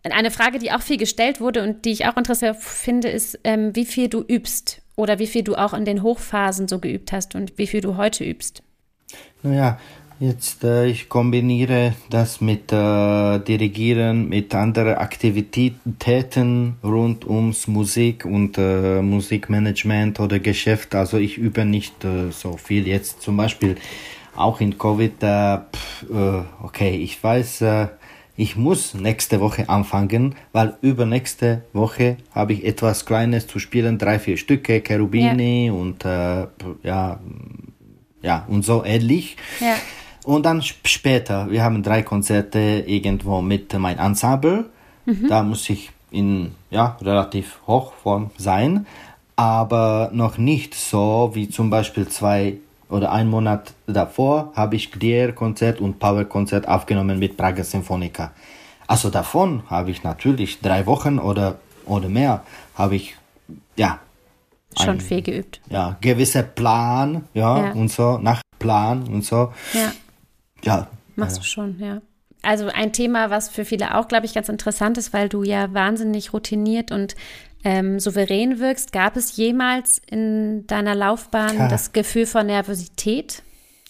eine 0.04 0.30
Frage, 0.30 0.58
die 0.58 0.72
auch 0.72 0.80
viel 0.80 0.96
gestellt 0.96 1.38
wurde 1.38 1.62
und 1.62 1.84
die 1.84 1.92
ich 1.92 2.06
auch 2.06 2.16
interessant 2.16 2.56
finde, 2.56 3.10
ist, 3.10 3.38
ähm, 3.44 3.76
wie 3.76 3.84
viel 3.84 4.08
du 4.08 4.24
übst 4.26 4.80
oder 4.96 5.18
wie 5.18 5.26
viel 5.26 5.42
du 5.42 5.54
auch 5.54 5.74
in 5.74 5.84
den 5.84 6.02
Hochphasen 6.02 6.66
so 6.66 6.78
geübt 6.78 7.12
hast 7.12 7.34
und 7.34 7.58
wie 7.58 7.66
viel 7.66 7.82
du 7.82 7.98
heute 7.98 8.24
übst. 8.24 8.62
Naja, 9.42 9.78
Jetzt, 10.22 10.62
äh, 10.62 10.86
ich 10.86 11.08
kombiniere 11.08 11.94
das 12.08 12.40
mit 12.40 12.70
äh, 12.72 13.40
Dirigieren, 13.40 14.28
mit 14.28 14.54
anderen 14.54 14.94
Aktivitäten 14.94 16.76
rund 16.84 17.26
ums 17.26 17.66
Musik 17.66 18.24
und 18.24 18.56
äh, 18.56 19.02
Musikmanagement 19.02 20.20
oder 20.20 20.38
Geschäft. 20.38 20.94
Also 20.94 21.18
ich 21.18 21.38
übe 21.38 21.64
nicht 21.64 22.04
äh, 22.04 22.30
so 22.30 22.56
viel. 22.56 22.86
Jetzt 22.86 23.20
zum 23.20 23.36
Beispiel 23.36 23.74
auch 24.36 24.60
in 24.60 24.78
Covid, 24.78 25.20
äh, 25.24 25.58
pff, 25.58 26.04
äh, 26.08 26.42
okay, 26.62 26.94
ich 26.94 27.20
weiß, 27.20 27.62
äh, 27.62 27.88
ich 28.36 28.54
muss 28.54 28.94
nächste 28.94 29.40
Woche 29.40 29.68
anfangen, 29.68 30.36
weil 30.52 30.76
übernächste 30.82 31.64
Woche 31.72 32.16
habe 32.32 32.52
ich 32.52 32.64
etwas 32.64 33.06
Kleines 33.06 33.48
zu 33.48 33.58
spielen, 33.58 33.98
drei, 33.98 34.20
vier 34.20 34.36
Stücke, 34.36 34.82
Cherubini 34.82 35.66
ja. 35.66 35.72
und 35.72 36.04
äh, 36.04 36.46
ja, 36.84 37.18
ja, 38.22 38.46
und 38.46 38.64
so 38.64 38.84
ähnlich. 38.84 39.36
Ja. 39.58 39.74
Und 40.24 40.44
dann 40.44 40.62
später, 40.62 41.50
wir 41.50 41.64
haben 41.64 41.82
drei 41.82 42.02
Konzerte 42.02 42.84
irgendwo 42.86 43.40
mit 43.40 43.72
meinem 43.78 43.98
Ensemble. 43.98 44.66
Mhm. 45.04 45.28
Da 45.28 45.42
muss 45.42 45.68
ich 45.68 45.90
in 46.10 46.54
ja, 46.70 46.96
relativ 47.00 47.58
Hochform 47.66 48.30
sein, 48.36 48.86
aber 49.34 50.10
noch 50.12 50.38
nicht 50.38 50.74
so 50.74 51.30
wie 51.34 51.48
zum 51.48 51.70
Beispiel 51.70 52.06
zwei 52.08 52.58
oder 52.88 53.10
ein 53.10 53.28
Monat 53.28 53.72
davor 53.86 54.52
habe 54.54 54.76
ich 54.76 54.92
Glier-Konzert 54.92 55.80
und 55.80 55.98
Power-Konzert 55.98 56.68
aufgenommen 56.68 57.18
mit 57.18 57.36
Prager 57.38 57.64
Symphonica. 57.64 58.32
Also 58.86 59.08
davon 59.08 59.62
habe 59.70 59.90
ich 59.90 60.04
natürlich 60.04 60.60
drei 60.60 60.84
Wochen 60.86 61.18
oder, 61.18 61.56
oder 61.86 62.08
mehr 62.10 62.42
habe 62.74 62.96
ich 62.96 63.16
ja 63.76 63.98
schon 64.78 64.90
ein, 64.90 65.00
viel 65.00 65.22
geübt. 65.22 65.60
Ja, 65.70 65.96
gewisse 66.00 66.42
Plan, 66.42 67.24
ja, 67.32 67.66
ja, 67.66 67.72
und 67.72 67.90
so, 67.90 68.18
nach 68.18 68.42
Plan 68.58 69.02
und 69.08 69.24
so. 69.24 69.52
Ja. 69.72 69.92
Ja. 70.64 70.88
Machst 71.16 71.38
du 71.38 71.42
schon, 71.42 71.78
ja. 71.78 72.00
Also 72.42 72.66
ein 72.66 72.92
Thema, 72.92 73.30
was 73.30 73.48
für 73.48 73.64
viele 73.64 73.96
auch, 73.96 74.08
glaube 74.08 74.26
ich, 74.26 74.34
ganz 74.34 74.48
interessant 74.48 74.98
ist, 74.98 75.12
weil 75.12 75.28
du 75.28 75.44
ja 75.44 75.72
wahnsinnig 75.72 76.32
routiniert 76.32 76.90
und 76.90 77.14
ähm, 77.64 78.00
souverän 78.00 78.58
wirkst. 78.58 78.92
Gab 78.92 79.16
es 79.16 79.36
jemals 79.36 80.00
in 80.10 80.66
deiner 80.66 80.96
Laufbahn 80.96 81.56
ja. 81.56 81.68
das 81.68 81.92
Gefühl 81.92 82.26
von 82.26 82.46
Nervosität? 82.46 83.42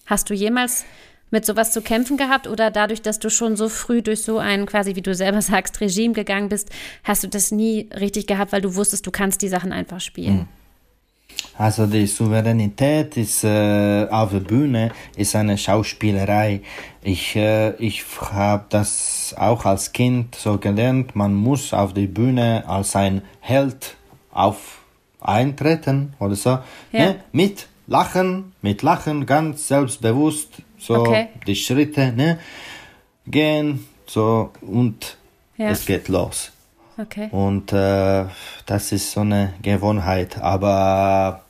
Hast 0.05 0.29
du 0.29 0.35
jemals 0.35 0.85
mit 1.31 1.45
sowas 1.45 1.71
zu 1.71 1.81
kämpfen 1.81 2.15
gehabt 2.15 2.47
oder 2.47 2.69
dadurch, 2.69 3.01
dass 3.01 3.17
du 3.17 3.31
schon 3.31 3.55
so 3.55 3.67
früh 3.67 4.03
durch 4.03 4.21
so 4.21 4.37
ein 4.37 4.67
quasi, 4.67 4.95
wie 4.95 5.01
du 5.01 5.15
selber 5.15 5.41
sagst, 5.41 5.81
Regime 5.81 6.13
gegangen 6.13 6.49
bist, 6.49 6.69
hast 7.03 7.23
du 7.23 7.27
das 7.27 7.51
nie 7.51 7.89
richtig 7.99 8.27
gehabt, 8.27 8.51
weil 8.51 8.61
du 8.61 8.75
wusstest, 8.75 9.07
du 9.07 9.11
kannst 9.11 9.41
die 9.41 9.47
Sachen 9.47 9.73
einfach 9.73 9.99
spielen? 9.99 10.35
Mhm. 10.35 10.47
Also 11.57 11.85
die 11.85 12.07
Souveränität 12.07 13.17
ist 13.17 13.43
äh, 13.43 14.07
auf 14.09 14.31
der 14.31 14.39
Bühne 14.39 14.91
ist 15.15 15.35
eine 15.35 15.57
Schauspielerei. 15.57 16.61
Ich 17.03 17.35
äh, 17.35 17.75
ich 17.75 18.03
habe 18.19 18.65
das 18.69 19.35
auch 19.37 19.65
als 19.65 19.91
Kind 19.91 20.35
so 20.35 20.57
gelernt. 20.57 21.15
Man 21.15 21.33
muss 21.33 21.73
auf 21.73 21.93
die 21.93 22.07
Bühne 22.07 22.63
als 22.67 22.95
ein 22.95 23.21
Held 23.39 23.95
auf 24.31 24.79
eintreten 25.21 26.13
oder 26.19 26.35
so. 26.35 26.49
Ja. 26.91 26.99
Ne? 26.99 27.15
Mit 27.31 27.67
Lachen, 27.87 28.53
mit 28.61 28.81
Lachen, 28.81 29.25
ganz 29.25 29.67
selbstbewusst. 29.67 30.61
So 30.77 30.95
okay. 30.95 31.27
die 31.45 31.55
Schritte 31.55 32.13
ne? 32.13 32.39
gehen 33.27 33.85
so 34.05 34.51
und 34.61 35.17
ja. 35.57 35.69
es 35.69 35.85
geht 35.85 36.07
los. 36.07 36.52
Okay. 36.97 37.29
Und 37.31 37.73
äh, 37.73 38.25
das 38.65 38.91
ist 38.91 39.11
so 39.11 39.21
eine 39.21 39.53
Gewohnheit. 39.61 40.39
Aber 40.39 41.43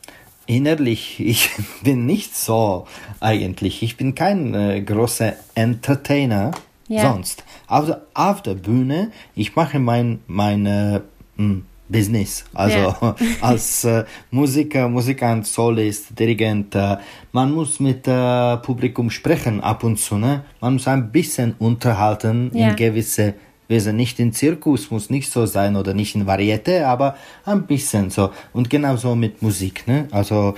innerlich, 0.45 1.19
ich 1.25 1.49
bin 1.83 2.05
nicht 2.05 2.35
so 2.35 2.87
eigentlich. 3.19 3.83
Ich 3.83 3.97
bin 3.97 4.15
kein 4.15 4.53
äh, 4.53 4.81
großer 4.81 5.33
Entertainer 5.55 6.51
ja. 6.87 7.01
sonst. 7.01 7.43
Auf 7.67 7.85
der, 7.85 8.01
auf 8.13 8.41
der 8.41 8.55
Bühne, 8.55 9.11
ich 9.35 9.55
mache 9.55 9.79
mein, 9.79 10.19
mein 10.27 11.01
hm, 11.37 11.65
Business. 11.87 12.45
Also 12.53 12.77
ja. 12.77 13.15
als 13.41 13.83
äh, 13.85 14.03
Musiker, 14.31 14.89
Musikant, 14.89 15.45
Solist, 15.45 16.17
Dirigent, 16.17 16.75
äh, 16.75 16.97
man 17.31 17.51
muss 17.51 17.79
mit 17.79 18.07
äh, 18.07 18.57
Publikum 18.57 19.09
sprechen 19.09 19.61
ab 19.61 19.83
und 19.83 19.97
zu. 19.97 20.17
Ne? 20.17 20.43
Man 20.59 20.73
muss 20.73 20.87
ein 20.87 21.11
bisschen 21.11 21.55
unterhalten 21.59 22.51
ja. 22.53 22.69
in 22.69 22.75
gewisse 22.75 23.35
wir 23.67 23.81
sind 23.81 23.95
nicht 23.95 24.19
in 24.19 24.33
Zirkus, 24.33 24.91
muss 24.91 25.09
nicht 25.09 25.31
so 25.31 25.45
sein 25.45 25.75
oder 25.75 25.93
nicht 25.93 26.15
in 26.15 26.27
Varieté, 26.27 26.85
aber 26.85 27.15
ein 27.45 27.65
bisschen 27.65 28.09
so. 28.09 28.31
Und 28.51 28.69
genauso 28.69 29.15
mit 29.15 29.41
Musik, 29.41 29.87
ne? 29.87 30.07
Also, 30.11 30.55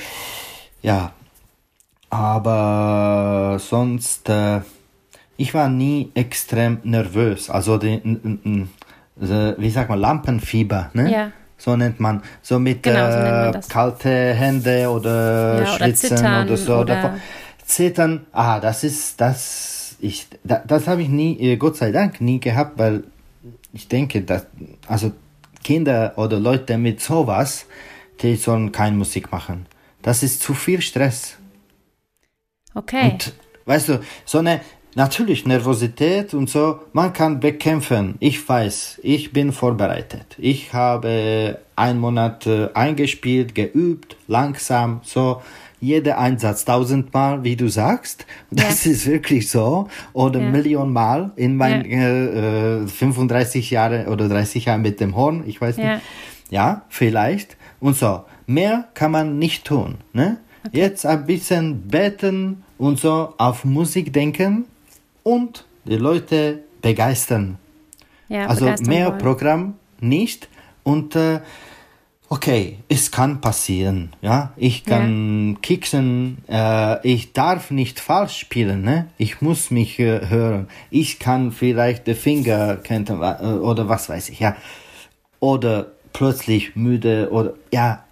ja. 0.81 1.11
Aber 2.09 3.57
sonst, 3.59 4.29
äh, 4.29 4.61
ich 5.37 5.53
war 5.53 5.69
nie 5.69 6.11
extrem 6.13 6.79
nervös. 6.83 7.49
Also, 7.49 7.77
die, 7.77 8.01
wie 9.15 9.69
sagt 9.69 9.89
man, 9.89 9.99
Lampenfieber, 9.99 10.89
ne? 10.93 11.11
Ja. 11.11 11.31
So 11.57 11.75
nennt 11.75 11.99
man. 11.99 12.21
So 12.41 12.59
mit 12.59 12.83
genau, 12.83 13.09
so 13.51 13.57
äh, 13.57 13.61
kalte 13.69 14.09
Hände 14.09 14.89
oder 14.89 15.61
ja, 15.61 15.65
Schwitzen 15.67 16.17
oder, 16.17 16.43
oder 16.43 16.57
so. 16.57 16.75
Oder, 16.75 16.81
oder 16.99 17.19
Zittern, 17.65 18.27
ah, 18.31 18.59
das 18.59 18.83
ist, 18.83 19.19
das 19.19 19.74
ich, 20.05 20.27
da, 20.43 20.63
das 20.65 20.87
habe 20.87 21.01
ich 21.01 21.09
nie, 21.09 21.37
äh, 21.39 21.57
Gott 21.57 21.77
sei 21.77 21.91
Dank, 21.91 22.21
nie 22.21 22.39
gehabt, 22.39 22.77
weil 22.77 23.03
ich 23.73 23.87
denke, 23.87 24.21
dass, 24.21 24.45
also 24.87 25.11
Kinder 25.63 26.13
oder 26.17 26.39
Leute 26.39 26.77
mit 26.77 27.01
sowas, 27.01 27.65
die 28.21 28.35
sollen 28.35 28.71
keine 28.71 28.95
Musik 28.95 29.31
machen. 29.31 29.65
Das 30.01 30.23
ist 30.23 30.41
zu 30.41 30.53
viel 30.53 30.81
Stress. 30.81 31.37
Okay. 32.73 33.11
Und, 33.11 33.33
weißt 33.65 33.89
du, 33.89 33.99
so 34.25 34.37
eine, 34.37 34.61
natürlich 34.95 35.45
Nervosität 35.45 36.33
und 36.33 36.49
so, 36.49 36.79
man 36.93 37.13
kann 37.13 37.39
bekämpfen. 37.39 38.15
Ich 38.19 38.47
weiß, 38.47 38.99
ich 39.03 39.33
bin 39.33 39.51
vorbereitet. 39.51 40.35
Ich 40.37 40.73
habe 40.73 41.59
einen 41.75 41.99
Monat 41.99 42.45
äh, 42.45 42.69
eingespielt, 42.73 43.55
geübt, 43.55 44.15
langsam, 44.27 45.01
so 45.03 45.41
jeder 45.79 46.17
Einsatz 46.17 46.65
tausendmal, 46.65 47.43
wie 47.43 47.55
du 47.55 47.67
sagst. 47.67 48.25
Das 48.51 48.85
ja. 48.85 48.91
ist 48.91 49.07
wirklich 49.07 49.49
so. 49.49 49.87
Oder 50.13 50.41
ja. 50.41 50.49
Millionenmal 50.49 51.31
in 51.35 51.57
meinen 51.57 51.89
ja. 51.89 52.83
äh, 52.83 52.87
35 52.87 53.71
Jahre 53.71 54.07
oder 54.07 54.29
30 54.29 54.65
Jahren 54.65 54.81
mit 54.81 54.99
dem 54.99 55.15
Horn. 55.15 55.43
Ich 55.45 55.59
weiß 55.59 55.77
nicht. 55.77 56.01
Ja, 56.49 56.83
vielleicht. 56.89 57.57
Und 57.79 57.95
so. 57.95 58.23
Mehr 58.47 58.87
kann 58.93 59.11
man 59.11 59.39
nicht 59.39 59.65
tun. 59.65 59.95
Ne? 60.13 60.37
Okay. 60.65 60.77
Jetzt 60.77 61.05
ein 61.05 61.25
bisschen 61.25 61.87
beten 61.87 62.63
und 62.77 62.99
so 62.99 63.33
auf 63.37 63.65
Musik 63.65 64.13
denken 64.13 64.65
und 65.23 65.65
die 65.85 65.97
Leute 65.97 66.59
begeistern. 66.81 67.57
Ja, 68.29 68.47
also 68.47 68.65
mehr 68.87 69.09
wollen. 69.09 69.17
Programm 69.19 69.73
nicht 69.99 70.49
und 70.83 71.15
äh, 71.15 71.41
okay, 72.29 72.79
es 72.89 73.11
kann 73.11 73.41
passieren, 73.41 74.13
ja. 74.21 74.51
Ich 74.55 74.83
kann 74.83 75.51
ja. 75.51 75.59
kicksen, 75.61 76.37
äh, 76.49 77.05
ich 77.07 77.33
darf 77.33 77.71
nicht 77.71 77.99
falsch 77.99 78.37
spielen, 78.37 78.81
ne? 78.83 79.07
Ich 79.17 79.41
muss 79.41 79.71
mich 79.71 79.99
äh, 79.99 80.29
hören. 80.29 80.67
Ich 80.89 81.19
kann 81.19 81.51
vielleicht 81.51 82.07
den 82.07 82.15
Finger 82.15 82.77
kennt, 82.77 83.09
äh, 83.09 83.13
oder 83.13 83.89
was 83.89 84.09
weiß 84.09 84.29
ich, 84.29 84.39
ja. 84.39 84.55
Oder 85.39 85.91
plötzlich 86.13 86.75
müde 86.75 87.29
oder 87.31 87.53
ja, 87.73 88.03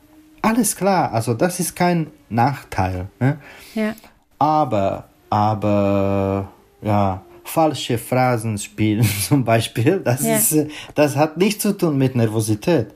alles 0.42 0.76
klar. 0.76 1.14
Also 1.14 1.34
das 1.34 1.60
ist 1.60 1.76
kein 1.76 2.08
Nachteil, 2.30 3.08
ne? 3.20 3.40
Ja. 3.74 3.96
Aber, 4.40 5.06
aber, 5.30 6.52
ja, 6.82 7.22
falsche 7.44 7.98
Phrasen 7.98 8.58
spielen 8.58 9.08
zum 9.28 9.44
Beispiel, 9.44 10.00
das 10.00 10.24
ja. 10.24 10.36
ist, 10.36 10.52
äh, 10.52 10.68
das 10.96 11.16
hat 11.16 11.38
nichts 11.38 11.64
zu 11.64 11.78
tun 11.78 11.98
mit 11.98 12.16
Nervosität. 12.16 12.94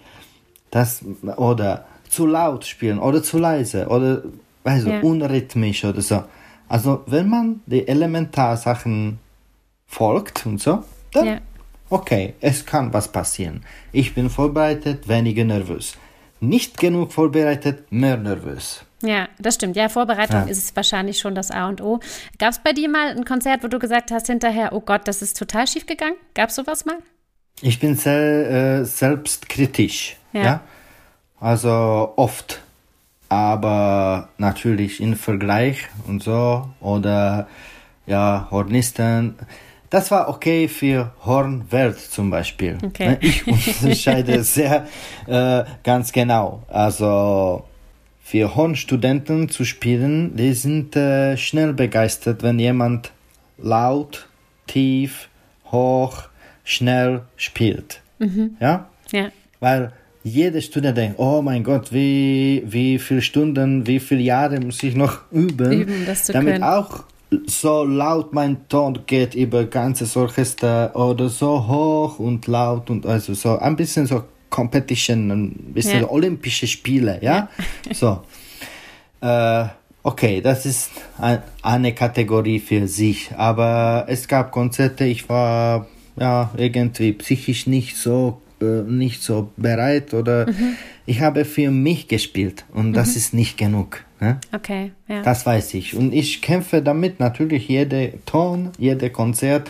Das, 0.72 1.04
oder 1.38 1.86
zu 2.10 2.26
laut 2.26 2.66
spielen 2.66 3.00
oder 3.00 3.24
zu 3.24 3.38
leise 3.38 3.88
oder 3.88 4.24
also 4.64 4.90
ja. 4.90 5.00
unrhythmisch 5.00 5.86
oder 5.86 6.02
so. 6.02 6.24
Also 6.68 7.04
wenn 7.08 7.30
man 7.30 7.62
die 7.66 7.88
Elementarsachen 7.88 9.20
folgt 9.86 10.46
und 10.46 10.62
so, 10.62 10.84
dann 11.14 11.26
ja. 11.26 11.38
okay, 11.90 12.34
es 12.42 12.66
kann 12.66 12.94
was 12.94 13.08
passieren. 13.08 13.64
Ich 13.92 14.14
bin 14.14 14.30
vorbereitet, 14.30 15.08
weniger 15.08 15.46
nervös. 15.46 15.98
Nicht 16.40 16.78
genug 16.78 17.14
vorbereitet, 17.14 17.92
mehr 17.92 18.18
nervös. 18.18 18.84
Ja, 19.02 19.28
das 19.40 19.56
stimmt. 19.56 19.76
Ja, 19.76 19.90
Vorbereitung 19.90 20.42
ja. 20.42 20.48
ist 20.48 20.76
wahrscheinlich 20.76 21.20
schon 21.20 21.36
das 21.36 21.52
A 21.52 21.68
und 21.68 21.82
O. 21.82 22.00
Gab 22.40 22.52
es 22.52 22.60
bei 22.60 22.74
dir 22.74 22.90
mal 22.90 23.16
ein 23.16 23.26
Konzert, 23.26 23.64
wo 23.64 23.68
du 23.68 23.80
gesagt 23.80 24.12
hast 24.12 24.28
hinterher, 24.28 24.74
oh 24.74 24.82
Gott, 24.82 25.08
das 25.08 25.22
ist 25.22 25.38
total 25.38 25.68
schief 25.68 25.86
gegangen? 25.86 26.16
Gab 26.34 26.50
es 26.50 26.56
sowas 26.56 26.86
mal? 26.86 26.98
Ich 27.62 27.80
bin 27.80 27.96
sehr 27.96 28.80
äh, 28.80 28.86
selbstkritisch. 28.86 30.18
Ja. 30.34 30.44
ja. 30.44 30.62
Also 31.40 32.14
oft. 32.16 32.62
Aber 33.30 34.30
natürlich 34.38 35.02
im 35.02 35.16
Vergleich 35.16 35.88
und 36.08 36.24
so. 36.24 36.70
Oder 36.80 37.48
ja, 38.06 38.48
Hornisten. 38.52 39.36
Das 39.90 40.12
war 40.12 40.30
okay 40.30 40.68
für 40.68 41.12
Hornwelt 41.26 42.00
zum 42.00 42.30
Beispiel. 42.30 42.78
Okay. 42.84 43.10
Ne, 43.10 43.18
ich 43.22 43.48
unterscheide 43.82 44.44
sehr 44.44 44.88
äh, 45.28 45.64
ganz 45.84 46.12
genau. 46.12 46.64
Also 46.68 47.64
für 48.22 48.56
Hornstudenten 48.56 49.48
zu 49.48 49.64
spielen, 49.64 50.36
die 50.36 50.54
sind 50.54 50.96
äh, 50.98 51.38
schnell 51.38 51.74
begeistert, 51.74 52.44
wenn 52.44 52.60
jemand 52.60 53.12
laut, 53.58 54.28
tief, 54.68 55.30
hoch, 55.72 56.24
schnell 56.66 57.22
spielt. 57.38 58.02
Mhm. 58.20 58.58
Ja? 58.60 58.90
Ja. 59.12 59.30
Weil 59.62 59.94
jeder 60.28 60.62
Student 60.62 60.98
denkt, 60.98 61.20
oh 61.20 61.42
mein 61.42 61.64
Gott, 61.64 61.92
wie, 61.92 62.64
wie 62.66 63.00
viele 63.00 63.22
Stunden, 63.22 63.88
wie 63.88 64.00
viele 64.00 64.22
Jahre 64.22 64.60
muss 64.60 64.84
ich 64.84 64.96
noch 64.96 65.20
üben, 65.32 65.72
üben 65.72 66.06
damit 66.06 66.54
können. 66.56 66.64
auch 66.64 67.04
so 67.46 67.84
laut 67.84 68.34
mein 68.34 68.68
Ton 68.70 69.00
geht 69.06 69.36
über 69.36 69.66
ganzes 69.66 70.16
Orchester 70.16 70.96
oder 70.96 71.30
so 71.30 71.68
hoch 71.68 72.20
und 72.20 72.48
laut 72.48 72.90
und 72.90 73.06
also 73.06 73.34
so 73.34 73.58
ein 73.58 73.76
bisschen 73.76 74.06
so 74.06 74.24
Competition, 74.50 75.30
ein 75.30 75.74
bisschen 75.74 76.02
ja. 76.02 76.10
Olympische 76.10 76.68
Spiele, 76.68 77.20
ja, 77.22 77.50
ja. 77.86 77.94
so. 77.94 78.22
Äh, 79.20 79.66
okay, 80.04 80.42
das 80.42 80.66
ist 80.66 80.92
ein, 81.18 81.42
eine 81.62 81.94
Kategorie 81.94 82.60
für 82.60 82.88
sich, 82.88 83.32
aber 83.36 84.06
es 84.08 84.28
gab 84.28 84.52
Konzerte, 84.52 85.04
ich 85.04 85.28
war 85.28 85.88
ja 86.18 86.50
irgendwie 86.56 87.12
psychisch 87.14 87.68
nicht 87.68 87.98
so 87.98 88.42
nicht 88.60 89.22
so 89.22 89.52
bereit 89.58 90.14
oder 90.14 90.48
mhm. 90.48 90.76
ich 91.06 91.22
habe 91.22 91.46
für 91.46 91.72
mich 91.72 92.08
gespielt 92.08 92.66
und 92.74 92.90
mhm. 92.90 92.94
das 92.94 93.16
ist 93.16 93.34
nicht 93.34 93.58
genug. 93.58 94.04
Ne? 94.20 94.40
Okay, 94.54 94.92
ja. 95.08 95.22
Das 95.22 95.46
weiß 95.46 95.76
ich. 95.76 95.96
Und 95.96 96.14
ich 96.14 96.42
kämpfe 96.42 96.82
damit 96.82 97.20
natürlich, 97.20 97.68
jeder 97.68 98.10
Ton, 98.26 98.72
jeder 98.80 99.10
Konzert 99.10 99.70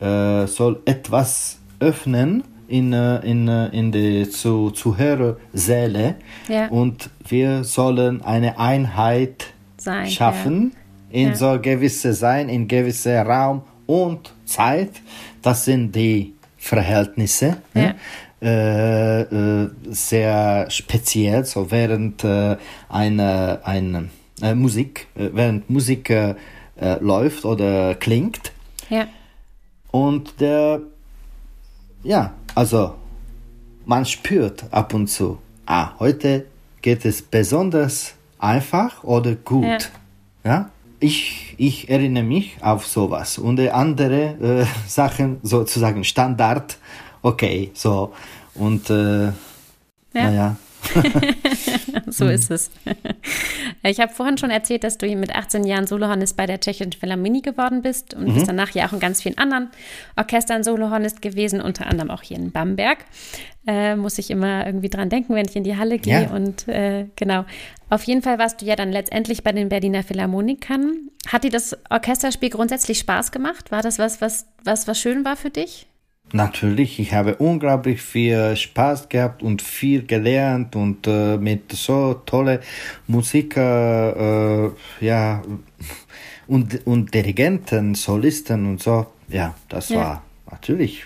äh, 0.00 0.46
soll 0.46 0.80
etwas 0.84 1.60
öffnen 1.78 2.42
in, 2.66 2.92
äh, 2.92 3.18
in, 3.18 3.46
äh, 3.48 3.68
in 3.68 3.92
die 3.92 4.28
zu, 4.28 4.70
Zuhörersäle 4.70 6.16
ja. 6.48 6.68
und 6.68 7.10
wir 7.28 7.64
sollen 7.64 8.22
eine 8.22 8.58
Einheit 8.58 9.46
sein, 9.76 10.08
schaffen 10.08 10.72
ja. 11.10 11.20
in 11.20 11.28
ja. 11.28 11.34
so 11.34 11.58
gewisse 11.60 12.14
Sein, 12.14 12.48
in 12.48 12.66
gewisse 12.66 13.16
Raum 13.18 13.62
und 13.86 14.32
Zeit. 14.44 14.90
Das 15.42 15.64
sind 15.64 15.94
die 15.94 16.34
Verhältnisse. 16.62 17.56
Ja. 17.74 17.94
Äh, 18.40 19.22
äh, 19.22 19.70
sehr 19.90 20.70
speziell, 20.70 21.44
so 21.44 21.70
während 21.70 22.22
äh, 22.22 22.56
eine, 22.88 23.60
eine 23.64 24.08
äh, 24.40 24.54
Musik, 24.54 25.08
äh, 25.16 25.30
während 25.32 25.68
Musik 25.68 26.08
äh, 26.10 26.34
läuft 27.00 27.44
oder 27.44 27.96
klingt. 27.96 28.52
Ja. 28.88 29.08
Und 29.90 30.40
der, 30.40 30.80
ja, 32.04 32.32
also 32.54 32.94
man 33.84 34.04
spürt 34.04 34.64
ab 34.70 34.94
und 34.94 35.08
zu, 35.08 35.38
ah, 35.66 35.98
heute 35.98 36.46
geht 36.80 37.04
es 37.04 37.22
besonders 37.22 38.14
einfach 38.38 39.02
oder 39.02 39.34
gut. 39.34 39.90
Ja. 40.44 40.50
ja? 40.50 40.70
Ich, 41.02 41.54
ich 41.58 41.90
erinnere 41.90 42.22
mich 42.22 42.56
auf 42.60 42.86
sowas. 42.86 43.36
Und 43.36 43.58
andere 43.58 44.62
äh, 44.62 44.66
Sachen 44.88 45.40
sozusagen 45.42 46.04
Standard, 46.04 46.78
okay, 47.22 47.72
so. 47.74 48.12
Und 48.54 48.88
äh, 48.88 49.32
ja. 50.14 50.56
so 52.06 52.26
ist 52.26 52.50
es. 52.50 52.70
Ich 53.84 53.98
habe 53.98 54.12
vorhin 54.12 54.38
schon 54.38 54.50
erzählt, 54.50 54.84
dass 54.84 54.96
du 54.96 55.06
mit 55.16 55.34
18 55.34 55.64
Jahren 55.64 55.86
Solohornist 55.88 56.36
bei 56.36 56.46
der 56.46 56.60
Tschechischen 56.60 56.92
Philharmonie 56.92 57.42
geworden 57.42 57.82
bist 57.82 58.14
und 58.14 58.28
mhm. 58.28 58.34
bist 58.34 58.46
danach 58.46 58.70
ja 58.70 58.86
auch 58.86 58.92
in 58.92 59.00
ganz 59.00 59.20
vielen 59.20 59.38
anderen 59.38 59.70
Orchestern 60.16 60.62
Solohornist 60.62 61.20
gewesen, 61.20 61.60
unter 61.60 61.86
anderem 61.86 62.10
auch 62.10 62.22
hier 62.22 62.36
in 62.36 62.52
Bamberg. 62.52 62.98
Äh, 63.66 63.96
muss 63.96 64.18
ich 64.18 64.30
immer 64.30 64.66
irgendwie 64.66 64.88
dran 64.88 65.08
denken, 65.08 65.34
wenn 65.34 65.46
ich 65.46 65.56
in 65.56 65.64
die 65.64 65.76
Halle 65.76 65.98
gehe. 65.98 66.22
Ja. 66.22 66.30
Und 66.30 66.68
äh, 66.68 67.06
genau. 67.16 67.44
Auf 67.90 68.04
jeden 68.04 68.22
Fall 68.22 68.38
warst 68.38 68.62
du 68.62 68.66
ja 68.66 68.76
dann 68.76 68.92
letztendlich 68.92 69.42
bei 69.42 69.52
den 69.52 69.68
Berliner 69.68 70.02
Philharmonikern. 70.02 71.10
Hat 71.28 71.44
dir 71.44 71.50
das 71.50 71.76
Orchesterspiel 71.90 72.50
grundsätzlich 72.50 72.98
Spaß 72.98 73.32
gemacht? 73.32 73.70
War 73.70 73.82
das 73.82 73.98
was, 73.98 74.20
was, 74.20 74.46
was, 74.64 74.86
was 74.86 75.00
schön 75.00 75.24
war 75.24 75.36
für 75.36 75.50
dich? 75.50 75.86
Natürlich, 76.34 76.98
ich 76.98 77.12
habe 77.12 77.36
unglaublich 77.36 78.00
viel 78.00 78.56
Spaß 78.56 79.10
gehabt 79.10 79.42
und 79.42 79.60
viel 79.60 80.06
gelernt 80.06 80.74
und 80.76 81.06
äh, 81.06 81.36
mit 81.36 81.72
so 81.72 82.14
tolle 82.24 82.60
Musiker, 83.06 84.70
äh, 85.00 85.04
ja, 85.04 85.42
und, 86.46 86.86
und 86.86 87.12
Dirigenten, 87.12 87.94
Solisten 87.94 88.64
und 88.66 88.82
so. 88.82 89.08
Ja, 89.28 89.54
das 89.68 89.90
ja. 89.90 89.98
war 89.98 90.22
natürlich 90.50 91.04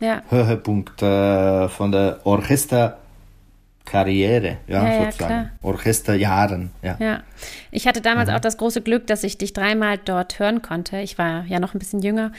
ja. 0.00 0.22
Höhepunkt 0.28 1.02
äh, 1.02 1.68
von 1.68 1.92
der 1.92 2.20
Orchesterkarriere, 2.24 4.58
ja, 4.66 4.86
ja, 4.86 5.04
sozusagen. 5.04 5.32
Ja, 5.32 5.50
Orchesterjahren, 5.62 6.70
ja. 6.82 6.96
Ja, 6.98 7.22
ich 7.70 7.86
hatte 7.86 8.00
damals 8.00 8.28
mhm. 8.28 8.34
auch 8.36 8.40
das 8.40 8.56
große 8.58 8.82
Glück, 8.82 9.06
dass 9.06 9.24
ich 9.24 9.38
dich 9.38 9.52
dreimal 9.52 9.98
dort 9.98 10.38
hören 10.38 10.62
konnte. 10.62 11.00
Ich 11.00 11.18
war 11.18 11.44
ja 11.46 11.60
noch 11.60 11.74
ein 11.74 11.78
bisschen 11.78 12.02
jünger 12.02 12.32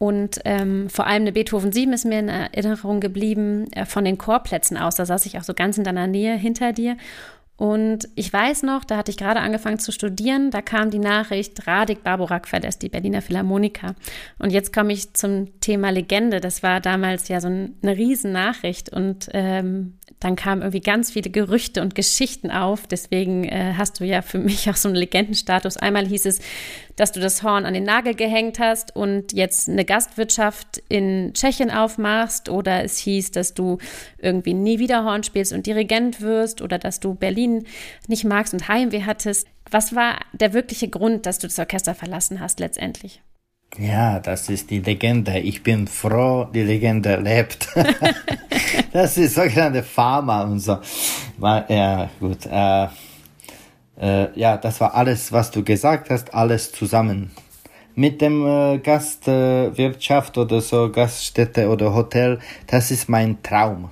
und 0.00 0.40
ähm, 0.46 0.88
vor 0.88 1.06
allem 1.06 1.24
eine 1.24 1.32
Beethoven 1.32 1.72
7 1.72 1.92
ist 1.92 2.06
mir 2.06 2.20
in 2.20 2.30
Erinnerung 2.30 3.00
geblieben 3.00 3.70
äh, 3.72 3.84
von 3.84 4.02
den 4.02 4.16
Chorplätzen 4.16 4.78
aus. 4.78 4.94
Da 4.94 5.04
saß 5.04 5.26
ich 5.26 5.36
auch 5.36 5.42
so 5.42 5.52
ganz 5.52 5.76
in 5.76 5.84
deiner 5.84 6.06
Nähe 6.06 6.36
hinter 6.36 6.72
dir. 6.72 6.96
Und 7.58 8.08
ich 8.14 8.32
weiß 8.32 8.62
noch, 8.62 8.86
da 8.86 8.96
hatte 8.96 9.10
ich 9.10 9.18
gerade 9.18 9.40
angefangen 9.40 9.78
zu 9.78 9.92
studieren, 9.92 10.50
da 10.50 10.62
kam 10.62 10.90
die 10.90 10.98
Nachricht, 10.98 11.66
Radik 11.66 12.02
Barborak 12.02 12.48
verlässt 12.48 12.80
die 12.80 12.88
Berliner 12.88 13.20
Philharmoniker. 13.20 13.94
Und 14.38 14.52
jetzt 14.52 14.72
komme 14.72 14.94
ich 14.94 15.12
zum 15.12 15.60
Thema 15.60 15.90
Legende. 15.90 16.40
Das 16.40 16.62
war 16.62 16.80
damals 16.80 17.28
ja 17.28 17.42
so 17.42 17.48
eine 17.48 17.70
Riesennachricht 17.82 18.90
und 18.90 19.28
ähm, 19.34 19.98
dann 20.20 20.36
kamen 20.36 20.60
irgendwie 20.60 20.80
ganz 20.80 21.10
viele 21.10 21.30
Gerüchte 21.30 21.80
und 21.80 21.94
Geschichten 21.94 22.50
auf. 22.50 22.86
Deswegen 22.86 23.44
äh, 23.44 23.74
hast 23.76 24.00
du 24.00 24.04
ja 24.04 24.20
für 24.20 24.38
mich 24.38 24.68
auch 24.68 24.76
so 24.76 24.88
einen 24.88 24.96
Legendenstatus. 24.96 25.78
Einmal 25.78 26.06
hieß 26.06 26.26
es, 26.26 26.40
dass 26.96 27.12
du 27.12 27.20
das 27.20 27.42
Horn 27.42 27.64
an 27.64 27.72
den 27.72 27.84
Nagel 27.84 28.14
gehängt 28.14 28.58
hast 28.58 28.94
und 28.94 29.32
jetzt 29.32 29.70
eine 29.70 29.86
Gastwirtschaft 29.86 30.82
in 30.90 31.32
Tschechien 31.32 31.70
aufmachst. 31.70 32.50
Oder 32.50 32.84
es 32.84 32.98
hieß, 32.98 33.30
dass 33.32 33.54
du 33.54 33.78
irgendwie 34.18 34.52
nie 34.52 34.78
wieder 34.78 35.04
Horn 35.04 35.22
spielst 35.22 35.54
und 35.54 35.66
Dirigent 35.66 36.20
wirst 36.20 36.60
oder 36.60 36.78
dass 36.78 37.00
du 37.00 37.14
Berlin 37.14 37.64
nicht 38.06 38.24
magst 38.24 38.52
und 38.52 38.68
Heimweh 38.68 39.04
hattest. 39.04 39.48
Was 39.70 39.94
war 39.94 40.18
der 40.34 40.52
wirkliche 40.52 40.88
Grund, 40.88 41.24
dass 41.24 41.38
du 41.38 41.46
das 41.46 41.58
Orchester 41.58 41.94
verlassen 41.94 42.40
hast 42.40 42.60
letztendlich? 42.60 43.22
Ja, 43.78 44.18
das 44.18 44.48
ist 44.48 44.70
die 44.70 44.80
Legende. 44.80 45.38
Ich 45.38 45.62
bin 45.62 45.86
froh, 45.86 46.48
die 46.52 46.62
Legende 46.62 47.16
lebt. 47.16 47.68
das 48.92 49.16
ist 49.16 49.36
sogenannte 49.36 49.82
Pharma 49.82 50.42
und 50.42 50.58
so. 50.58 50.78
Ja, 51.40 52.10
gut. 52.18 52.46
Äh, 52.46 52.88
äh, 54.00 54.28
ja, 54.38 54.56
das 54.56 54.80
war 54.80 54.94
alles, 54.94 55.30
was 55.30 55.50
du 55.50 55.62
gesagt 55.62 56.10
hast, 56.10 56.34
alles 56.34 56.72
zusammen. 56.72 57.30
Mit 57.94 58.20
dem 58.20 58.46
äh, 58.46 58.78
Gastwirtschaft 58.78 60.36
oder 60.38 60.60
so, 60.60 60.90
Gaststätte 60.90 61.68
oder 61.68 61.94
Hotel, 61.94 62.40
das 62.66 62.90
ist 62.90 63.08
mein 63.08 63.42
Traum. 63.42 63.90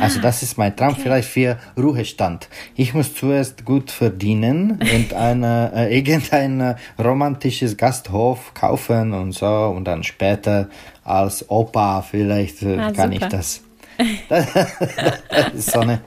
Also 0.00 0.18
ah, 0.18 0.22
das 0.22 0.42
ist 0.42 0.58
mein 0.58 0.74
Traum, 0.74 0.92
okay. 0.92 1.02
vielleicht 1.02 1.28
für 1.28 1.58
Ruhestand. 1.76 2.48
Ich 2.76 2.94
muss 2.94 3.14
zuerst 3.14 3.64
gut 3.64 3.90
verdienen 3.90 4.78
und 4.80 5.12
eine, 5.14 5.72
äh, 5.74 5.96
irgendein 5.96 6.60
äh, 6.60 6.74
romantisches 6.98 7.76
Gasthof 7.76 8.54
kaufen 8.54 9.12
und 9.12 9.32
so 9.32 9.46
und 9.46 9.84
dann 9.84 10.02
später 10.02 10.68
als 11.04 11.48
Opa 11.50 12.02
vielleicht 12.02 12.62
äh, 12.62 12.78
ah, 12.78 12.92
kann 12.92 13.12
super. 13.12 13.26
ich 13.26 13.32
das. 13.32 13.60
das, 14.28 14.46
das 15.28 15.54
ist 15.54 15.70
so 15.70 15.80
eine, 15.80 16.00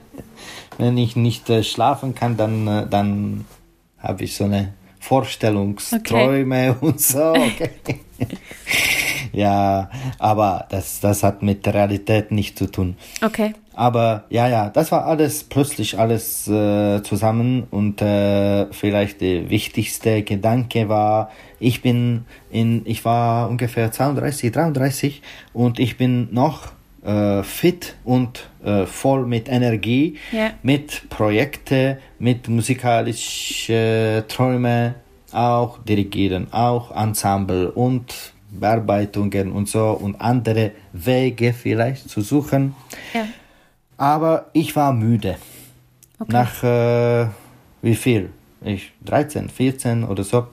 wenn 0.78 0.98
ich 0.98 1.16
nicht 1.16 1.50
äh, 1.50 1.64
schlafen 1.64 2.16
kann, 2.16 2.38
dann, 2.38 2.68
äh, 2.68 2.88
dann 2.90 3.46
habe 4.00 4.24
ich 4.24 4.36
so 4.36 4.46
eine 4.46 4.74
Vorstellungsträume 5.06 6.72
okay. 6.72 6.86
und 6.86 6.99
so. 6.99 7.30
Okay. 7.30 7.70
ja, 9.34 9.89
aber 10.18 10.66
das, 10.70 10.99
das 10.99 11.22
hat 11.22 11.43
mit 11.43 11.66
der 11.66 11.76
Realität 11.76 12.32
nichts 12.32 12.58
zu 12.58 12.72
tun. 12.72 12.97
Okay. 13.22 13.53
Aber 13.76 14.24
ja, 14.30 14.47
ja, 14.47 14.70
das 14.70 14.91
war 14.91 15.06
alles 15.06 15.43
plötzlich 15.43 15.99
alles 15.99 16.47
äh, 16.47 17.03
zusammen 17.03 17.68
und 17.70 18.01
äh, 18.01 18.66
vielleicht 18.74 19.22
der 19.22 19.49
wichtigste 19.51 20.24
Gedanke 20.24 20.89
war, 20.89 21.30
ich 21.60 21.84
bin 21.84 22.26
in, 22.49 22.82
ich 22.86 23.06
war 23.06 23.47
ungefähr 23.49 23.91
32, 23.91 24.51
33 24.51 25.22
und 25.53 25.78
ich 25.78 25.97
bin 25.97 26.30
noch 26.32 26.74
äh, 27.06 27.43
fit 27.43 27.95
und 28.03 28.49
äh, 28.64 28.86
voll 28.86 29.26
mit 29.26 29.47
Energie, 29.47 30.18
yeah. 30.34 30.51
mit 30.64 31.10
Projekte, 31.10 31.99
mit 32.20 32.47
musikalischen 32.49 34.24
Träume, 34.28 34.95
auch 35.32 35.80
dirigieren, 35.84 36.47
auch 36.51 36.95
Ensemble 36.95 37.72
und 37.72 38.34
Bearbeitungen 38.49 39.51
und 39.51 39.68
so 39.68 39.91
und 39.91 40.20
andere 40.22 40.72
Wege 40.93 41.53
vielleicht 41.53 42.10
zu 42.10 42.22
suchen. 42.22 42.76
Ja. 43.14 43.28
Aber 43.97 44.49
ich 44.53 44.76
war 44.76 44.93
müde. 44.93 45.38
Okay. 46.20 46.32
Nach 46.32 46.64
äh, 46.64 47.28
wie 47.82 47.95
viel? 47.95 48.30
Ich 48.62 48.93
13, 49.03 49.49
14 49.49 50.03
oder 50.03 50.24
so. 50.24 50.47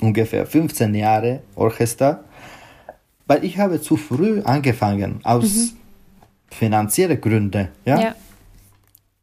Ungefähr 0.00 0.46
15 0.46 0.94
Jahre 0.94 1.42
Orchester. 1.54 2.24
Weil 3.26 3.44
ich 3.44 3.58
habe 3.58 3.80
zu 3.80 3.96
früh 3.96 4.42
angefangen 4.42 5.20
aus 5.24 5.54
mhm. 5.54 5.70
finanziellen 6.50 7.20
Gründen. 7.20 7.68
Ja. 7.84 8.00
ja. 8.00 8.14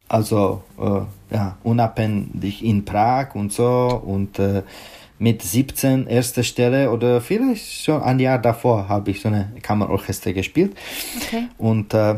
Also 0.08 0.62
äh, 0.78 1.34
ja, 1.34 1.56
unabhängig 1.62 2.62
in 2.64 2.84
Prag 2.84 3.34
und 3.34 3.52
so 3.52 4.02
und 4.04 4.38
äh, 4.38 4.62
mit 5.18 5.40
17 5.40 6.08
erste 6.08 6.42
Stelle 6.42 6.90
oder 6.90 7.20
vielleicht 7.20 7.84
schon 7.84 8.02
ein 8.02 8.18
Jahr 8.18 8.38
davor 8.38 8.88
habe 8.88 9.12
ich 9.12 9.20
so 9.20 9.28
eine 9.28 9.52
Kammerorchester 9.62 10.32
gespielt. 10.32 10.76
Okay. 11.16 11.46
Und 11.58 11.94
äh, 11.94 12.16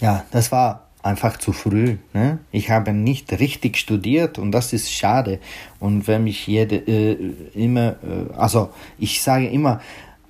ja, 0.00 0.24
das 0.30 0.52
war 0.52 0.86
einfach 1.02 1.38
zu 1.38 1.52
früh. 1.52 1.96
Ne? 2.12 2.40
Ich 2.52 2.70
habe 2.70 2.92
nicht 2.92 3.32
richtig 3.32 3.78
studiert 3.78 4.38
und 4.38 4.52
das 4.52 4.72
ist 4.72 4.92
schade. 4.92 5.38
Und 5.80 6.06
wenn 6.06 6.24
mich 6.24 6.46
jede 6.46 6.76
äh, 6.76 7.32
immer, 7.54 7.96
äh, 8.02 8.34
also 8.36 8.70
ich 8.98 9.22
sage 9.22 9.48
immer, 9.48 9.80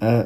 äh, 0.00 0.24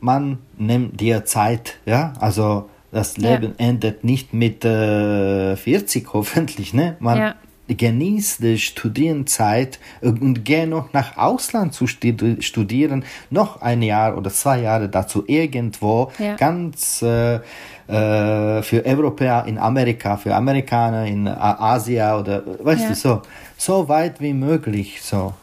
man 0.00 0.38
nimmt 0.56 1.00
dir 1.00 1.24
Zeit, 1.24 1.78
ja, 1.84 2.14
also 2.20 2.68
das 2.90 3.16
Leben 3.16 3.54
ja. 3.58 3.66
endet 3.66 4.02
nicht 4.04 4.34
mit 4.34 4.64
40 4.64 6.08
hoffentlich, 6.12 6.74
ne? 6.74 6.96
Man, 7.00 7.18
ja 7.18 7.34
genieß 7.76 8.38
die 8.38 8.58
Studienzeit 8.58 9.78
und 10.00 10.44
geh 10.44 10.66
noch 10.66 10.92
nach 10.92 11.16
Ausland 11.16 11.74
zu 11.74 11.86
studieren, 11.86 13.04
noch 13.30 13.62
ein 13.62 13.82
Jahr 13.82 14.16
oder 14.16 14.30
zwei 14.30 14.60
Jahre 14.62 14.88
dazu 14.88 15.24
irgendwo, 15.26 16.10
Ja. 16.18 16.36
ganz 16.36 17.02
äh, 17.02 17.36
äh, 17.36 18.62
für 18.62 18.84
Europäer 18.84 19.44
in 19.46 19.58
Amerika, 19.58 20.16
für 20.16 20.34
Amerikaner 20.34 21.06
in 21.06 21.28
Asien 21.28 22.12
oder 22.14 22.42
weißt 22.62 22.90
du 22.90 22.94
so, 22.94 23.22
so 23.56 23.88
weit 23.88 24.20
wie 24.20 24.32
möglich 24.32 25.00
so. 25.02 25.34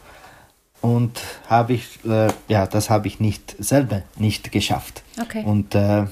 Und 0.80 1.20
habe 1.48 1.72
ich, 1.74 1.98
äh, 2.04 2.28
ja, 2.48 2.66
das 2.66 2.88
habe 2.88 3.08
ich 3.08 3.18
nicht 3.20 3.56
selber 3.58 4.02
nicht 4.16 4.52
geschafft. 4.52 5.02
Okay. 5.20 5.42
Und 5.44 5.74
äh, 5.74 6.04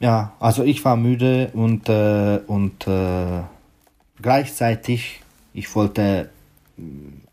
ja, 0.00 0.32
also 0.40 0.62
ich 0.64 0.84
war 0.84 0.96
müde 0.96 1.50
und, 1.54 1.88
äh, 1.88 2.40
und 2.46 2.86
äh, 2.86 3.42
gleichzeitig, 4.20 5.20
ich 5.54 5.74
wollte 5.74 6.30
mh, 6.76 6.84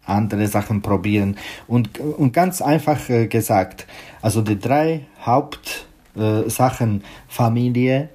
andere 0.05 0.47
Sachen 0.47 0.81
probieren. 0.81 1.37
Und, 1.67 1.99
und 1.99 2.31
ganz 2.31 2.61
einfach 2.61 3.09
äh, 3.09 3.27
gesagt, 3.27 3.85
also 4.21 4.41
die 4.41 4.59
drei 4.59 5.01
Hauptsachen, 5.25 7.01
äh, 7.01 7.03
Familie, 7.27 8.09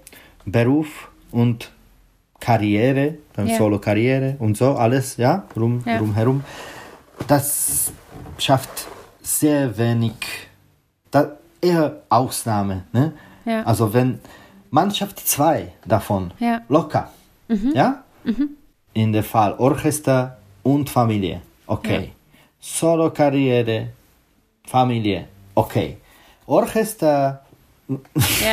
Beruf 0.46 1.08
und 1.30 1.70
Karriere, 2.40 3.14
dann 3.34 3.46
Ja. 3.48 3.56
Solo-Karriere 3.58 4.36
und 4.38 4.56
so, 4.56 4.74
alles, 4.74 5.16
ja, 5.16 5.44
rum, 5.56 5.82
Ja. 5.86 5.98
rumherum, 5.98 6.44
das 7.26 7.92
schafft 8.38 8.86
sehr 9.22 9.76
wenig, 9.78 10.14
da, 11.10 11.32
eher 11.60 12.02
Ausnahme. 12.08 12.84
Ne? 12.92 13.12
Ja. 13.44 13.62
Also 13.64 13.92
wenn 13.92 14.20
man 14.70 14.90
schafft 14.94 15.20
zwei 15.26 15.72
davon, 15.86 16.32
Ja. 16.38 16.60
locker, 16.68 17.10
ja, 17.74 18.02
in 18.94 19.12
der 19.12 19.22
Fall 19.24 19.54
Orchester 19.58 20.38
und 20.62 20.90
Familie, 20.90 21.40
okay. 21.66 22.04
Ja. 22.06 22.10
Solo-Karriere, 22.60 23.88
Familie, 24.66 25.28
okay. 25.54 25.98
Orchester, 26.46 27.42
Ja, 27.88 27.96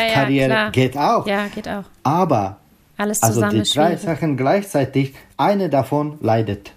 ja, 0.08 0.14
Karriere 0.14 0.50
klar. 0.50 0.72
geht 0.72 0.98
auch, 0.98 1.26
Ja, 1.28 1.48
geht 1.48 1.68
auch. 1.70 1.84
aber 2.04 2.58
Alles 2.98 3.24
also 3.24 3.42
die 3.50 3.64
drei. 3.64 3.96
Sachen 3.96 4.36
gleichzeitig, 4.38 5.14
eine 5.38 5.70
davon 5.70 6.18
leidet. 6.22 6.72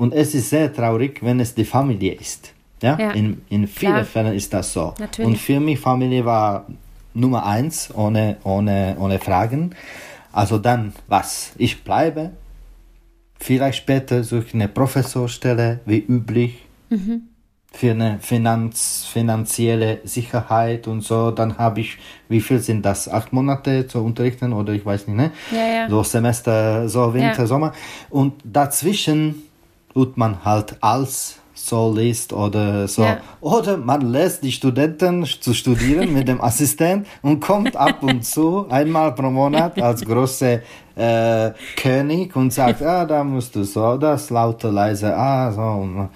Und 0.00 0.14
es 0.14 0.34
ist 0.34 0.48
sehr 0.48 0.72
traurig, 0.72 1.22
wenn 1.22 1.40
es 1.40 1.54
die 1.54 1.66
Familie 1.66 2.14
ist. 2.14 2.54
Ja, 2.82 2.98
Ja, 2.98 3.10
in, 3.10 3.42
in 3.50 3.66
vielen 3.68 3.92
klar. 3.92 4.04
Fällen 4.06 4.34
ist 4.34 4.50
das 4.54 4.72
so. 4.72 4.94
Natürlich. 4.98 5.26
Und 5.28 5.36
für 5.36 5.60
mich 5.60 5.78
Familie 5.78 6.24
war 6.24 6.64
Nummer 7.12 7.44
eins, 7.44 7.94
ohne, 7.94 8.38
ohne, 8.44 8.96
ohne 8.98 9.18
Fragen. 9.18 9.74
Also 10.32 10.56
dann 10.56 10.94
was? 11.06 11.52
Ich 11.58 11.84
bleibe. 11.84 12.30
Vielleicht 13.38 13.76
später 13.76 14.24
suche 14.24 14.44
ich 14.48 14.54
eine 14.54 14.68
Professorstelle, 14.68 15.80
wie 15.84 15.98
üblich. 15.98 16.52
Mhm. 16.88 17.24
Für 17.70 17.90
eine 17.90 18.18
Finanz, 18.20 19.06
finanzielle 19.12 19.98
Sicherheit 20.04 20.88
und 20.88 21.02
so. 21.02 21.30
Dann 21.30 21.58
habe 21.58 21.80
ich, 21.80 21.98
wie 22.30 22.40
viel 22.40 22.60
sind 22.60 22.86
das? 22.86 23.06
Acht 23.06 23.34
Monate 23.34 23.86
zu 23.86 24.02
unterrichten 24.02 24.54
oder 24.54 24.72
ich 24.72 24.84
weiß 24.86 25.06
nicht, 25.08 25.16
ne? 25.18 25.30
Ja, 25.52 25.66
ja. 25.82 25.90
So 25.90 26.02
Semester, 26.02 26.88
so 26.88 27.12
Winter, 27.12 27.40
Ja. 27.42 27.46
Sommer. 27.46 27.72
Und 28.08 28.32
dazwischen 28.44 29.42
tut 29.92 30.16
man 30.16 30.44
halt 30.44 30.76
als 30.80 31.36
Solist 31.54 32.32
oder 32.32 32.88
so. 32.88 33.02
Ja. 33.02 33.20
Oder 33.40 33.76
man 33.76 34.00
lässt 34.12 34.42
die 34.42 34.52
Studenten 34.52 35.24
zu 35.24 35.52
studieren 35.52 36.12
mit 36.12 36.26
dem 36.26 36.40
Assistent 36.40 37.06
und 37.22 37.40
kommt 37.40 37.76
ab 37.76 38.02
und 38.02 38.24
zu 38.24 38.66
einmal 38.70 39.14
pro 39.14 39.30
Monat 39.30 39.80
als 39.80 40.04
große 40.04 40.62
äh, 40.96 41.50
König 41.76 42.34
und 42.34 42.52
sagt, 42.52 42.82
ah, 42.82 43.04
da 43.04 43.22
musst 43.24 43.54
du 43.54 43.64
so, 43.64 43.96
das 43.98 44.30
laute, 44.30 44.68
leise, 44.68 45.14
ah, 45.14 45.52
so. 45.52 45.60
Und 45.60 46.08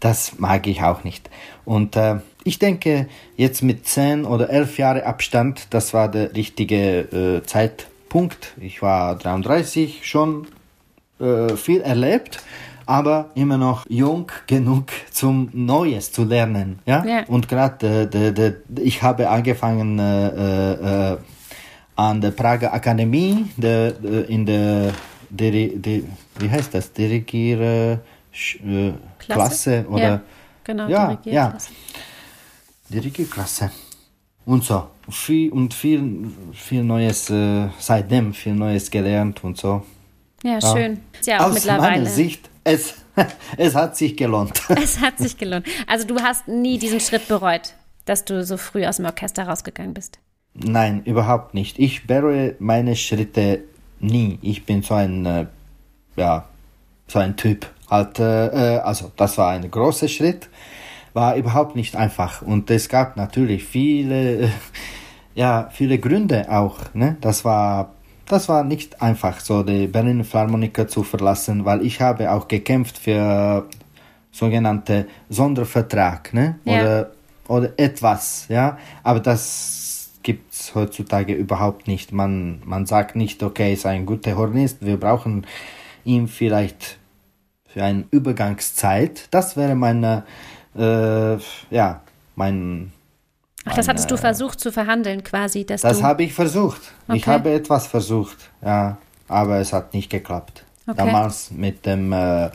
Das 0.00 0.38
mag 0.38 0.66
ich 0.66 0.82
auch 0.82 1.02
nicht. 1.04 1.28
Und 1.64 1.96
äh, 1.96 2.16
ich 2.44 2.58
denke, 2.58 3.08
jetzt 3.36 3.62
mit 3.62 3.86
10 3.86 4.24
oder 4.24 4.48
11 4.48 4.78
Jahre 4.78 5.06
Abstand, 5.06 5.66
das 5.70 5.92
war 5.92 6.08
der 6.08 6.34
richtige 6.34 7.00
äh, 7.00 7.42
Zeitpunkt. 7.44 8.54
Ich 8.60 8.80
war 8.80 9.16
33, 9.16 10.08
schon 10.08 10.46
äh, 11.20 11.56
viel 11.56 11.80
erlebt, 11.80 12.40
aber 12.88 13.30
immer 13.34 13.58
noch 13.58 13.84
jung 13.88 14.30
genug 14.46 14.86
zum 15.12 15.50
Neues 15.52 16.10
zu 16.10 16.24
lernen. 16.24 16.78
Ja? 16.86 17.04
Ja. 17.04 17.24
Und 17.28 17.46
gerade 17.48 18.04
äh, 18.04 18.06
de, 18.06 18.32
de, 18.32 18.54
ich 18.82 19.02
habe 19.02 19.28
angefangen 19.28 19.98
äh, 19.98 21.12
äh, 21.12 21.18
an 21.96 22.20
der 22.20 22.30
Prager 22.30 22.72
Akademie 22.72 23.44
de, 23.56 23.92
de, 23.92 24.24
in 24.32 24.46
der 24.46 24.92
di, 25.28 26.02
wie 26.38 26.50
heißt 26.50 26.72
das 26.72 26.90
Dirigiere 26.92 28.00
Sch- 28.34 28.60
äh, 28.66 28.94
Klasse 29.18 29.84
oder 29.90 30.02
Ja, 30.08 30.20
genau, 30.64 30.88
Ja, 30.88 31.06
Dirigierklasse. 31.08 31.70
Dirigierklasse. 32.88 33.70
Und 34.46 34.64
so. 34.64 34.88
Viel, 35.10 35.50
und 35.52 35.74
viel, 35.74 36.30
viel 36.54 36.82
Neues, 36.82 37.28
äh, 37.30 37.68
seitdem 37.78 38.32
viel 38.32 38.54
Neues 38.54 38.90
gelernt 38.90 39.42
und 39.44 39.58
so. 39.58 39.82
Ja, 40.42 40.60
schön. 40.60 41.00
Ja 41.24 41.40
auch 41.40 41.46
Aus 41.48 41.54
mittlerweile. 41.54 41.96
meiner 41.96 42.06
Sicht, 42.10 42.48
es, 42.68 42.94
es 43.56 43.74
hat 43.74 43.96
sich 43.96 44.16
gelohnt. 44.16 44.60
Es 44.82 45.00
hat 45.00 45.18
sich 45.18 45.36
gelohnt. 45.36 45.66
Also 45.86 46.06
du 46.06 46.20
hast 46.20 46.48
nie 46.48 46.78
diesen 46.78 47.00
Schritt 47.00 47.28
bereut, 47.28 47.74
dass 48.04 48.24
du 48.24 48.44
so 48.44 48.56
früh 48.56 48.86
aus 48.86 48.96
dem 48.96 49.06
Orchester 49.06 49.48
rausgegangen 49.48 49.94
bist. 49.94 50.18
Nein, 50.54 51.02
überhaupt 51.04 51.54
nicht. 51.54 51.78
Ich 51.78 52.06
bereue 52.06 52.56
meine 52.58 52.96
Schritte 52.96 53.60
nie. 54.00 54.38
Ich 54.42 54.64
bin 54.64 54.82
so 54.82 54.94
ein, 54.94 55.24
äh, 55.26 55.46
ja, 56.16 56.46
so 57.06 57.18
ein 57.18 57.36
Typ. 57.36 57.66
Halt, 57.90 58.18
äh, 58.18 58.76
äh, 58.76 58.78
also, 58.80 59.12
das 59.16 59.38
war 59.38 59.50
ein 59.50 59.70
großer 59.70 60.08
Schritt, 60.08 60.48
war 61.14 61.36
überhaupt 61.36 61.76
nicht 61.76 61.96
einfach. 61.96 62.42
Und 62.42 62.70
es 62.70 62.88
gab 62.88 63.16
natürlich 63.16 63.64
viele, 63.64 64.42
äh, 64.42 64.48
ja, 65.34 65.70
viele 65.72 65.98
Gründe 65.98 66.50
auch. 66.50 66.92
Ne? 66.94 67.16
Das 67.20 67.44
war, 67.44 67.94
das 68.28 68.48
war 68.48 68.64
nicht 68.64 69.00
einfach, 69.02 69.40
so 69.40 69.62
die 69.62 69.86
Berliner 69.86 70.24
Philharmoniker 70.24 70.86
zu 70.88 71.02
verlassen, 71.02 71.64
weil 71.64 71.84
ich 71.84 72.00
habe 72.00 72.30
auch 72.30 72.48
gekämpft 72.48 72.98
für 72.98 73.66
sogenannte 74.30 75.06
Sondervertrag, 75.28 76.32
ne? 76.34 76.58
Ja. 76.64 76.80
Oder, 76.80 77.10
oder 77.48 77.72
etwas, 77.76 78.46
ja. 78.48 78.78
Aber 79.02 79.20
das 79.20 80.10
gibt's 80.22 80.74
heutzutage 80.74 81.32
überhaupt 81.32 81.88
nicht. 81.88 82.12
Man, 82.12 82.60
man 82.64 82.86
sagt 82.86 83.16
nicht, 83.16 83.42
okay, 83.42 83.72
ist 83.72 83.86
ein 83.86 84.06
guter 84.06 84.36
Hornist, 84.36 84.84
wir 84.84 84.98
brauchen 84.98 85.46
ihn 86.04 86.28
vielleicht 86.28 86.98
für 87.66 87.82
eine 87.82 88.04
Übergangszeit. 88.10 89.28
Das 89.30 89.56
wäre 89.56 89.74
meine, 89.74 90.24
äh, 90.76 91.36
ja, 91.70 92.02
mein, 92.36 92.92
Ach, 93.70 93.74
das 93.76 93.88
hattest 93.88 94.10
du 94.10 94.16
versucht 94.16 94.60
zu 94.60 94.72
verhandeln 94.72 95.22
quasi, 95.24 95.64
dass 95.64 95.82
das 95.82 96.02
habe 96.02 96.22
ich 96.24 96.32
versucht. 96.34 96.80
Ich 97.12 97.22
Okay. 97.22 97.30
habe 97.30 97.50
etwas 97.52 97.86
versucht, 97.86 98.50
ja, 98.62 98.98
aber 99.28 99.58
es 99.58 99.72
hat 99.72 99.94
nicht 99.94 100.10
geklappt. 100.10 100.64
Okay. 100.86 100.96
Damals 100.96 101.50
mit 101.50 101.84
dem, 101.86 102.12
äh, 102.12 102.50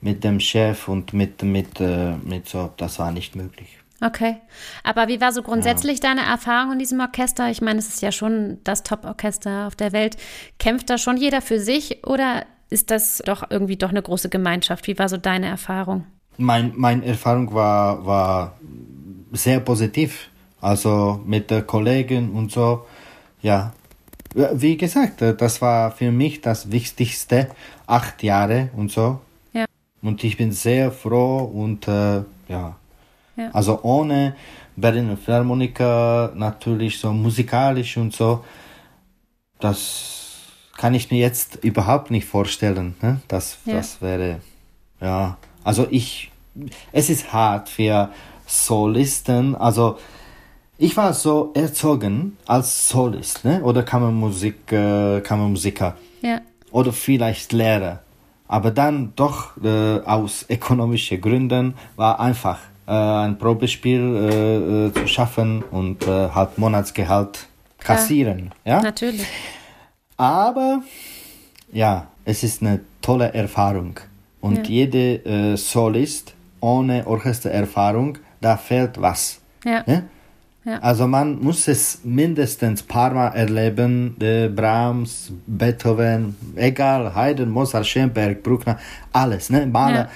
mit 0.00 0.24
dem 0.24 0.40
Chef 0.40 0.88
und 0.88 1.12
mit, 1.12 1.42
mit, 1.42 1.80
äh, 1.80 2.12
mit 2.16 2.48
so, 2.48 2.70
das 2.76 2.98
war 2.98 3.12
nicht 3.12 3.36
möglich. 3.36 3.68
Okay. 4.00 4.36
Aber 4.84 5.08
wie 5.08 5.20
war 5.20 5.32
so 5.32 5.42
grundsätzlich 5.42 5.98
deine 6.00 6.20
Erfahrung 6.22 6.74
in 6.74 6.78
diesem 6.78 7.00
Orchester? 7.00 7.50
Ich 7.50 7.60
meine, 7.60 7.80
es 7.80 7.88
ist 7.88 8.00
ja 8.00 8.12
schon 8.12 8.58
das 8.62 8.84
Top-Orchester 8.84 9.66
auf 9.66 9.74
der 9.74 9.92
Welt. 9.92 10.16
Kämpft 10.60 10.88
da 10.88 10.98
schon 10.98 11.16
jeder 11.16 11.42
für 11.42 11.58
sich 11.58 12.06
oder 12.06 12.44
ist 12.70 12.90
das 12.92 13.20
doch 13.24 13.50
irgendwie 13.50 13.76
doch 13.76 13.90
eine 13.90 14.00
große 14.02 14.28
Gemeinschaft? 14.28 14.86
Wie 14.86 14.98
war 14.98 15.08
so 15.08 15.16
deine 15.16 15.46
Erfahrung? 15.46 16.04
Mein, 16.36 16.72
meine 16.76 17.04
Erfahrung 17.04 17.52
war, 17.52 18.06
war 18.06 18.56
sehr 19.32 19.58
positiv. 19.58 20.28
Also 20.60 21.20
mit 21.24 21.50
den 21.50 21.66
Kollegen 21.66 22.32
und 22.32 22.50
so. 22.52 22.86
Ja. 23.42 23.72
Wie 24.34 24.76
gesagt, 24.76 25.22
äh, 25.22 25.34
das 25.34 25.60
war 25.62 25.90
für 25.90 26.10
mich 26.12 26.40
das 26.40 26.70
Wichtigste. 26.70 27.48
Acht 27.86 28.22
Jahre 28.22 28.68
und 28.76 28.90
so. 28.90 29.20
Ja. 29.52 29.64
Und 30.02 30.22
ich 30.24 30.36
bin 30.36 30.52
sehr 30.52 30.92
froh 30.92 31.38
und 31.38 31.88
äh, 31.88 32.22
ja. 32.48 32.76
Ja. 33.36 33.50
Also 33.52 33.80
ohne 33.82 34.34
Berliner 34.76 35.16
Philharmoniker 35.16 36.32
natürlich 36.34 36.98
so 36.98 37.12
musikalisch 37.12 37.96
und 37.96 38.12
so. 38.14 38.44
Das 39.60 40.14
kann 40.76 40.94
ich 40.94 41.10
mir 41.10 41.18
jetzt 41.18 41.56
überhaupt 41.64 42.10
nicht 42.10 42.26
vorstellen. 42.26 42.94
Ne? 43.00 43.20
Das, 43.28 43.58
Ja. 43.64 43.74
das 43.74 44.00
wäre, 44.02 44.40
ja. 45.00 45.36
Also 45.64 45.86
ich, 45.90 46.30
es 46.92 47.10
ist 47.10 47.32
hart 47.32 47.68
für 47.68 48.10
Solisten. 48.46 49.54
Also 49.56 49.98
ich 50.78 50.96
war 50.96 51.12
so 51.12 51.50
erzogen 51.54 52.36
als 52.46 52.88
Solist, 52.88 53.44
ne? 53.44 53.60
Oder 53.62 53.82
Kammermusik, 53.82 54.72
äh, 54.72 55.20
Kammermusiker 55.20 55.96
Ja. 56.22 56.40
oder 56.70 56.92
vielleicht 56.92 57.52
Lehrer. 57.52 58.00
Aber 58.46 58.70
dann 58.70 59.12
doch 59.16 59.56
äh, 59.62 59.98
aus 60.00 60.46
ökonomischen 60.48 61.20
Gründen 61.20 61.74
war 61.96 62.18
einfach 62.20 62.60
äh, 62.86 62.92
ein 62.92 63.36
Probespiel 63.38 64.00
äh, 64.00 64.86
äh, 64.86 64.92
zu 64.94 65.06
schaffen 65.06 65.62
und 65.70 66.06
äh, 66.06 66.30
halt 66.30 66.56
Monatsgehalt 66.56 67.46
kassieren. 67.78 68.52
Ja? 68.64 68.80
Natürlich. 68.80 69.26
Aber 70.16 70.82
ja, 71.72 72.06
es 72.24 72.42
ist 72.42 72.62
eine 72.62 72.80
tolle 73.02 73.34
Erfahrung. 73.34 74.00
Und 74.40 74.68
ja. 74.68 74.74
jede 74.86 75.24
äh, 75.24 75.56
Solist 75.56 76.34
ohne 76.60 77.06
Orchestererfahrung, 77.06 78.18
da 78.40 78.56
fehlt 78.56 79.00
was. 79.00 79.40
Ja. 79.64 79.84
ja? 79.86 80.02
Ja. 80.64 80.78
Also 80.80 81.06
man 81.06 81.40
muss 81.40 81.68
es 81.68 82.00
mindestens 82.04 82.82
paar 82.82 83.14
Mal 83.14 83.28
erleben, 83.28 84.16
äh, 84.20 84.48
Brahms, 84.48 85.32
Beethoven, 85.46 86.36
egal, 86.56 87.14
Haydn, 87.14 87.48
Mozart, 87.50 87.86
Schoenberg, 87.86 88.42
Bruckner, 88.42 88.78
alles, 89.12 89.50
ne, 89.50 89.66
Mahler 89.66 90.08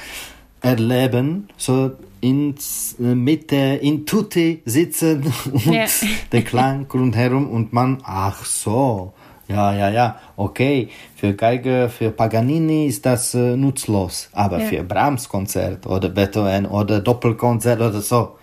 ja. 0.63 0.71
erleben, 0.71 1.49
so 1.57 1.93
in 2.21 2.55
äh, 3.01 3.15
Mitte, 3.15 3.57
in 3.57 4.05
Tutti 4.05 4.63
sitzen 4.65 5.33
und 5.53 5.73
ja. 5.73 5.87
der 6.31 6.43
Klang 6.43 6.87
rundherum 6.93 7.49
und 7.49 7.73
man, 7.73 7.99
ach 8.05 8.45
so, 8.45 9.13
ja, 9.49 9.75
ja, 9.75 9.91
ja, 9.91 10.17
okay, 10.37 10.89
für 11.17 11.35
Geige, 11.35 11.89
für 11.89 12.11
Paganini 12.11 12.87
ist 12.87 13.07
das 13.07 13.35
äh, 13.35 13.57
nutzlos, 13.57 14.29
aber 14.33 14.61
ja. 14.61 14.67
für 14.67 14.83
Brahms 14.83 15.29
Konzert 15.29 15.87
oder 15.87 16.09
Beethoven 16.09 16.67
oder 16.67 17.01
Doppelkonzert 17.01 17.81
oder 17.81 18.01
so, 18.01 18.37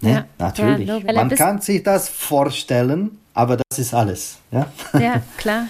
ne, 0.00 0.10
ja, 0.10 0.24
natürlich. 0.38 0.88
Ja, 0.88 1.00
Man 1.12 1.30
kann 1.30 1.60
sich 1.60 1.82
das 1.82 2.08
vorstellen, 2.08 3.18
aber 3.34 3.56
das 3.56 3.78
ist 3.78 3.94
alles, 3.94 4.38
ja. 4.50 4.70
Ja, 4.98 5.22
klar. 5.36 5.66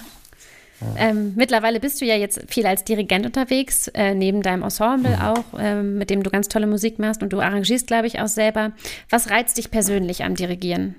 Ähm, 0.96 1.34
mittlerweile 1.36 1.78
bist 1.78 2.00
du 2.00 2.06
ja 2.06 2.14
jetzt 2.14 2.40
viel 2.48 2.66
als 2.66 2.84
Dirigent 2.84 3.26
unterwegs, 3.26 3.88
äh, 3.88 4.14
neben 4.14 4.40
deinem 4.40 4.62
Ensemble 4.62 5.14
mhm. 5.14 5.22
auch, 5.22 5.44
ähm, 5.58 5.98
mit 5.98 6.08
dem 6.08 6.22
du 6.22 6.30
ganz 6.30 6.48
tolle 6.48 6.66
Musik 6.66 6.98
machst 6.98 7.22
und 7.22 7.34
du 7.34 7.40
arrangierst, 7.40 7.86
glaube 7.86 8.06
ich, 8.06 8.18
auch 8.18 8.28
selber. 8.28 8.72
Was 9.10 9.28
reizt 9.28 9.58
dich 9.58 9.70
persönlich 9.70 10.24
am 10.24 10.36
Dirigieren? 10.36 10.94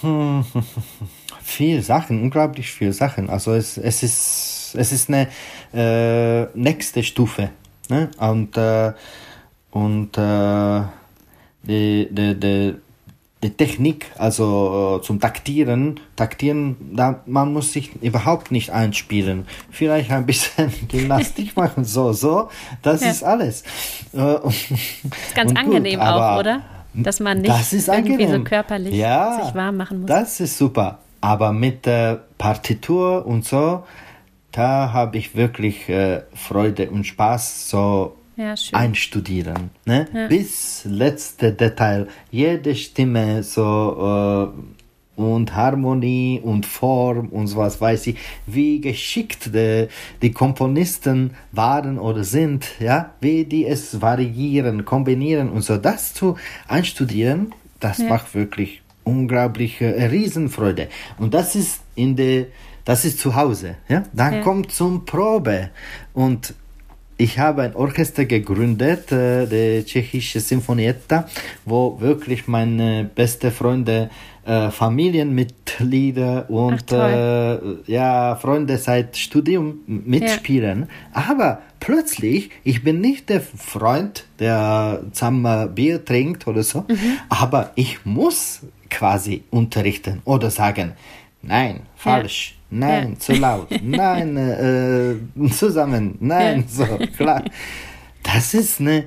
Hm, 0.00 0.44
viel 1.42 1.82
Sachen, 1.82 2.20
unglaublich 2.20 2.72
viel 2.72 2.92
Sachen. 2.92 3.30
Also 3.30 3.54
es, 3.54 3.78
es 3.78 4.02
ist 4.02 4.62
es 4.74 4.92
ist 4.92 5.08
eine 5.08 5.28
äh, 5.74 6.46
nächste 6.58 7.02
Stufe. 7.02 7.50
Ne? 7.88 8.10
Und, 8.18 8.56
äh, 8.56 8.92
und 9.70 10.16
äh, 10.16 10.82
die, 11.62 12.08
die, 12.10 12.38
die, 12.38 12.74
die 13.42 13.50
Technik, 13.50 14.06
also 14.18 14.98
äh, 15.00 15.04
zum 15.04 15.20
Taktieren, 15.20 15.98
Taktieren, 16.16 16.76
da, 16.94 17.20
man 17.26 17.52
muss 17.52 17.72
sich 17.72 17.90
überhaupt 18.02 18.52
nicht 18.52 18.70
einspielen. 18.70 19.46
Vielleicht 19.70 20.10
ein 20.10 20.26
bisschen 20.26 20.72
Gymnastik 20.88 21.56
machen, 21.56 21.84
so, 21.84 22.12
so, 22.12 22.50
das 22.82 23.02
ja. 23.02 23.10
ist 23.10 23.24
alles. 23.24 23.64
Äh, 24.12 24.36
ist 24.48 25.34
ganz 25.34 25.54
angenehm 25.56 25.98
gut, 25.98 26.08
auch, 26.08 26.38
oder? 26.38 26.62
Dass 26.94 27.20
man 27.20 27.38
nicht 27.38 27.48
das 27.48 27.72
ist 27.72 27.88
irgendwie 27.88 28.12
angenehm. 28.12 28.42
so 28.42 28.44
körperlich 28.44 28.94
ja, 28.94 29.42
sich 29.42 29.54
warm 29.54 29.78
machen 29.78 30.00
muss. 30.02 30.08
Das 30.08 30.40
ist 30.40 30.58
super. 30.58 30.98
Aber 31.22 31.52
mit 31.52 31.86
der 31.86 32.24
Partitur 32.36 33.24
und 33.24 33.44
so, 33.44 33.84
da 34.50 34.92
habe 34.92 35.16
ich 35.16 35.34
wirklich 35.34 35.88
äh, 35.88 36.22
Freude 36.34 36.90
und 36.90 37.06
Spaß, 37.06 37.70
so 37.70 38.16
ja, 38.36 38.54
einstudieren. 38.72 39.70
Ne? 39.84 40.06
Ja. 40.12 40.28
Bis 40.28 40.84
letzte 40.84 41.52
Detail. 41.52 42.08
Jede 42.30 42.74
Stimme 42.74 43.42
so 43.42 44.52
äh, 45.16 45.20
und 45.20 45.54
Harmonie 45.54 46.40
und 46.42 46.64
Form 46.64 47.28
und 47.28 47.46
so 47.46 47.58
was 47.58 47.80
weiß 47.80 48.06
ich, 48.08 48.16
wie 48.46 48.80
geschickt 48.80 49.54
die, 49.54 49.88
die 50.22 50.32
Komponisten 50.32 51.32
waren 51.52 51.98
oder 51.98 52.24
sind, 52.24 52.66
ja, 52.80 53.12
wie 53.20 53.44
die 53.44 53.66
es 53.66 54.00
variieren, 54.00 54.84
kombinieren 54.84 55.50
und 55.50 55.62
so. 55.62 55.76
Das 55.76 56.14
zu 56.14 56.36
einstudieren, 56.66 57.54
das 57.80 57.98
ja. 57.98 58.08
macht 58.08 58.34
wirklich 58.34 58.82
unglaubliche 59.04 60.10
Riesenfreude. 60.10 60.88
Und 61.18 61.34
das 61.34 61.54
ist 61.56 61.80
in 61.94 62.16
der, 62.16 62.46
das 62.84 63.04
ist 63.04 63.18
zu 63.18 63.34
Hause. 63.34 63.76
Ja? 63.88 64.04
Dann 64.12 64.34
ja. 64.34 64.40
kommt 64.40 64.72
zum 64.72 65.04
Probe. 65.04 65.70
Und 66.14 66.54
ich 67.22 67.38
habe 67.38 67.62
ein 67.62 67.76
Orchester 67.76 68.24
gegründet, 68.24 69.12
äh, 69.12 69.46
die 69.46 69.84
tschechische 69.84 70.40
Sinfonietta, 70.40 71.28
wo 71.64 72.00
wirklich 72.00 72.48
meine 72.48 73.08
beste 73.14 73.52
Freunde, 73.52 74.10
äh, 74.44 74.70
Familienmitglieder 74.70 76.50
und 76.50 76.90
äh, 76.90 77.58
ja, 77.86 78.34
Freunde 78.34 78.76
seit 78.76 79.16
Studium 79.16 79.82
mitspielen. 79.86 80.88
Ja. 81.14 81.22
Aber 81.28 81.62
plötzlich, 81.78 82.50
ich 82.64 82.82
bin 82.82 83.00
nicht 83.00 83.28
der 83.28 83.40
Freund, 83.40 84.24
der 84.40 85.02
zusammen 85.12 85.72
Bier 85.76 86.04
trinkt 86.04 86.48
oder 86.48 86.64
so, 86.64 86.80
mhm. 86.88 87.18
aber 87.28 87.70
ich 87.76 88.04
muss 88.04 88.62
quasi 88.90 89.44
unterrichten 89.50 90.22
oder 90.24 90.50
sagen, 90.50 90.94
nein, 91.40 91.82
falsch, 91.94 92.56
ja. 92.56 92.61
Nein, 92.72 93.10
ja. 93.12 93.18
zu 93.18 93.32
laut, 93.34 93.68
nein, 93.82 94.36
äh, 94.36 95.48
zusammen, 95.50 96.16
nein, 96.20 96.64
ja. 96.76 96.86
so, 96.86 96.98
klar. 97.16 97.44
Das 98.22 98.54
ist 98.54 98.80
eine 98.80 99.04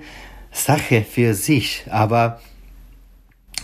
Sache 0.52 1.04
für 1.04 1.34
sich, 1.34 1.86
aber 1.90 2.40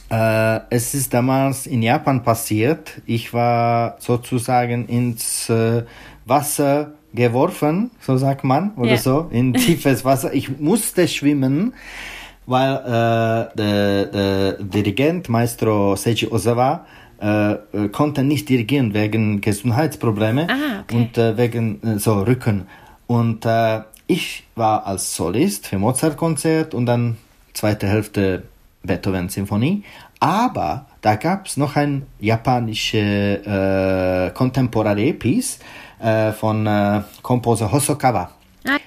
äh, 0.09 0.59
es 0.69 0.93
ist 0.93 1.13
damals 1.13 1.67
in 1.67 1.81
Japan 1.81 2.23
passiert. 2.23 3.01
Ich 3.05 3.33
war 3.33 3.95
sozusagen 3.99 4.87
ins 4.87 5.49
äh, 5.49 5.83
Wasser 6.25 6.93
geworfen, 7.13 7.91
so 7.99 8.17
sagt 8.17 8.43
man, 8.43 8.71
oder 8.75 8.97
so, 8.97 9.27
in 9.31 9.53
tiefes 9.55 10.05
Wasser. 10.05 10.33
Ich 10.33 10.59
musste 10.59 11.07
schwimmen 11.07 11.73
weil 12.45 12.73
äh, 12.75 13.55
der, 13.55 14.05
der 14.05 14.53
Dirigent, 14.53 15.29
Maestro 15.29 15.95
Seiji 15.95 16.27
Ozawa, 16.27 16.85
äh, 17.21 17.51
äh, 17.51 17.89
konnte 17.91 18.23
nicht 18.23 18.49
dirigieren 18.49 18.93
wegen 18.93 19.41
Gesundheitsprobleme 19.41 20.47
ah, 20.49 20.81
okay. 20.81 20.95
und 20.95 21.17
äh, 21.17 21.37
wegen 21.37 21.81
äh, 21.83 21.99
so 21.99 22.21
Rücken. 22.21 22.67
Und 23.07 23.45
äh, 23.45 23.81
ich 24.07 24.43
war 24.55 24.87
als 24.87 25.15
Solist 25.15 25.67
für 25.67 25.77
Mozart-Konzert 25.77 26.73
und 26.73 26.85
dann 26.85 27.17
zweite 27.53 27.87
Hälfte 27.87 28.43
Beethoven-Symphonie. 28.83 29.83
Aber 30.19 30.87
da 31.01 31.15
gab 31.15 31.47
es 31.47 31.57
noch 31.57 31.75
ein 31.75 32.07
japanische 32.19 32.97
äh, 32.97 34.31
Contemporary 34.33 35.13
Piece 35.13 35.59
äh, 35.99 36.31
von 36.31 36.65
äh, 36.67 37.01
Komposer 37.21 37.71
Hosokawa. 37.71 38.31
Ah. 38.67 38.77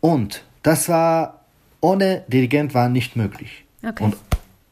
Und 0.00 0.42
das 0.62 0.88
war 0.88 1.40
ohne 1.80 2.24
Dirigent 2.28 2.74
war 2.74 2.88
nicht 2.88 3.16
möglich. 3.16 3.64
Okay. 3.86 4.04
Und 4.04 4.16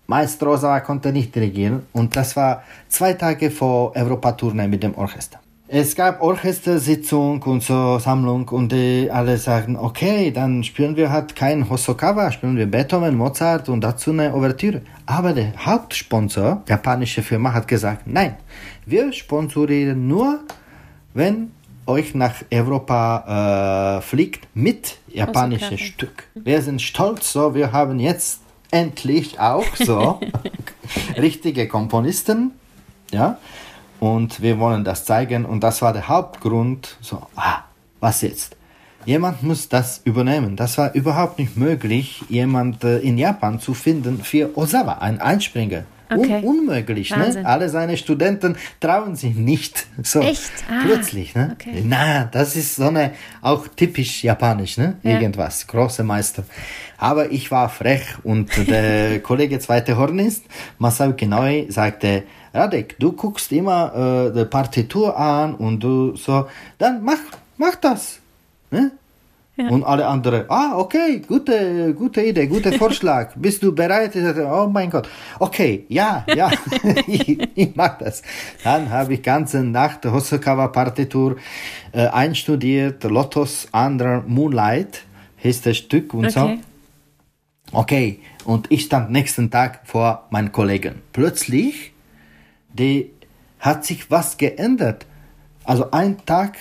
Maestro 0.06 0.52
Osawa 0.52 0.80
konnte 0.80 1.12
nicht 1.12 1.34
dirigieren 1.34 1.82
und 1.92 2.14
das 2.16 2.36
war 2.36 2.62
zwei 2.88 3.12
Tage 3.14 3.50
vor 3.50 3.94
Europatournee 3.96 4.68
mit 4.68 4.82
dem 4.82 4.94
Orchester. 4.94 5.40
Es 5.68 5.96
gab 5.96 6.22
Orchestersitzung 6.22 7.42
und 7.42 7.60
so 7.60 7.98
Sammlung 7.98 8.48
und 8.50 8.70
die 8.70 9.10
alle 9.10 9.36
sagen, 9.36 9.76
okay, 9.76 10.30
dann 10.30 10.62
spielen 10.62 10.94
wir 10.94 11.10
halt 11.10 11.34
kein 11.34 11.68
Hosokawa, 11.68 12.30
spielen 12.30 12.56
wir 12.56 12.70
Beethoven, 12.70 13.16
Mozart 13.16 13.68
und 13.68 13.80
dazu 13.80 14.12
eine 14.12 14.32
Ouvertüre. 14.32 14.82
Aber 15.06 15.32
der 15.32 15.52
Hauptsponsor, 15.66 16.62
japanische 16.68 17.20
Firma, 17.20 17.52
hat 17.52 17.66
gesagt, 17.66 18.02
nein, 18.06 18.36
wir 18.84 19.12
sponsorieren 19.12 20.06
nur, 20.06 20.38
wenn 21.14 21.50
euch 21.86 22.14
nach 22.14 22.34
Europa 22.52 23.98
äh, 23.98 24.02
fliegt 24.02 24.46
mit 24.54 24.98
japanisches 25.08 25.80
Stück. 25.80 26.28
Wir 26.34 26.62
sind 26.62 26.80
stolz, 26.80 27.32
so 27.32 27.56
wir 27.56 27.72
haben 27.72 27.98
jetzt 27.98 28.40
endlich 28.76 29.40
auch 29.40 29.64
so 29.74 30.20
richtige 31.16 31.66
Komponisten, 31.66 32.52
ja, 33.10 33.38
und 34.00 34.42
wir 34.42 34.58
wollen 34.58 34.84
das 34.84 35.06
zeigen 35.06 35.46
und 35.46 35.62
das 35.62 35.80
war 35.80 35.94
der 35.94 36.08
Hauptgrund, 36.08 36.96
so, 37.00 37.22
ah, 37.36 37.60
was 38.00 38.20
jetzt? 38.20 38.56
Jemand 39.06 39.42
muss 39.42 39.68
das 39.68 40.00
übernehmen. 40.04 40.56
Das 40.56 40.76
war 40.78 40.92
überhaupt 40.94 41.38
nicht 41.38 41.56
möglich, 41.56 42.24
jemand 42.28 42.82
äh, 42.84 42.98
in 42.98 43.16
Japan 43.16 43.60
zu 43.60 43.72
finden 43.72 44.22
für 44.22 44.58
Osawa, 44.58 44.98
ein 44.98 45.20
Einspringer. 45.20 45.84
Okay. 46.10 46.40
Un 46.42 46.58
unmöglich. 46.58 47.14
Ne? 47.14 47.42
Alle 47.44 47.68
seine 47.68 47.96
Studenten 47.96 48.56
trauen 48.80 49.16
sich 49.16 49.34
nicht. 49.34 49.86
So 50.02 50.20
Echt? 50.20 50.52
Ah, 50.70 50.82
plötzlich. 50.84 51.34
Ne? 51.34 51.56
Okay. 51.58 51.82
Na, 51.84 52.24
das 52.24 52.54
ist 52.54 52.76
so 52.76 52.88
eine, 52.88 53.12
auch 53.40 53.66
typisch 53.68 54.22
japanisch, 54.22 54.76
ne? 54.76 54.96
Ja. 55.02 55.12
Irgendwas. 55.12 55.66
Große 55.66 56.04
Meister. 56.04 56.44
Aber 56.98 57.32
ich 57.32 57.50
war 57.50 57.68
frech 57.68 58.02
und 58.22 58.50
der 58.68 59.20
Kollege 59.22 59.58
zweite 59.58 59.96
Hornist, 59.96 60.44
Masao 60.78 61.12
Kinoi, 61.14 61.66
sagte, 61.70 62.24
Radek, 62.54 62.98
du 62.98 63.12
guckst 63.12 63.52
immer 63.52 64.30
äh, 64.30 64.38
die 64.38 64.44
Partitur 64.44 65.16
an 65.18 65.54
und 65.54 65.80
du 65.80 66.14
so, 66.16 66.46
dann 66.78 67.02
mach, 67.02 67.18
mach 67.56 67.74
das. 67.76 68.20
Ne? 68.70 68.92
Ja. 69.56 69.68
Und 69.68 69.84
alle 69.84 70.06
anderen, 70.06 70.44
ah, 70.48 70.76
okay, 70.76 71.22
gute, 71.26 71.94
gute 71.94 72.22
Idee, 72.22 72.46
guter 72.46 72.72
Vorschlag. 72.78 73.32
Bist 73.36 73.62
du 73.62 73.74
bereit? 73.74 74.12
Oh 74.14 74.68
mein 74.70 74.90
Gott. 74.90 75.08
Okay, 75.38 75.86
ja, 75.88 76.26
ja, 76.34 76.50
ich, 77.06 77.38
ich 77.54 77.74
mach 77.74 77.96
das. 77.96 78.22
Dann 78.62 78.90
habe 78.90 79.14
ich 79.14 79.22
ganze 79.22 79.62
Nacht 79.64 80.04
Hosokawa 80.04 80.68
Partitur 80.68 81.36
äh, 81.92 82.06
einstudiert, 82.06 83.02
Lotus 83.04 83.68
Under 83.72 84.22
Moonlight 84.26 85.04
hieß 85.38 85.62
das 85.62 85.76
Stück 85.78 86.12
und 86.12 86.26
okay. 86.26 86.58
so. 87.72 87.78
Okay, 87.78 88.20
und 88.44 88.70
ich 88.70 88.82
stand 88.82 89.10
nächsten 89.10 89.50
Tag 89.50 89.80
vor 89.84 90.26
meinen 90.30 90.52
Kollegen. 90.52 91.02
Plötzlich, 91.12 91.92
die 92.72 93.10
hat 93.58 93.84
sich 93.84 94.10
was 94.10 94.36
geändert. 94.36 95.06
Also 95.64 95.90
ein 95.90 96.24
Tag 96.26 96.56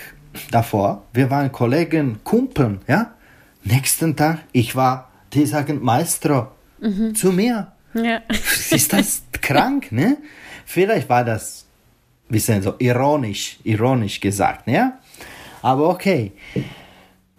davor, 0.51 1.03
wir 1.13 1.29
waren 1.29 1.51
Kollegen, 1.51 2.19
Kumpeln, 2.23 2.79
ja. 2.87 3.11
Nächsten 3.63 4.15
Tag, 4.15 4.39
ich 4.51 4.75
war, 4.75 5.09
die 5.33 5.45
sagen 5.45 5.83
Maestro 5.83 6.47
mhm. 6.79 7.15
zu 7.15 7.31
mir. 7.31 7.71
Ja. 7.93 8.21
Ist 8.29 8.93
das 8.93 9.23
krank, 9.41 9.91
ne? 9.91 10.17
Vielleicht 10.65 11.09
war 11.09 11.23
das 11.23 11.65
ein 12.29 12.33
bisschen 12.33 12.61
so 12.61 12.75
ironisch, 12.77 13.57
ironisch 13.63 14.19
gesagt, 14.19 14.67
ja. 14.67 14.99
Aber 15.61 15.89
okay. 15.89 16.31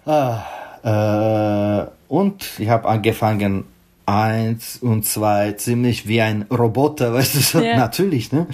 Ah, 0.05 0.43
äh, 0.83 1.87
und 2.09 2.49
ich 2.59 2.69
habe 2.69 2.89
angefangen, 2.89 3.65
eins 4.07 4.77
und 4.77 5.05
zwei, 5.05 5.53
ziemlich 5.53 6.07
wie 6.07 6.23
ein 6.23 6.43
Roboter, 6.43 7.13
weißt 7.15 7.35
du, 7.35 7.41
so, 7.41 7.61
ja. 7.61 7.77
natürlich, 7.77 8.33
ne? 8.33 8.47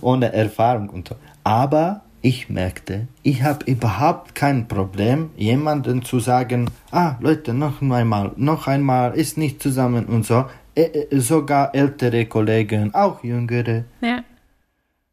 Ohne 0.00 0.32
Erfahrung 0.32 0.90
und 0.90 1.08
so. 1.08 1.16
Aber 1.42 2.02
ich 2.20 2.48
merkte, 2.48 3.06
ich 3.22 3.42
habe 3.42 3.64
überhaupt 3.66 4.34
kein 4.34 4.66
Problem, 4.68 5.30
jemanden 5.36 6.02
zu 6.02 6.20
sagen, 6.20 6.70
ah, 6.90 7.16
Leute, 7.20 7.54
noch 7.54 7.80
einmal, 7.82 8.32
noch 8.36 8.66
einmal, 8.66 9.14
ist 9.14 9.38
nicht 9.38 9.62
zusammen 9.62 10.06
und 10.06 10.26
so. 10.26 10.46
Äh, 10.74 10.82
äh, 10.82 11.20
sogar 11.20 11.74
ältere 11.74 12.26
Kollegen, 12.26 12.94
auch 12.94 13.22
jüngere. 13.22 13.84
Ja. 14.00 14.22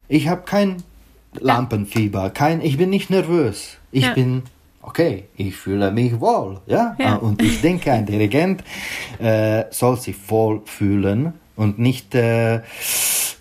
Ich 0.07 0.27
habe 0.27 0.43
kein 0.45 0.77
Lampenfieber, 1.39 2.29
kein, 2.29 2.61
ich 2.61 2.77
bin 2.77 2.89
nicht 2.89 3.09
nervös. 3.09 3.77
Ich 3.91 4.03
ja. 4.03 4.13
bin 4.13 4.43
okay, 4.85 5.25
ich 5.35 5.55
fühle 5.55 5.91
mich 5.91 6.19
wohl, 6.19 6.59
ja. 6.67 6.95
ja. 6.99 7.15
Und 7.15 7.41
ich 7.41 7.61
denke, 7.61 7.91
ein 7.91 8.05
Dirigent 8.05 8.63
äh, 9.19 9.65
soll 9.71 9.97
sich 9.97 10.15
wohl 10.29 10.61
fühlen 10.65 11.33
und 11.55 11.79
nicht 11.79 12.13
äh, 12.15 12.61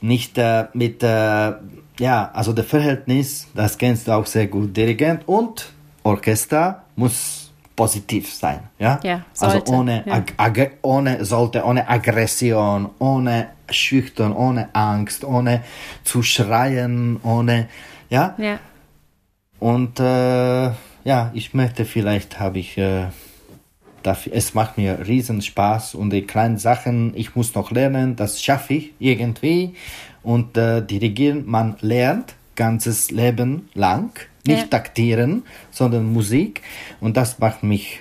nicht 0.04 0.36
äh, 0.36 0.66
mit 0.74 1.02
äh, 1.02 1.52
ja, 1.98 2.30
also 2.32 2.52
das 2.52 2.66
Verhältnis, 2.66 3.46
das 3.54 3.78
kennst 3.78 4.06
du 4.06 4.12
auch 4.12 4.26
sehr 4.26 4.46
gut. 4.46 4.76
Dirigent 4.76 5.26
und 5.26 5.72
Orchester 6.02 6.84
muss 6.96 7.50
positiv 7.74 8.32
sein, 8.32 8.60
ja. 8.78 9.00
ja 9.02 9.24
also 9.40 9.62
ohne, 9.72 10.04
ja. 10.06 10.22
Ag 10.36 10.72
ohne 10.82 11.24
sollte 11.24 11.64
ohne 11.64 11.88
Aggression, 11.88 12.90
ohne 12.98 13.48
schüchtern, 13.70 14.32
ohne 14.32 14.68
Angst, 14.74 15.24
ohne 15.24 15.62
zu 16.04 16.22
schreien, 16.22 17.18
ohne 17.22 17.68
ja. 18.10 18.34
ja. 18.38 18.58
Und 19.58 19.98
äh, 20.00 20.70
ja, 21.04 21.30
ich 21.32 21.54
möchte 21.54 21.84
vielleicht 21.84 22.38
habe 22.38 22.58
ich 22.58 22.76
äh, 22.76 23.06
dafür, 24.06 24.32
es 24.34 24.54
macht 24.54 24.78
mir 24.78 25.06
riesen 25.06 25.42
Spaß 25.42 25.94
und 25.94 26.10
die 26.10 26.22
kleinen 26.22 26.58
Sachen, 26.58 27.12
ich 27.16 27.34
muss 27.34 27.54
noch 27.54 27.70
lernen, 27.70 28.16
das 28.16 28.42
schaffe 28.42 28.74
ich 28.74 28.92
irgendwie 28.98 29.74
und 30.22 30.56
äh, 30.56 30.82
dirigieren, 30.82 31.44
man 31.46 31.76
lernt 31.80 32.34
ganzes 32.56 33.10
Leben 33.10 33.68
lang, 33.74 34.10
nicht 34.46 34.60
ja. 34.60 34.66
taktieren, 34.66 35.44
sondern 35.70 36.12
Musik 36.12 36.62
und 37.00 37.16
das 37.16 37.38
macht 37.38 37.62
mich, 37.62 38.00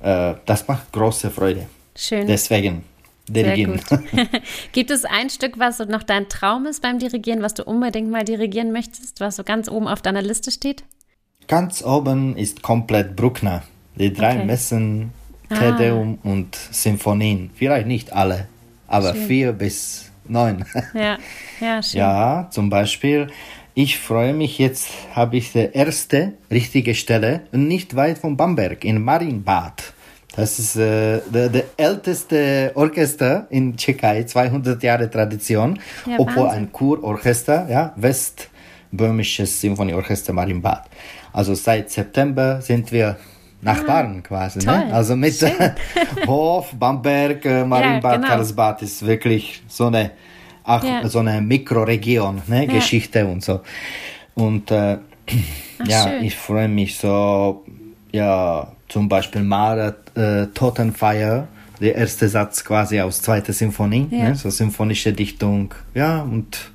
äh, 0.00 0.34
das 0.46 0.68
macht 0.68 0.92
große 0.92 1.30
Freude. 1.30 1.66
Schön. 1.96 2.26
Deswegen 2.26 2.84
dirigieren. 3.28 3.80
Gibt 4.72 4.90
es 4.90 5.04
ein 5.04 5.30
Stück, 5.30 5.58
was 5.58 5.78
so 5.78 5.84
noch 5.84 6.02
dein 6.02 6.28
Traum 6.28 6.66
ist 6.66 6.82
beim 6.82 6.98
Dirigieren, 6.98 7.42
was 7.42 7.54
du 7.54 7.64
unbedingt 7.64 8.10
mal 8.10 8.24
dirigieren 8.24 8.72
möchtest, 8.72 9.20
was 9.20 9.36
so 9.36 9.44
ganz 9.44 9.68
oben 9.68 9.88
auf 9.88 10.02
deiner 10.02 10.22
Liste 10.22 10.50
steht? 10.50 10.84
Ganz 11.48 11.82
oben 11.82 12.36
ist 12.36 12.62
komplett 12.62 13.16
Bruckner. 13.16 13.62
Die 13.96 14.12
drei 14.12 14.36
okay. 14.36 14.46
Messen, 14.46 15.12
Tedeum 15.58 16.18
ah. 16.22 16.28
und 16.28 16.56
Symphonien. 16.56 17.50
Vielleicht 17.54 17.86
nicht 17.86 18.12
alle, 18.12 18.46
aber 18.88 19.14
schön. 19.14 19.26
vier 19.26 19.52
bis 19.52 20.10
neun. 20.26 20.64
Ja, 20.94 21.18
ja, 21.60 21.82
schön. 21.82 22.00
Ja, 22.00 22.48
zum 22.50 22.70
Beispiel, 22.70 23.28
ich 23.74 23.98
freue 23.98 24.34
mich 24.34 24.58
jetzt, 24.58 24.90
habe 25.14 25.36
ich 25.36 25.52
die 25.52 25.70
erste 25.72 26.34
richtige 26.50 26.94
Stelle, 26.94 27.42
nicht 27.52 27.96
weit 27.96 28.18
von 28.18 28.36
Bamberg, 28.36 28.84
in 28.84 29.02
Marienbad. 29.02 29.94
Das 30.36 30.58
ist 30.58 30.76
äh, 30.76 31.20
der, 31.28 31.48
der 31.50 31.64
älteste 31.76 32.72
Orchester 32.74 33.46
in 33.50 33.76
Tschechei, 33.76 34.24
200 34.24 34.82
Jahre 34.82 35.10
Tradition, 35.10 35.78
ja, 36.06 36.16
obwohl 36.18 36.44
Wahnsinn. 36.44 36.64
ein 36.64 36.72
Kurorchester, 36.72 37.66
ja, 37.68 37.92
Westböhmisches 37.96 39.60
Symphonieorchester 39.60 40.32
Marienbad. 40.32 40.88
Also 41.32 41.54
seit 41.54 41.90
September 41.90 42.60
sind 42.62 42.92
wir 42.92 43.16
Nachbarn 43.62 44.18
ah, 44.18 44.26
quasi. 44.26 44.58
Ne? 44.66 44.92
Also 44.92 45.16
mit 45.16 45.34
Hof, 46.26 46.72
Bamberg, 46.78 47.44
äh, 47.44 47.64
Marienbad, 47.64 48.12
ja, 48.12 48.16
genau. 48.16 48.28
Karlsbad 48.28 48.82
ist 48.82 49.06
wirklich 49.06 49.62
so 49.68 49.86
eine, 49.86 50.10
ach, 50.64 50.82
ja. 50.82 51.08
so 51.08 51.20
eine 51.20 51.40
Mikroregion, 51.40 52.42
ne? 52.48 52.66
Ja. 52.66 52.72
Geschichte 52.72 53.24
und 53.24 53.42
so. 53.42 53.60
Und 54.34 54.70
äh, 54.72 54.98
ach, 55.78 55.86
ja, 55.86 56.02
schön. 56.08 56.24
ich 56.24 56.36
freue 56.36 56.68
mich 56.68 56.98
so, 56.98 57.64
ja, 58.10 58.66
zum 58.88 59.08
Beispiel 59.08 59.42
Mara 59.42 59.94
äh, 60.16 60.46
Totenfeier, 60.48 61.46
der 61.80 61.94
erste 61.94 62.28
Satz 62.28 62.64
quasi 62.64 63.00
aus 63.00 63.22
zweiter 63.22 63.52
Symphonie, 63.52 64.08
ne? 64.10 64.34
so 64.34 64.50
symphonische 64.50 65.12
Dichtung, 65.12 65.72
ja, 65.94 66.22
und 66.22 66.71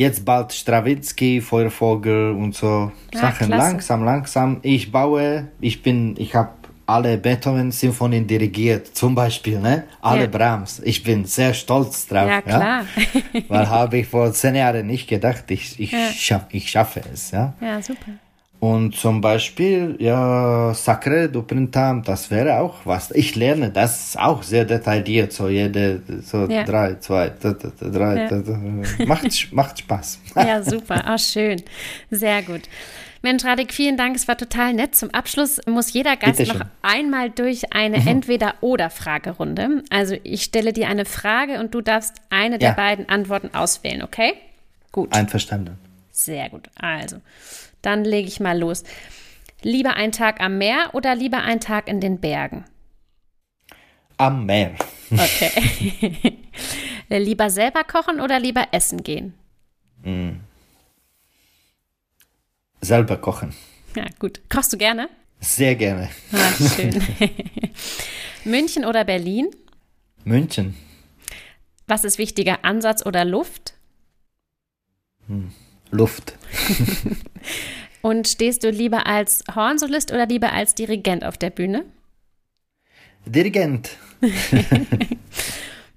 jetzt 0.00 0.24
bald 0.24 0.52
Stravinsky, 0.52 1.42
Feuervogel 1.42 2.32
und 2.32 2.54
so 2.54 2.90
ja, 3.12 3.20
Sachen. 3.20 3.48
Klasse. 3.48 3.70
Langsam, 3.70 4.04
langsam. 4.04 4.56
Ich 4.62 4.90
baue, 4.90 5.48
ich 5.60 5.82
bin, 5.82 6.14
ich 6.16 6.34
habe 6.34 6.52
alle 6.86 7.18
Beethoven-Symphonien 7.18 8.26
dirigiert, 8.26 8.96
zum 8.96 9.14
Beispiel, 9.14 9.60
ne? 9.60 9.84
Alle 10.00 10.22
ja. 10.22 10.26
Brahms. 10.26 10.80
Ich 10.84 11.02
bin 11.02 11.24
sehr 11.26 11.54
stolz 11.54 12.08
drauf. 12.08 12.28
Ja, 12.28 12.40
klar. 12.40 12.84
Ja? 13.32 13.42
Weil 13.48 13.68
habe 13.68 13.98
ich 13.98 14.08
vor 14.08 14.32
zehn 14.32 14.54
Jahren 14.56 14.86
nicht 14.86 15.06
gedacht, 15.06 15.44
ich, 15.50 15.78
ich, 15.78 15.94
schaff, 16.18 16.46
ich 16.50 16.70
schaffe 16.70 17.02
es, 17.12 17.30
ja? 17.30 17.52
Ja, 17.60 17.80
super. 17.80 18.12
Und 18.60 18.94
zum 18.94 19.22
Beispiel, 19.22 19.96
ja, 19.98 20.74
Sacre 20.74 21.30
du 21.30 21.42
Printemps, 21.42 22.06
das 22.06 22.30
wäre 22.30 22.60
auch 22.60 22.76
was. 22.84 23.10
Ich 23.12 23.34
lerne 23.34 23.70
das 23.70 24.18
auch 24.18 24.42
sehr 24.42 24.66
detailliert, 24.66 25.32
so 25.32 25.48
jede, 25.48 26.02
so 26.22 26.46
ja. 26.46 26.64
drei, 26.64 26.96
zwei, 26.96 27.32
drei, 27.80 28.28
ja. 28.28 29.06
macht, 29.06 29.48
macht 29.52 29.78
Spaß. 29.78 30.18
Ja, 30.36 30.62
super, 30.62 31.10
auch 31.10 31.18
schön. 31.18 31.62
Sehr 32.10 32.42
gut. 32.42 32.62
Mensch, 33.22 33.44
Radik, 33.44 33.72
vielen 33.72 33.96
Dank. 33.96 34.16
Es 34.16 34.28
war 34.28 34.36
total 34.36 34.74
nett. 34.74 34.94
Zum 34.94 35.10
Abschluss 35.10 35.60
muss 35.66 35.92
jeder 35.92 36.16
Gast 36.16 36.40
noch 36.40 36.60
einmal 36.82 37.30
durch 37.30 37.72
eine 37.72 38.00
mhm. 38.00 38.08
Entweder-Oder-Fragerunde. 38.08 39.84
Also 39.90 40.16
ich 40.22 40.42
stelle 40.42 40.74
dir 40.74 40.88
eine 40.88 41.06
Frage 41.06 41.60
und 41.60 41.74
du 41.74 41.80
darfst 41.80 42.16
eine 42.28 42.54
ja. 42.54 42.58
der 42.58 42.72
beiden 42.72 43.08
Antworten 43.08 43.54
auswählen, 43.54 44.02
okay? 44.02 44.34
Gut. 44.92 45.12
Einverstanden. 45.14 45.78
Sehr 46.10 46.48
gut. 46.50 46.68
Also, 46.76 47.16
dann 47.82 48.04
lege 48.04 48.28
ich 48.28 48.40
mal 48.40 48.58
los. 48.58 48.84
Lieber 49.62 49.94
ein 49.94 50.12
Tag 50.12 50.40
am 50.40 50.58
Meer 50.58 50.90
oder 50.92 51.14
lieber 51.14 51.42
ein 51.42 51.60
Tag 51.60 51.88
in 51.88 52.00
den 52.00 52.20
Bergen? 52.20 52.64
Am 54.16 54.46
Meer. 54.46 54.74
Okay. 55.10 56.38
lieber 57.18 57.50
selber 57.50 57.84
kochen 57.84 58.20
oder 58.20 58.38
lieber 58.38 58.68
essen 58.72 59.02
gehen? 59.02 59.34
Mm. 60.02 60.40
Selber 62.80 63.16
kochen. 63.16 63.54
Ja, 63.94 64.04
gut. 64.18 64.40
Kochst 64.48 64.72
du 64.72 64.78
gerne? 64.78 65.08
Sehr 65.40 65.74
gerne. 65.74 66.10
Ah, 66.32 66.52
schön. 66.52 67.02
München 68.44 68.84
oder 68.84 69.04
Berlin? 69.04 69.50
München. 70.24 70.76
Was 71.86 72.04
ist 72.04 72.18
wichtiger, 72.18 72.64
Ansatz 72.64 73.04
oder 73.04 73.24
Luft? 73.24 73.74
Hm. 75.26 75.52
Luft. 75.90 76.34
Und 78.02 78.28
stehst 78.28 78.64
du 78.64 78.70
lieber 78.70 79.06
als 79.06 79.44
Hornsolist 79.54 80.10
oder 80.12 80.26
lieber 80.26 80.52
als 80.52 80.74
Dirigent 80.74 81.24
auf 81.24 81.36
der 81.36 81.50
Bühne? 81.50 81.84
Dirigent. 83.26 83.90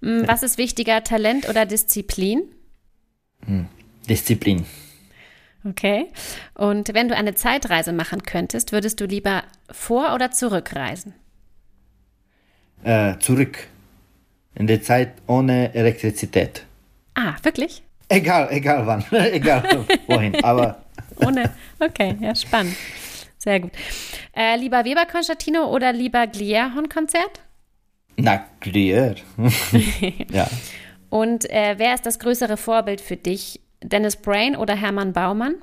Hm, 0.03 0.27
was 0.27 0.43
ist 0.43 0.57
wichtiger, 0.57 1.01
Talent 1.05 1.47
oder 1.47 1.65
Disziplin? 1.65 2.43
Hm, 3.45 3.67
Disziplin. 4.09 4.65
Okay. 5.63 6.07
Und 6.55 6.93
wenn 6.93 7.07
du 7.07 7.15
eine 7.15 7.35
Zeitreise 7.35 7.93
machen 7.93 8.23
könntest, 8.23 8.73
würdest 8.73 8.99
du 8.99 9.05
lieber 9.05 9.43
vor- 9.71 10.13
oder 10.13 10.29
zurückreisen? 10.31 11.13
Äh, 12.83 13.17
zurück. 13.19 13.67
In 14.55 14.67
der 14.67 14.81
Zeit 14.81 15.13
ohne 15.25 15.73
Elektrizität. 15.73 16.65
Ah, 17.15 17.35
wirklich? 17.43 17.81
Egal, 18.13 18.47
egal 18.51 18.85
wann, 18.85 19.03
egal 19.11 19.85
wohin, 20.07 20.43
aber. 20.43 20.83
Ohne, 21.25 21.49
okay, 21.79 22.15
ja, 22.19 22.35
spannend. 22.35 22.75
Sehr 23.37 23.59
gut. 23.59 23.71
Äh, 24.35 24.55
lieber 24.57 24.85
Weber-Koncertino 24.85 25.65
oder 25.65 25.91
lieber 25.91 26.27
Glier-Hornkonzert? 26.27 27.41
Na, 28.15 28.45
Glier. 28.59 29.15
ja. 30.31 30.47
Und 31.09 31.49
äh, 31.49 31.75
wer 31.77 31.95
ist 31.95 32.05
das 32.05 32.19
größere 32.19 32.55
Vorbild 32.57 33.01
für 33.01 33.17
dich? 33.17 33.59
Dennis 33.81 34.15
Brain 34.15 34.55
oder 34.55 34.75
Hermann 34.75 35.11
Baumann? 35.11 35.55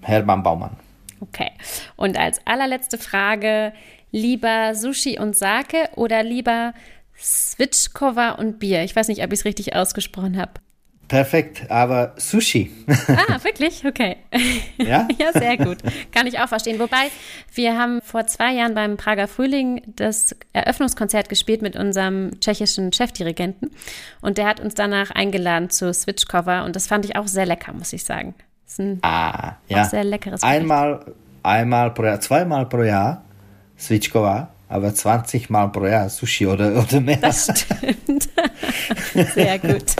Hermann 0.00 0.42
Baumann. 0.42 0.76
Okay. 1.20 1.50
Und 1.96 2.18
als 2.18 2.40
allerletzte 2.46 2.98
Frage: 2.98 3.72
lieber 4.10 4.74
Sushi 4.74 5.18
und 5.18 5.36
Sake 5.36 5.90
oder 5.94 6.22
lieber 6.22 6.72
Switchkova 7.16 8.30
und 8.30 8.58
Bier? 8.58 8.82
Ich 8.82 8.96
weiß 8.96 9.08
nicht, 9.08 9.22
ob 9.22 9.32
ich 9.32 9.40
es 9.40 9.44
richtig 9.44 9.76
ausgesprochen 9.76 10.38
habe. 10.38 10.52
Perfekt, 11.08 11.70
aber 11.70 12.14
Sushi. 12.16 12.70
Ah, 13.08 13.42
wirklich? 13.44 13.84
Okay. 13.86 14.16
Ja? 14.78 15.06
ja, 15.18 15.32
sehr 15.32 15.56
gut. 15.56 15.78
Kann 16.12 16.26
ich 16.26 16.38
auch 16.38 16.48
verstehen. 16.48 16.78
Wobei, 16.78 17.10
wir 17.54 17.78
haben 17.78 18.00
vor 18.02 18.26
zwei 18.26 18.52
Jahren 18.52 18.74
beim 18.74 18.96
Prager 18.96 19.26
Frühling 19.28 19.82
das 19.96 20.36
Eröffnungskonzert 20.52 21.28
gespielt 21.28 21.62
mit 21.62 21.76
unserem 21.76 22.38
tschechischen 22.40 22.92
Chefdirigenten. 22.92 23.70
Und 24.20 24.38
der 24.38 24.46
hat 24.46 24.60
uns 24.60 24.74
danach 24.74 25.10
eingeladen 25.12 25.70
zu 25.70 25.92
Switchcover. 25.94 26.64
Und 26.64 26.76
das 26.76 26.86
fand 26.86 27.04
ich 27.04 27.16
auch 27.16 27.26
sehr 27.26 27.46
lecker, 27.46 27.72
muss 27.72 27.92
ich 27.92 28.04
sagen. 28.04 28.34
Das 28.64 28.72
ist 28.74 28.80
ein 28.80 28.98
Ah, 29.02 29.56
ja. 29.68 29.84
sehr 29.84 30.04
leckeres 30.04 30.40
Gericht. 30.42 30.56
Einmal, 30.60 31.14
einmal 31.42 31.90
pro 31.92 32.04
Jahr, 32.04 32.20
zweimal 32.20 32.66
pro 32.66 32.82
Jahr 32.82 33.24
Svičkova, 33.78 34.48
aber 34.68 34.94
20 34.94 35.48
Mal 35.50 35.68
pro 35.68 35.86
Jahr 35.86 36.08
Sushi 36.08 36.46
oder, 36.46 36.76
oder 36.82 37.00
mehr. 37.00 37.16
Das 37.18 37.44
stimmt. 37.44 38.28
Sehr 39.34 39.58
gut. 39.58 39.96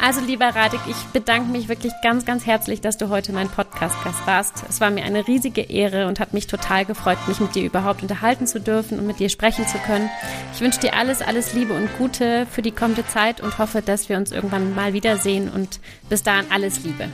Also, 0.00 0.20
lieber 0.20 0.46
Radik, 0.46 0.80
ich 0.88 0.96
bedanke 1.12 1.50
mich 1.50 1.68
wirklich 1.68 1.92
ganz, 2.02 2.24
ganz 2.24 2.46
herzlich, 2.46 2.80
dass 2.80 2.96
du 2.96 3.08
heute 3.08 3.32
mein 3.32 3.48
Podcast-Gast 3.48 4.26
warst. 4.26 4.64
Es 4.68 4.80
war 4.80 4.90
mir 4.90 5.04
eine 5.04 5.26
riesige 5.26 5.62
Ehre 5.62 6.06
und 6.06 6.20
hat 6.20 6.34
mich 6.34 6.46
total 6.46 6.84
gefreut, 6.84 7.18
mich 7.28 7.40
mit 7.40 7.54
dir 7.54 7.64
überhaupt 7.64 8.02
unterhalten 8.02 8.46
zu 8.46 8.60
dürfen 8.60 8.98
und 8.98 9.06
mit 9.06 9.18
dir 9.18 9.28
sprechen 9.28 9.66
zu 9.66 9.78
können. 9.78 10.08
Ich 10.54 10.60
wünsche 10.60 10.80
dir 10.80 10.94
alles, 10.94 11.22
alles 11.22 11.52
Liebe 11.54 11.74
und 11.74 11.88
Gute 11.98 12.46
für 12.50 12.62
die 12.62 12.72
kommende 12.72 13.06
Zeit 13.06 13.40
und 13.40 13.58
hoffe, 13.58 13.82
dass 13.82 14.08
wir 14.08 14.16
uns 14.16 14.32
irgendwann 14.32 14.74
mal 14.74 14.92
wiedersehen 14.92 15.48
und 15.48 15.80
bis 16.08 16.22
dahin 16.22 16.46
alles 16.50 16.84
Liebe. 16.84 17.08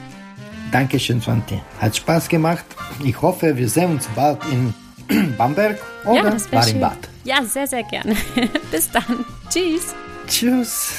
Dankeschön, 0.71 1.21
Svante. 1.21 1.61
Hat 1.81 1.97
Spaß 1.97 2.29
gemacht. 2.29 2.65
Ich 3.05 3.21
hoffe, 3.21 3.57
wir 3.57 3.69
sehen 3.69 3.93
uns 3.93 4.09
bald 4.15 4.39
in 4.51 4.75
Bamberg 5.39 5.79
oder 6.05 6.31
ja. 6.31 6.37
Marienbad. 6.51 6.99
Ja, 7.25 7.45
sehr, 7.45 7.67
sehr 7.67 7.83
gerne. 7.83 8.17
bis 8.71 8.91
dann. 8.91 9.25
Tschüss. 9.51 9.95
Tschüss. 10.33 10.95